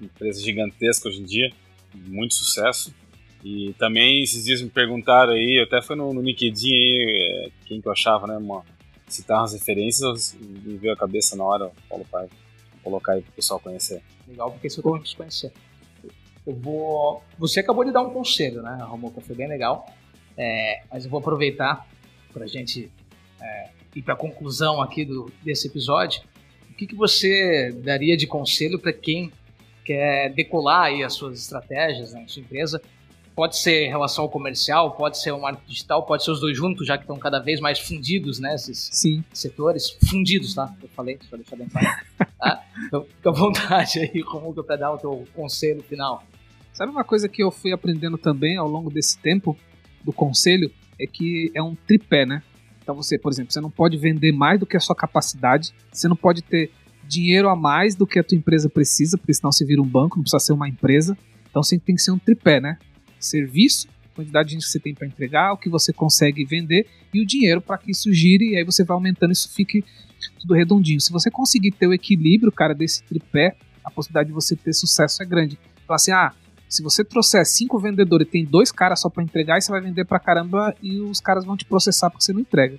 empresa 0.00 0.40
gigantesca 0.40 1.08
hoje 1.08 1.22
em 1.22 1.24
dia, 1.24 1.50
muito 1.92 2.36
sucesso. 2.36 2.94
E 3.42 3.74
também 3.78 4.22
esses 4.22 4.44
dias 4.44 4.60
me 4.60 4.68
perguntaram 4.68 5.32
aí, 5.32 5.62
até 5.64 5.80
foi 5.80 5.96
no, 5.96 6.12
no 6.12 6.20
LinkedIn 6.20 6.72
aí, 6.72 7.46
é, 7.46 7.50
quem 7.66 7.80
que 7.80 7.88
eu 7.88 7.92
achava, 7.92 8.26
né? 8.26 8.38
Citar 9.08 9.40
umas 9.40 9.52
referências, 9.52 10.36
me 10.38 10.76
veio 10.76 10.92
a 10.92 10.96
cabeça 10.96 11.34
na 11.34 11.44
hora, 11.44 11.70
Paulo. 11.88 12.06
Vou 12.12 12.28
colocar 12.82 13.12
aí 13.12 13.22
pro 13.22 13.32
pessoal 13.32 13.58
conhecer. 13.58 14.02
Legal, 14.28 14.50
porque 14.52 14.66
isso 14.68 14.80
eu 14.80 14.92
preciso 14.92 15.16
conhecer. 15.16 15.52
Eu 16.46 16.54
vou. 16.54 17.22
Você 17.38 17.60
acabou 17.60 17.84
de 17.84 17.92
dar 17.92 18.02
um 18.02 18.10
conselho, 18.10 18.62
né, 18.62 18.78
Romuca? 18.82 19.20
Foi 19.20 19.34
bem 19.34 19.48
legal. 19.48 19.86
É, 20.36 20.82
mas 20.90 21.04
eu 21.04 21.10
vou 21.10 21.20
aproveitar 21.20 21.86
para 22.32 22.44
a 22.44 22.46
gente 22.46 22.90
é, 23.40 23.70
ir 23.94 24.02
para 24.02 24.14
a 24.14 24.16
conclusão 24.16 24.80
aqui 24.80 25.04
do, 25.04 25.30
desse 25.42 25.66
episódio. 25.66 26.22
O 26.70 26.74
que, 26.74 26.86
que 26.86 26.94
você 26.94 27.72
daria 27.82 28.16
de 28.16 28.26
conselho 28.26 28.78
para 28.78 28.92
quem 28.92 29.32
quer 29.84 30.32
decolar 30.32 30.84
aí 30.84 31.02
as 31.02 31.14
suas 31.14 31.38
estratégias 31.40 32.12
na 32.14 32.26
sua 32.26 32.42
empresa? 32.42 32.80
Pode 33.34 33.56
ser 33.56 33.86
em 33.86 33.88
relação 33.88 34.24
ao 34.24 34.30
comercial, 34.30 34.92
pode 34.92 35.18
ser 35.18 35.30
o 35.32 35.40
marketing 35.40 35.68
digital, 35.68 36.04
pode 36.04 36.24
ser 36.24 36.30
os 36.30 36.40
dois 36.40 36.56
juntos, 36.56 36.86
já 36.86 36.98
que 36.98 37.04
estão 37.04 37.18
cada 37.18 37.38
vez 37.38 37.60
mais 37.60 37.78
fundidos, 37.78 38.38
né? 38.38 38.54
Esses, 38.54 38.90
Sim. 38.92 39.24
setores 39.32 39.90
fundidos, 40.08 40.54
tá? 40.54 40.74
Eu 40.82 40.88
falei, 40.90 41.18
só 41.28 41.36
deixar 41.36 41.56
bem 41.56 41.68
claro. 41.68 41.88
Tá? 42.40 42.64
Então, 42.86 43.04
fica 43.04 43.28
à 43.28 43.32
vontade 43.32 43.98
aí, 43.98 44.22
Romuca, 44.22 44.64
para 44.64 44.76
dar 44.76 44.92
o 44.92 44.96
teu 44.96 45.28
conselho 45.34 45.82
final. 45.82 46.24
Sabe 46.72 46.90
uma 46.90 47.04
coisa 47.04 47.28
que 47.28 47.42
eu 47.42 47.50
fui 47.50 47.70
aprendendo 47.70 48.16
também 48.16 48.56
ao 48.56 48.66
longo 48.66 48.90
desse 48.90 49.18
tempo 49.18 49.54
do 50.02 50.10
conselho? 50.10 50.72
É 50.98 51.06
que 51.06 51.52
é 51.54 51.62
um 51.62 51.74
tripé, 51.74 52.24
né? 52.24 52.42
Então 52.82 52.94
você, 52.94 53.18
por 53.18 53.30
exemplo, 53.30 53.52
você 53.52 53.60
não 53.60 53.70
pode 53.70 53.98
vender 53.98 54.32
mais 54.32 54.58
do 54.58 54.64
que 54.64 54.76
a 54.76 54.80
sua 54.80 54.96
capacidade, 54.96 55.74
você 55.92 56.08
não 56.08 56.16
pode 56.16 56.40
ter 56.40 56.70
dinheiro 57.06 57.48
a 57.48 57.56
mais 57.56 57.94
do 57.94 58.06
que 58.06 58.18
a 58.18 58.24
tua 58.24 58.38
empresa 58.38 58.70
precisa, 58.70 59.18
porque 59.18 59.34
senão 59.34 59.52
você 59.52 59.64
vira 59.64 59.82
um 59.82 59.86
banco, 59.86 60.16
não 60.16 60.22
precisa 60.22 60.40
ser 60.40 60.52
uma 60.52 60.68
empresa. 60.68 61.16
Então 61.50 61.62
você 61.62 61.78
tem 61.78 61.94
que 61.94 62.02
ser 62.02 62.12
um 62.12 62.18
tripé, 62.18 62.60
né? 62.60 62.78
Serviço, 63.20 63.88
quantidade 64.14 64.48
de 64.48 64.54
gente 64.54 64.64
que 64.64 64.72
você 64.72 64.80
tem 64.80 64.94
para 64.94 65.06
entregar, 65.06 65.52
o 65.52 65.56
que 65.56 65.68
você 65.68 65.92
consegue 65.92 66.44
vender 66.44 66.86
e 67.12 67.20
o 67.20 67.26
dinheiro 67.26 67.60
para 67.60 67.78
que 67.78 67.90
isso 67.90 68.12
gire 68.12 68.52
e 68.52 68.56
aí 68.56 68.64
você 68.64 68.84
vai 68.84 68.94
aumentando, 68.94 69.32
isso 69.32 69.48
fique 69.52 69.84
tudo 70.38 70.54
redondinho. 70.54 71.00
Se 71.00 71.12
você 71.12 71.30
conseguir 71.30 71.72
ter 71.72 71.86
o 71.86 71.94
equilíbrio, 71.94 72.52
cara, 72.52 72.74
desse 72.74 73.02
tripé, 73.04 73.56
a 73.84 73.90
possibilidade 73.90 74.28
de 74.28 74.34
você 74.34 74.54
ter 74.56 74.72
sucesso 74.72 75.22
é 75.22 75.26
grande. 75.26 75.58
Então 75.84 75.94
assim, 75.94 76.12
ah, 76.12 76.32
se 76.68 76.82
você 76.82 77.04
trouxer 77.04 77.44
cinco 77.44 77.78
vendedores 77.78 78.26
e 78.26 78.30
tem 78.30 78.44
dois 78.44 78.70
caras 78.70 79.00
só 79.00 79.08
para 79.08 79.24
entregar, 79.24 79.56
aí 79.56 79.60
você 79.60 79.72
vai 79.72 79.80
vender 79.80 80.04
pra 80.04 80.20
caramba 80.20 80.74
e 80.82 81.00
os 81.00 81.20
caras 81.20 81.44
vão 81.44 81.56
te 81.56 81.64
processar 81.64 82.10
porque 82.10 82.24
você 82.24 82.32
não 82.32 82.40
entrega. 82.40 82.78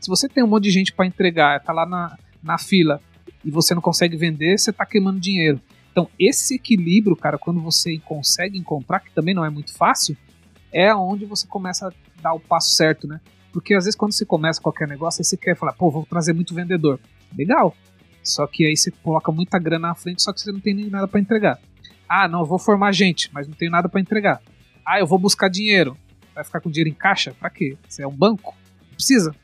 Se 0.00 0.08
você 0.08 0.28
tem 0.28 0.42
um 0.42 0.46
monte 0.46 0.64
de 0.64 0.70
gente 0.70 0.92
para 0.92 1.06
entregar, 1.06 1.60
tá 1.60 1.72
lá 1.72 1.86
na, 1.86 2.18
na 2.42 2.58
fila 2.58 3.00
e 3.44 3.50
você 3.50 3.74
não 3.74 3.82
consegue 3.82 4.16
vender, 4.16 4.58
você 4.58 4.72
tá 4.72 4.84
queimando 4.84 5.20
dinheiro. 5.20 5.60
Então, 5.90 6.08
esse 6.18 6.54
equilíbrio, 6.54 7.16
cara, 7.16 7.36
quando 7.36 7.60
você 7.60 7.98
consegue 7.98 8.58
encontrar, 8.58 9.00
que 9.00 9.12
também 9.12 9.34
não 9.34 9.44
é 9.44 9.50
muito 9.50 9.74
fácil, 9.74 10.16
é 10.72 10.94
onde 10.94 11.24
você 11.24 11.46
começa 11.46 11.88
a 11.88 12.22
dar 12.22 12.32
o 12.32 12.40
passo 12.40 12.70
certo, 12.70 13.06
né? 13.08 13.20
Porque 13.52 13.74
às 13.74 13.84
vezes 13.84 13.96
quando 13.96 14.12
você 14.12 14.24
começa 14.24 14.60
qualquer 14.60 14.86
negócio, 14.86 15.20
aí 15.20 15.24
você 15.24 15.36
quer 15.36 15.56
falar, 15.56 15.72
pô, 15.72 15.90
vou 15.90 16.06
trazer 16.06 16.32
muito 16.32 16.54
vendedor. 16.54 17.00
Legal. 17.36 17.74
Só 18.22 18.46
que 18.46 18.64
aí 18.64 18.76
você 18.76 18.90
coloca 18.90 19.32
muita 19.32 19.58
grana 19.58 19.88
na 19.88 19.94
frente, 19.94 20.22
só 20.22 20.32
que 20.32 20.40
você 20.40 20.52
não 20.52 20.60
tem 20.60 20.74
nem 20.74 20.88
nada 20.88 21.08
para 21.08 21.20
entregar. 21.20 21.58
Ah, 22.08 22.28
não, 22.28 22.40
eu 22.40 22.46
vou 22.46 22.58
formar 22.58 22.92
gente, 22.92 23.30
mas 23.32 23.48
não 23.48 23.54
tenho 23.54 23.70
nada 23.70 23.88
para 23.88 24.00
entregar. 24.00 24.40
Ah, 24.86 25.00
eu 25.00 25.06
vou 25.06 25.18
buscar 25.18 25.48
dinheiro. 25.48 25.96
Vai 26.34 26.44
ficar 26.44 26.60
com 26.60 26.70
dinheiro 26.70 26.90
em 26.90 26.94
caixa? 26.94 27.34
Pra 27.38 27.50
quê? 27.50 27.76
Você 27.88 28.02
é 28.02 28.06
um 28.06 28.14
banco? 28.14 28.54
Não 28.88 28.94
precisa. 28.94 29.34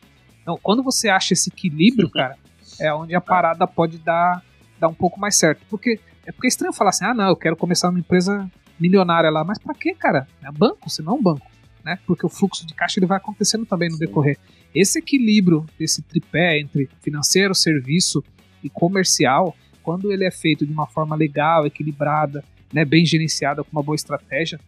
Então, 0.42 0.58
quando 0.62 0.82
você 0.82 1.08
acha 1.08 1.32
esse 1.32 1.50
equilíbrio, 1.50 2.10
cara, 2.10 2.36
é 2.80 2.92
onde 2.92 3.14
a 3.14 3.20
parada 3.20 3.66
pode 3.66 3.98
dar, 3.98 4.42
dar 4.78 4.88
um 4.88 4.94
pouco 4.94 5.18
mais 5.18 5.36
certo. 5.36 5.62
Porque 5.68 5.98
é 6.26 6.32
porque 6.32 6.46
é 6.46 6.48
estranho 6.48 6.72
falar 6.72 6.90
assim: 6.90 7.04
ah, 7.04 7.14
não, 7.14 7.28
eu 7.28 7.36
quero 7.36 7.56
começar 7.56 7.88
uma 7.88 7.98
empresa 7.98 8.50
milionária 8.78 9.30
lá. 9.30 9.44
Mas 9.44 9.58
pra 9.58 9.74
quê, 9.74 9.94
cara? 9.94 10.26
É 10.42 10.50
banco, 10.50 10.90
você 10.90 11.00
não 11.02 11.14
é 11.14 11.16
um 11.16 11.22
banco. 11.22 11.46
Né? 11.84 11.98
Porque 12.04 12.26
o 12.26 12.28
fluxo 12.28 12.66
de 12.66 12.74
caixa 12.74 12.98
ele 12.98 13.06
vai 13.06 13.16
acontecendo 13.16 13.64
também 13.64 13.88
no 13.88 13.96
decorrer. 13.96 14.36
Esse 14.74 14.98
equilíbrio 14.98 15.64
desse 15.78 16.02
tripé 16.02 16.58
entre 16.58 16.90
financeiro, 17.00 17.54
serviço 17.54 18.22
e 18.62 18.68
comercial, 18.68 19.56
quando 19.82 20.12
ele 20.12 20.24
é 20.24 20.30
feito 20.30 20.66
de 20.66 20.72
uma 20.72 20.86
forma 20.86 21.14
legal, 21.14 21.64
equilibrada, 21.64 22.44
né, 22.72 22.84
bem 22.84 23.06
gerenciada, 23.06 23.62
com 23.62 23.70
uma 23.70 23.84
boa 23.84 23.94
estratégia, 23.94 24.58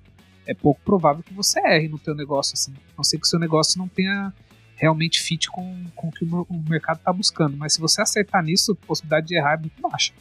é 0.47 0.55
pouco 0.55 0.81
provável 0.85 1.25
que 1.25 1.35
você 1.35 1.59
erre 1.61 1.89
no 1.89 1.99
teu 1.99 2.15
negócio, 2.15 2.55
assim. 2.55 2.73
A 2.73 2.99
não 2.99 3.05
ser 3.05 3.19
que 3.19 3.27
o 3.27 3.29
seu 3.29 3.41
negócio 3.41 3.79
não 3.79 3.89
tenha 3.89 4.33
realmente 4.77 5.21
fit 5.21 5.51
com, 5.51 5.85
com 5.97 6.09
o 6.09 6.13
que 6.13 6.25
o 6.25 6.65
mercado 6.69 6.99
está 6.99 7.13
buscando. 7.13 7.57
Mas 7.57 7.73
se 7.73 7.81
você 7.81 8.01
acertar 8.01 8.45
nisso, 8.45 8.73
a 8.73 8.87
possibilidade 8.87 9.27
de 9.27 9.37
errar 9.37 9.55
é 9.55 9.57
muito 9.57 9.83
baixa. 9.83 10.13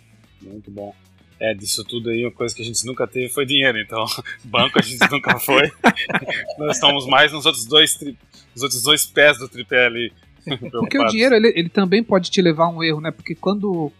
Muito 0.41 0.71
bom. 0.71 0.95
É, 1.39 1.53
disso 1.53 1.83
tudo 1.83 2.09
aí, 2.09 2.25
uma 2.25 2.31
coisa 2.31 2.55
que 2.55 2.61
a 2.61 2.65
gente 2.65 2.83
nunca 2.85 3.05
teve 3.05 3.29
foi 3.29 3.45
dinheiro, 3.45 3.77
então 3.79 4.05
banco 4.43 4.79
a 4.79 4.81
gente 4.81 5.09
nunca 5.11 5.37
foi. 5.39 5.71
Nós 6.57 6.75
estamos 6.75 7.05
mais 7.05 7.31
nos 7.31 7.45
outros 7.45 7.65
dois, 7.65 7.93
tri... 7.93 8.17
nos 8.53 8.63
outros 8.63 8.81
dois 8.81 9.05
pés 9.05 9.37
do 9.37 9.47
tripé 9.47 9.85
ali. 9.85 10.11
Porque 10.71 10.97
o 10.97 11.05
dinheiro, 11.05 11.35
ele, 11.35 11.53
ele 11.55 11.69
também 11.69 12.03
pode 12.03 12.31
te 12.31 12.41
levar 12.41 12.65
a 12.65 12.69
um 12.69 12.83
erro, 12.83 13.01
né? 13.01 13.11
Porque 13.11 13.35
quando, 13.35 13.91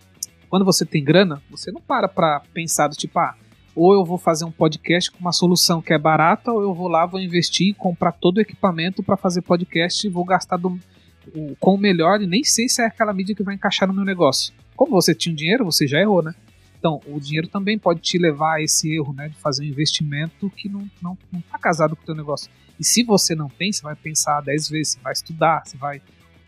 quando 0.49 0.65
você 0.65 0.85
tem 0.85 1.03
grana, 1.03 1.41
você 1.49 1.71
não 1.71 1.81
para 1.81 2.07
pra 2.07 2.41
pensar 2.53 2.87
do 2.87 2.95
tipo, 2.95 3.19
ah, 3.19 3.35
ou 3.75 3.93
eu 3.93 4.03
vou 4.03 4.17
fazer 4.17 4.45
um 4.45 4.51
podcast 4.51 5.11
com 5.11 5.19
uma 5.19 5.31
solução 5.31 5.81
que 5.81 5.93
é 5.93 5.97
barata, 5.99 6.51
ou 6.51 6.63
eu 6.63 6.73
vou 6.73 6.87
lá, 6.87 7.05
vou 7.05 7.19
investir 7.19 7.69
e 7.69 7.73
comprar 7.73 8.13
todo 8.13 8.37
o 8.37 8.41
equipamento 8.41 9.03
para 9.03 9.15
fazer 9.15 9.41
podcast 9.41 10.07
e 10.07 10.09
vou 10.09 10.25
gastar 10.25 10.57
do, 10.57 10.79
o, 11.35 11.55
com 11.59 11.75
o 11.75 11.77
melhor 11.77 12.19
e 12.21 12.25
nem 12.25 12.43
sei 12.43 12.67
se 12.67 12.81
é 12.81 12.85
aquela 12.85 13.13
mídia 13.13 13.35
que 13.35 13.43
vai 13.43 13.53
encaixar 13.53 13.87
no 13.87 13.93
meu 13.93 14.03
negócio. 14.03 14.51
Como 14.75 14.91
você 14.91 15.13
tinha 15.13 15.33
o 15.33 15.35
dinheiro, 15.35 15.65
você 15.65 15.85
já 15.85 15.99
errou, 15.99 16.23
né? 16.23 16.33
Então, 16.79 17.01
o 17.07 17.19
dinheiro 17.19 17.47
também 17.47 17.77
pode 17.77 18.01
te 18.01 18.17
levar 18.17 18.55
a 18.55 18.61
esse 18.61 18.93
erro, 18.93 19.13
né? 19.13 19.29
De 19.29 19.35
fazer 19.35 19.63
um 19.63 19.67
investimento 19.67 20.49
que 20.51 20.69
não, 20.69 20.89
não, 21.01 21.17
não 21.31 21.41
tá 21.41 21.57
casado 21.57 21.95
com 21.95 22.03
o 22.03 22.05
teu 22.05 22.15
negócio. 22.15 22.49
E 22.79 22.83
se 22.83 23.03
você 23.03 23.33
não 23.33 23.49
tem, 23.49 23.71
você 23.71 23.81
vai 23.81 23.95
pensar 23.95 24.41
dez 24.41 24.69
vezes, 24.69 24.93
você 24.93 24.99
vai 25.01 25.13
estudar, 25.13 25.63
você 25.65 25.77
vai, 25.77 26.01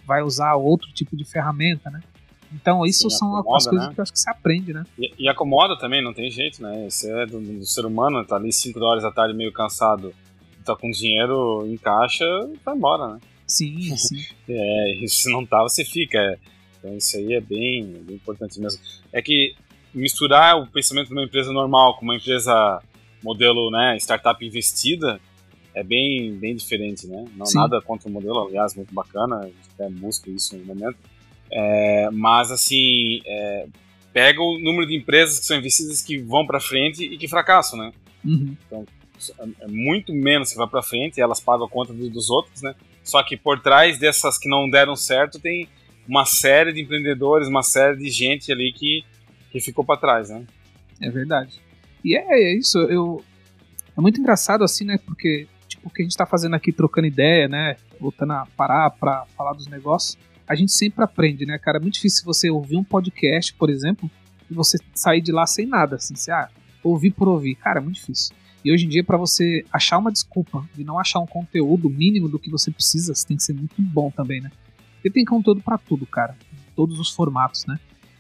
vai 0.05 0.21
usar 0.21 0.55
outro 0.55 0.91
tipo 0.93 1.17
de 1.17 1.25
ferramenta, 1.25 1.89
né? 1.89 2.01
Então, 2.53 2.85
isso 2.85 3.09
Sim, 3.09 3.17
são 3.17 3.35
acomoda, 3.35 3.57
as 3.57 3.67
coisas 3.67 3.87
né? 3.87 3.93
que 3.93 3.99
eu 3.99 4.03
acho 4.03 4.13
que 4.13 4.19
você 4.19 4.29
aprende, 4.29 4.73
né? 4.73 4.83
E, 4.97 5.13
e, 5.19 5.29
acomoda 5.29 5.77
também, 5.77 6.03
não 6.03 6.13
tem 6.13 6.29
jeito, 6.31 6.61
né? 6.61 6.87
Isso 6.87 7.07
é 7.07 7.25
do, 7.25 7.39
do, 7.39 7.65
ser 7.65 7.85
humano, 7.85 8.23
tá 8.25 8.35
ali 8.35 8.51
5 8.51 8.79
horas 8.79 9.03
da 9.03 9.11
tarde 9.11 9.35
meio 9.35 9.51
cansado, 9.51 10.13
tá 10.65 10.75
com 10.75 10.89
dinheiro 10.89 11.65
em 11.67 11.77
caixa, 11.77 12.25
vai 12.65 12.75
embora, 12.75 13.13
né? 13.13 13.19
Sim, 13.45 13.95
sim. 13.97 14.23
é, 14.49 15.03
e 15.03 15.07
se 15.07 15.31
não 15.31 15.45
tá, 15.45 15.61
você 15.61 15.83
fica. 15.83 16.39
Então 16.77 16.95
isso 16.95 17.17
aí 17.17 17.33
é 17.33 17.41
bem, 17.41 17.85
bem 18.03 18.15
importante 18.15 18.59
mesmo. 18.59 18.81
É 19.11 19.21
que 19.21 19.55
misturar 19.93 20.59
o 20.59 20.67
pensamento 20.67 21.07
de 21.07 21.13
uma 21.13 21.23
empresa 21.23 21.51
normal 21.51 21.97
com 21.97 22.03
uma 22.03 22.15
empresa 22.15 22.81
modelo 23.23 23.69
né, 23.71 23.97
startup 23.97 24.43
investida 24.45 25.19
é 25.73 25.83
bem, 25.83 26.33
bem 26.35 26.55
diferente, 26.55 27.07
né? 27.07 27.25
Não 27.35 27.45
Sim. 27.45 27.57
nada 27.57 27.81
contra 27.81 28.09
o 28.09 28.11
modelo, 28.11 28.47
aliás, 28.47 28.75
muito 28.75 28.93
bacana, 28.93 29.37
a 29.37 29.45
gente 29.45 29.57
até 29.73 29.89
busca 29.89 30.29
isso 30.29 30.57
no 30.57 30.65
momento. 30.65 30.97
É, 31.51 32.09
mas, 32.11 32.51
assim, 32.51 33.21
é, 33.25 33.67
pega 34.11 34.41
o 34.41 34.59
número 34.59 34.87
de 34.87 34.95
empresas 34.95 35.39
que 35.39 35.45
são 35.45 35.57
investidas 35.57 36.01
que 36.01 36.17
vão 36.17 36.45
para 36.45 36.59
frente 36.59 37.03
e 37.03 37.17
que 37.17 37.27
fracassam, 37.27 37.79
né? 37.79 37.93
Uhum. 38.25 38.57
Então, 38.65 38.85
é 39.61 39.67
muito 39.67 40.13
menos 40.13 40.51
que 40.51 40.57
vai 40.57 40.67
para 40.67 40.81
frente, 40.81 41.21
elas 41.21 41.39
pagam 41.39 41.65
a 41.65 41.69
conta 41.69 41.93
dos 41.93 42.29
outros, 42.29 42.61
né? 42.61 42.73
Só 43.03 43.21
que 43.23 43.35
por 43.35 43.59
trás 43.59 43.97
dessas 43.97 44.37
que 44.37 44.49
não 44.49 44.69
deram 44.69 44.95
certo 44.95 45.39
tem 45.39 45.67
uma 46.07 46.25
série 46.25 46.73
de 46.73 46.81
empreendedores, 46.81 47.47
uma 47.47 47.63
série 47.63 47.97
de 47.97 48.09
gente 48.09 48.51
ali 48.51 48.73
que, 48.73 49.03
que 49.51 49.59
ficou 49.59 49.83
para 49.83 49.99
trás, 49.99 50.29
né? 50.29 50.45
É 51.01 51.09
verdade. 51.09 51.59
E 52.03 52.15
é, 52.15 52.25
é, 52.29 52.55
isso, 52.55 52.77
eu 52.79 53.23
é 53.97 54.01
muito 54.01 54.19
engraçado 54.19 54.63
assim, 54.63 54.85
né? 54.85 54.97
Porque 55.05 55.47
tipo 55.67 55.87
o 55.87 55.91
que 55.91 56.01
a 56.01 56.05
gente 56.05 56.11
está 56.11 56.25
fazendo 56.25 56.55
aqui 56.55 56.71
trocando 56.71 57.07
ideia, 57.07 57.47
né? 57.47 57.75
Voltando 57.99 58.33
a 58.33 58.47
parar 58.57 58.89
para 58.91 59.25
falar 59.37 59.53
dos 59.53 59.67
negócios, 59.67 60.17
a 60.47 60.55
gente 60.55 60.71
sempre 60.71 61.03
aprende, 61.03 61.45
né, 61.45 61.57
cara? 61.57 61.77
É 61.77 61.81
muito 61.81 61.95
difícil 61.95 62.25
você 62.25 62.49
ouvir 62.49 62.77
um 62.77 62.83
podcast, 62.83 63.53
por 63.53 63.69
exemplo, 63.69 64.09
e 64.49 64.53
você 64.53 64.77
sair 64.93 65.21
de 65.21 65.31
lá 65.31 65.45
sem 65.45 65.65
nada, 65.65 65.97
assim, 65.97 66.15
você, 66.15 66.31
ah, 66.31 66.49
ouvir 66.83 67.11
por 67.11 67.27
ouvir, 67.27 67.55
cara, 67.55 67.79
é 67.79 67.83
muito 67.83 67.95
difícil. 67.95 68.35
E 68.63 68.71
hoje 68.73 68.85
em 68.85 68.89
dia, 68.89 69.03
para 69.03 69.17
você 69.17 69.63
achar 69.71 69.97
uma 69.97 70.11
desculpa 70.11 70.67
de 70.75 70.83
não 70.83 70.99
achar 70.99 71.19
um 71.19 71.25
conteúdo 71.25 71.89
mínimo 71.89 72.27
do 72.27 72.39
que 72.39 72.49
você 72.49 72.71
precisa, 72.71 73.13
você 73.13 73.27
tem 73.27 73.37
que 73.37 73.43
ser 73.43 73.53
muito 73.53 73.75
bom 73.81 74.11
também, 74.11 74.41
né? 74.41 74.51
Porque 74.95 75.09
tem 75.09 75.23
conteúdo 75.23 75.61
para 75.61 75.77
tudo, 75.77 76.05
cara. 76.05 76.35
Todos 76.75 76.99
os 76.99 77.09
formatos, 77.09 77.65
né? 77.65 77.79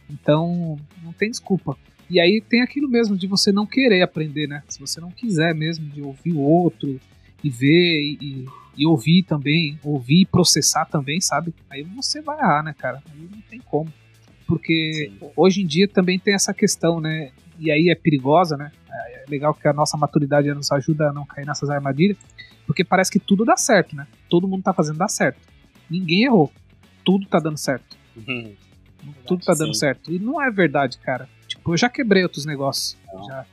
Então, 0.09 0.77
não 1.03 1.13
tem 1.13 1.29
desculpa. 1.29 1.77
E 2.09 2.19
aí 2.19 2.41
tem 2.41 2.61
aquilo 2.61 2.89
mesmo 2.89 3.15
de 3.15 3.27
você 3.27 3.51
não 3.51 3.65
querer 3.65 4.01
aprender, 4.01 4.47
né? 4.47 4.63
Se 4.67 4.79
você 4.79 4.99
não 4.99 5.11
quiser 5.11 5.53
mesmo 5.53 5.85
de 5.87 6.01
ouvir 6.01 6.33
o 6.33 6.39
outro 6.39 6.99
e 7.43 7.49
ver 7.49 8.17
e, 8.19 8.47
e 8.75 8.85
ouvir 8.85 9.23
também, 9.23 9.79
ouvir 9.83 10.21
e 10.21 10.25
processar 10.25 10.85
também, 10.85 11.21
sabe? 11.21 11.53
Aí 11.69 11.83
você 11.83 12.21
vai 12.21 12.39
errar, 12.39 12.63
né, 12.63 12.73
cara? 12.77 13.03
Aí 13.11 13.29
não 13.31 13.41
tem 13.41 13.59
como. 13.59 13.93
Porque 14.47 15.11
Sim. 15.19 15.29
hoje 15.35 15.61
em 15.61 15.67
dia 15.67 15.87
também 15.87 16.17
tem 16.17 16.33
essa 16.33 16.53
questão, 16.53 16.99
né? 16.99 17.31
E 17.59 17.69
aí 17.69 17.89
é 17.89 17.95
perigosa, 17.95 18.57
né? 18.57 18.71
É 18.89 19.25
legal 19.27 19.53
que 19.53 19.67
a 19.67 19.73
nossa 19.73 19.95
maturidade 19.95 20.51
nos 20.51 20.71
ajuda 20.71 21.09
a 21.09 21.13
não 21.13 21.25
cair 21.25 21.45
nessas 21.45 21.69
armadilhas, 21.69 22.17
porque 22.65 22.83
parece 22.83 23.11
que 23.11 23.19
tudo 23.19 23.45
dá 23.45 23.55
certo, 23.55 23.95
né? 23.95 24.07
Todo 24.27 24.47
mundo 24.47 24.63
tá 24.63 24.73
fazendo 24.73 24.97
dar 24.97 25.09
certo. 25.09 25.39
Ninguém 25.89 26.23
errou. 26.23 26.51
Tudo 27.05 27.27
tá 27.27 27.39
dando 27.39 27.57
certo. 27.57 27.97
Uhum. 28.15 28.55
Tudo 29.25 29.43
tá 29.45 29.53
dando 29.53 29.73
Sim. 29.73 29.79
certo. 29.79 30.11
E 30.11 30.19
não 30.19 30.41
é 30.41 30.49
verdade, 30.49 30.97
cara. 30.99 31.29
Tipo, 31.47 31.73
eu 31.73 31.77
já 31.77 31.89
quebrei 31.89 32.23
outros 32.23 32.45
negócios. 32.45 32.97
Não. 33.11 33.23
Já, 33.25 33.45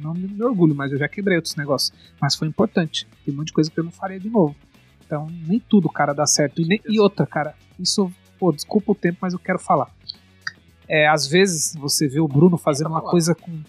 não 0.00 0.14
me 0.14 0.42
orgulho, 0.42 0.74
mas 0.74 0.92
eu 0.92 0.98
já 0.98 1.08
quebrei 1.08 1.36
outros 1.36 1.56
negócios. 1.56 1.92
Mas 2.20 2.34
foi 2.34 2.48
importante. 2.48 3.06
Tem 3.24 3.34
um 3.34 3.36
monte 3.38 3.48
de 3.48 3.52
coisa 3.52 3.70
que 3.70 3.78
eu 3.78 3.84
não 3.84 3.92
faria 3.92 4.18
de 4.18 4.28
novo. 4.28 4.54
Então, 5.04 5.26
nem 5.46 5.58
tudo, 5.58 5.88
cara, 5.88 6.12
dá 6.12 6.26
certo. 6.26 6.62
E, 6.62 6.64
nem, 6.64 6.80
e 6.88 6.98
outra, 6.98 7.26
cara, 7.26 7.54
isso, 7.78 8.10
pô, 8.38 8.52
desculpa 8.52 8.92
o 8.92 8.94
tempo, 8.94 9.18
mas 9.20 9.32
eu 9.32 9.38
quero 9.38 9.58
falar. 9.58 9.90
É, 10.88 11.06
às 11.06 11.26
vezes 11.26 11.74
você 11.74 12.08
vê 12.08 12.20
o 12.20 12.28
Bruno 12.28 12.56
fazendo 12.56 12.88
uma 12.88 13.02
coisa 13.02 13.34
com 13.34 13.60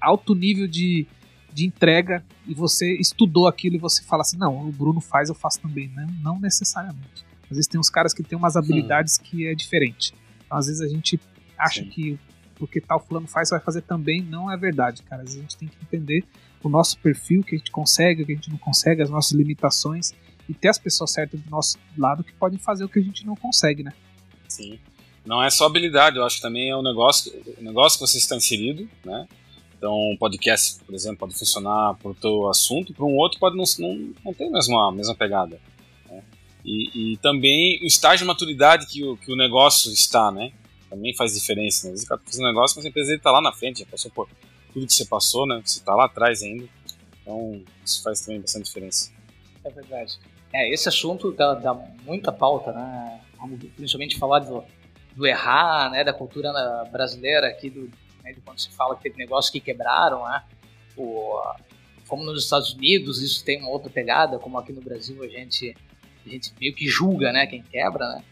alto 0.00 0.34
nível 0.34 0.66
de, 0.66 1.06
de 1.52 1.66
entrega 1.66 2.24
e 2.46 2.54
você 2.54 2.96
estudou 2.96 3.46
aquilo 3.46 3.76
e 3.76 3.78
você 3.78 4.02
fala 4.02 4.22
assim: 4.22 4.38
não, 4.38 4.68
o 4.68 4.72
Bruno 4.72 5.00
faz, 5.00 5.28
eu 5.28 5.34
faço 5.34 5.60
também. 5.60 5.88
Não, 5.94 6.06
não 6.22 6.40
necessariamente. 6.40 7.24
Às 7.44 7.56
vezes 7.56 7.66
tem 7.66 7.80
uns 7.80 7.90
caras 7.90 8.14
que 8.14 8.22
têm 8.22 8.38
umas 8.38 8.56
habilidades 8.56 9.14
Sim. 9.14 9.22
que 9.22 9.46
é 9.46 9.54
diferente. 9.54 10.14
Então, 10.50 10.58
às 10.58 10.66
vezes 10.66 10.82
a 10.82 10.88
gente 10.88 11.20
acha 11.56 11.84
Sim. 11.84 11.88
que 11.88 12.18
porque 12.56 12.80
tal 12.80 13.00
fulano 13.00 13.26
faz, 13.26 13.50
vai 13.50 13.60
fazer 13.60 13.82
também. 13.82 14.20
Não 14.20 14.50
é 14.50 14.56
verdade, 14.56 15.02
cara. 15.04 15.22
Às 15.22 15.28
vezes 15.28 15.38
a 15.38 15.42
gente 15.42 15.56
tem 15.56 15.68
que 15.68 15.76
entender 15.80 16.24
o 16.62 16.68
nosso 16.68 16.98
perfil, 16.98 17.40
o 17.40 17.44
que 17.44 17.54
a 17.54 17.58
gente 17.58 17.70
consegue, 17.70 18.22
o 18.22 18.26
que 18.26 18.32
a 18.32 18.34
gente 18.34 18.50
não 18.50 18.58
consegue, 18.58 19.00
as 19.00 19.08
nossas 19.08 19.32
limitações 19.32 20.12
e 20.48 20.52
ter 20.52 20.68
as 20.68 20.78
pessoas 20.78 21.12
certas 21.12 21.40
do 21.40 21.48
nosso 21.48 21.78
lado 21.96 22.24
que 22.24 22.32
podem 22.32 22.58
fazer 22.58 22.84
o 22.84 22.88
que 22.88 22.98
a 22.98 23.02
gente 23.02 23.24
não 23.24 23.36
consegue, 23.36 23.84
né? 23.84 23.92
Sim. 24.48 24.78
Não 25.24 25.42
é 25.42 25.48
só 25.48 25.66
habilidade, 25.66 26.16
eu 26.16 26.24
acho 26.24 26.36
que 26.36 26.42
também 26.42 26.70
é 26.70 26.76
um 26.76 26.82
negócio, 26.82 27.32
o 27.58 27.62
negócio 27.62 27.98
que 27.98 28.06
você 28.06 28.18
está 28.18 28.34
inserido, 28.34 28.88
né? 29.04 29.28
Então, 29.78 29.94
um 29.94 30.16
podcast, 30.18 30.84
por 30.84 30.94
exemplo, 30.94 31.18
pode 31.18 31.38
funcionar 31.38 31.94
para 31.94 32.10
o 32.10 32.14
teu 32.14 32.48
assunto, 32.48 32.92
para 32.92 33.04
um 33.04 33.16
outro 33.16 33.38
pode 33.38 33.56
não, 33.56 33.64
não, 33.78 34.12
não 34.24 34.34
ter 34.34 34.48
a 34.48 34.50
mesma, 34.50 34.88
a 34.88 34.92
mesma 34.92 35.14
pegada. 35.14 35.58
E, 36.64 37.12
e, 37.12 37.16
também 37.18 37.80
o 37.82 37.86
estágio 37.86 38.24
de 38.24 38.24
maturidade 38.24 38.86
que 38.86 39.02
o, 39.04 39.16
que 39.16 39.32
o 39.32 39.36
negócio 39.36 39.92
está, 39.92 40.30
né? 40.30 40.52
Também 40.88 41.14
faz 41.14 41.34
diferença. 41.34 41.86
Né? 41.86 41.94
Às 41.94 42.00
vezes 42.00 42.10
o 42.10 42.18
fazendo 42.24 42.44
um 42.44 42.48
negócio, 42.48 42.76
mas 42.76 42.84
a 42.84 42.88
empresa 42.88 43.14
está 43.14 43.30
lá 43.30 43.40
na 43.40 43.52
frente, 43.52 43.80
já 43.80 43.86
passou 43.86 44.10
por 44.10 44.28
tudo 44.72 44.86
que 44.86 44.92
você 44.92 45.04
passou, 45.04 45.46
né? 45.46 45.60
Você 45.64 45.78
está 45.78 45.94
lá 45.94 46.04
atrás 46.04 46.42
ainda. 46.42 46.68
Então, 47.22 47.62
isso 47.84 48.02
faz 48.02 48.20
também 48.20 48.40
bastante 48.40 48.64
diferença. 48.64 49.12
É 49.64 49.70
verdade. 49.70 50.18
É, 50.52 50.72
esse 50.72 50.88
assunto 50.88 51.32
dá, 51.32 51.54
dá 51.54 51.74
muita 51.74 52.32
pauta, 52.32 52.72
né? 52.72 53.20
Principalmente 53.76 54.18
falar 54.18 54.40
do, 54.40 54.64
do 55.14 55.26
errar, 55.26 55.90
né? 55.90 56.04
Da 56.04 56.12
cultura 56.12 56.52
brasileira 56.90 57.48
aqui, 57.48 57.70
do, 57.70 57.90
né, 58.22 58.32
de 58.32 58.40
quando 58.40 58.58
se 58.58 58.70
fala 58.70 58.96
que 58.96 59.02
teve 59.02 59.16
negócios 59.16 59.50
que 59.50 59.60
quebraram, 59.60 60.24
né? 60.24 60.42
O, 60.96 61.40
como 62.08 62.24
nos 62.24 62.42
Estados 62.42 62.74
Unidos 62.74 63.22
isso 63.22 63.44
tem 63.44 63.60
uma 63.60 63.70
outra 63.70 63.88
pegada, 63.88 64.38
como 64.38 64.58
aqui 64.58 64.72
no 64.72 64.80
Brasil 64.80 65.22
a 65.22 65.28
gente, 65.28 65.76
a 66.26 66.28
gente 66.28 66.52
meio 66.60 66.74
que 66.74 66.86
julga, 66.86 67.32
né? 67.32 67.46
Quem 67.46 67.62
quebra, 67.62 68.08
né? 68.08 68.24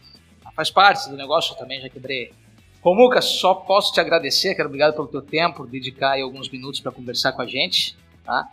Faz 0.55 0.69
parte 0.69 1.09
do 1.09 1.15
negócio, 1.15 1.53
eu 1.53 1.57
também 1.57 1.79
já 1.79 1.89
quebrei. 1.89 2.33
Romuca, 2.81 3.21
só 3.21 3.53
posso 3.53 3.93
te 3.93 3.99
agradecer, 3.99 4.55
quero 4.55 4.67
obrigado 4.67 4.93
pelo 4.93 5.07
teu 5.07 5.21
tempo, 5.21 5.65
dedicar 5.65 6.11
aí 6.11 6.21
alguns 6.21 6.49
minutos 6.49 6.79
para 6.79 6.91
conversar 6.91 7.33
com 7.33 7.41
a 7.41 7.45
gente, 7.45 7.97
tá? 8.23 8.49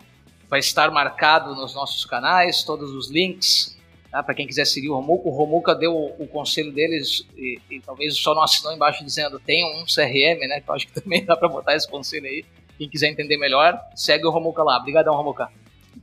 vai 0.49 0.59
estar 0.59 0.89
marcado 0.91 1.55
nos 1.55 1.75
nossos 1.75 2.05
canais, 2.05 2.63
todos 2.63 2.91
os 2.91 3.09
links, 3.09 3.77
tá? 4.09 4.23
para 4.23 4.33
quem 4.33 4.47
quiser 4.47 4.65
seguir 4.65 4.89
o 4.89 4.95
Romuca. 4.95 5.27
O 5.27 5.31
Romuca 5.31 5.75
deu 5.75 5.93
o, 5.93 6.23
o 6.23 6.27
conselho 6.27 6.71
deles 6.71 7.25
e, 7.35 7.59
e, 7.69 7.79
talvez 7.81 8.17
só 8.17 8.33
não 8.33 8.43
assinou 8.43 8.73
embaixo 8.73 9.03
dizendo 9.03 9.39
tem 9.39 9.65
um 9.75 9.85
CRM, 9.85 10.47
né? 10.47 10.61
Que 10.61 10.69
eu 10.69 10.75
acho 10.75 10.87
que 10.87 10.93
também 11.01 11.23
dá 11.23 11.35
para 11.35 11.47
botar 11.47 11.75
esse 11.75 11.87
conselho 11.87 12.25
aí. 12.25 12.45
Quem 12.77 12.89
quiser 12.89 13.09
entender 13.09 13.37
melhor, 13.37 13.79
segue 13.95 14.25
o 14.25 14.29
Romuca 14.29 14.63
lá. 14.63 14.77
Obrigadão, 14.77 15.15
Romuca. 15.15 15.49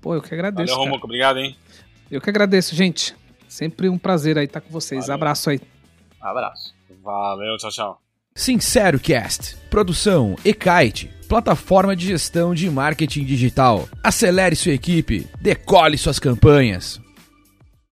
Pô, 0.00 0.14
eu 0.14 0.22
que 0.22 0.34
agradeço. 0.34 0.72
Valeu, 0.72 0.84
Romuca. 0.84 1.04
Obrigado, 1.06 1.38
hein? 1.38 1.56
Eu 2.10 2.20
que 2.20 2.28
agradeço, 2.28 2.74
gente. 2.74 3.14
Sempre 3.54 3.88
um 3.88 3.96
prazer 3.96 4.36
aí 4.36 4.46
estar 4.46 4.60
com 4.60 4.68
vocês. 4.68 5.02
Valeu. 5.02 5.14
Abraço 5.14 5.48
aí. 5.48 5.60
Abraço. 6.20 6.74
Valeu, 7.04 7.56
tchau, 7.56 7.70
tchau. 7.70 8.00
Sincero 8.34 8.98
Cast. 8.98 9.54
Produção 9.70 10.34
Ekite, 10.44 11.08
plataforma 11.28 11.94
de 11.94 12.04
gestão 12.04 12.52
de 12.52 12.68
marketing 12.68 13.24
digital. 13.24 13.88
Acelere 14.02 14.56
sua 14.56 14.72
equipe, 14.72 15.28
decole 15.40 15.96
suas 15.96 16.18
campanhas. 16.18 17.00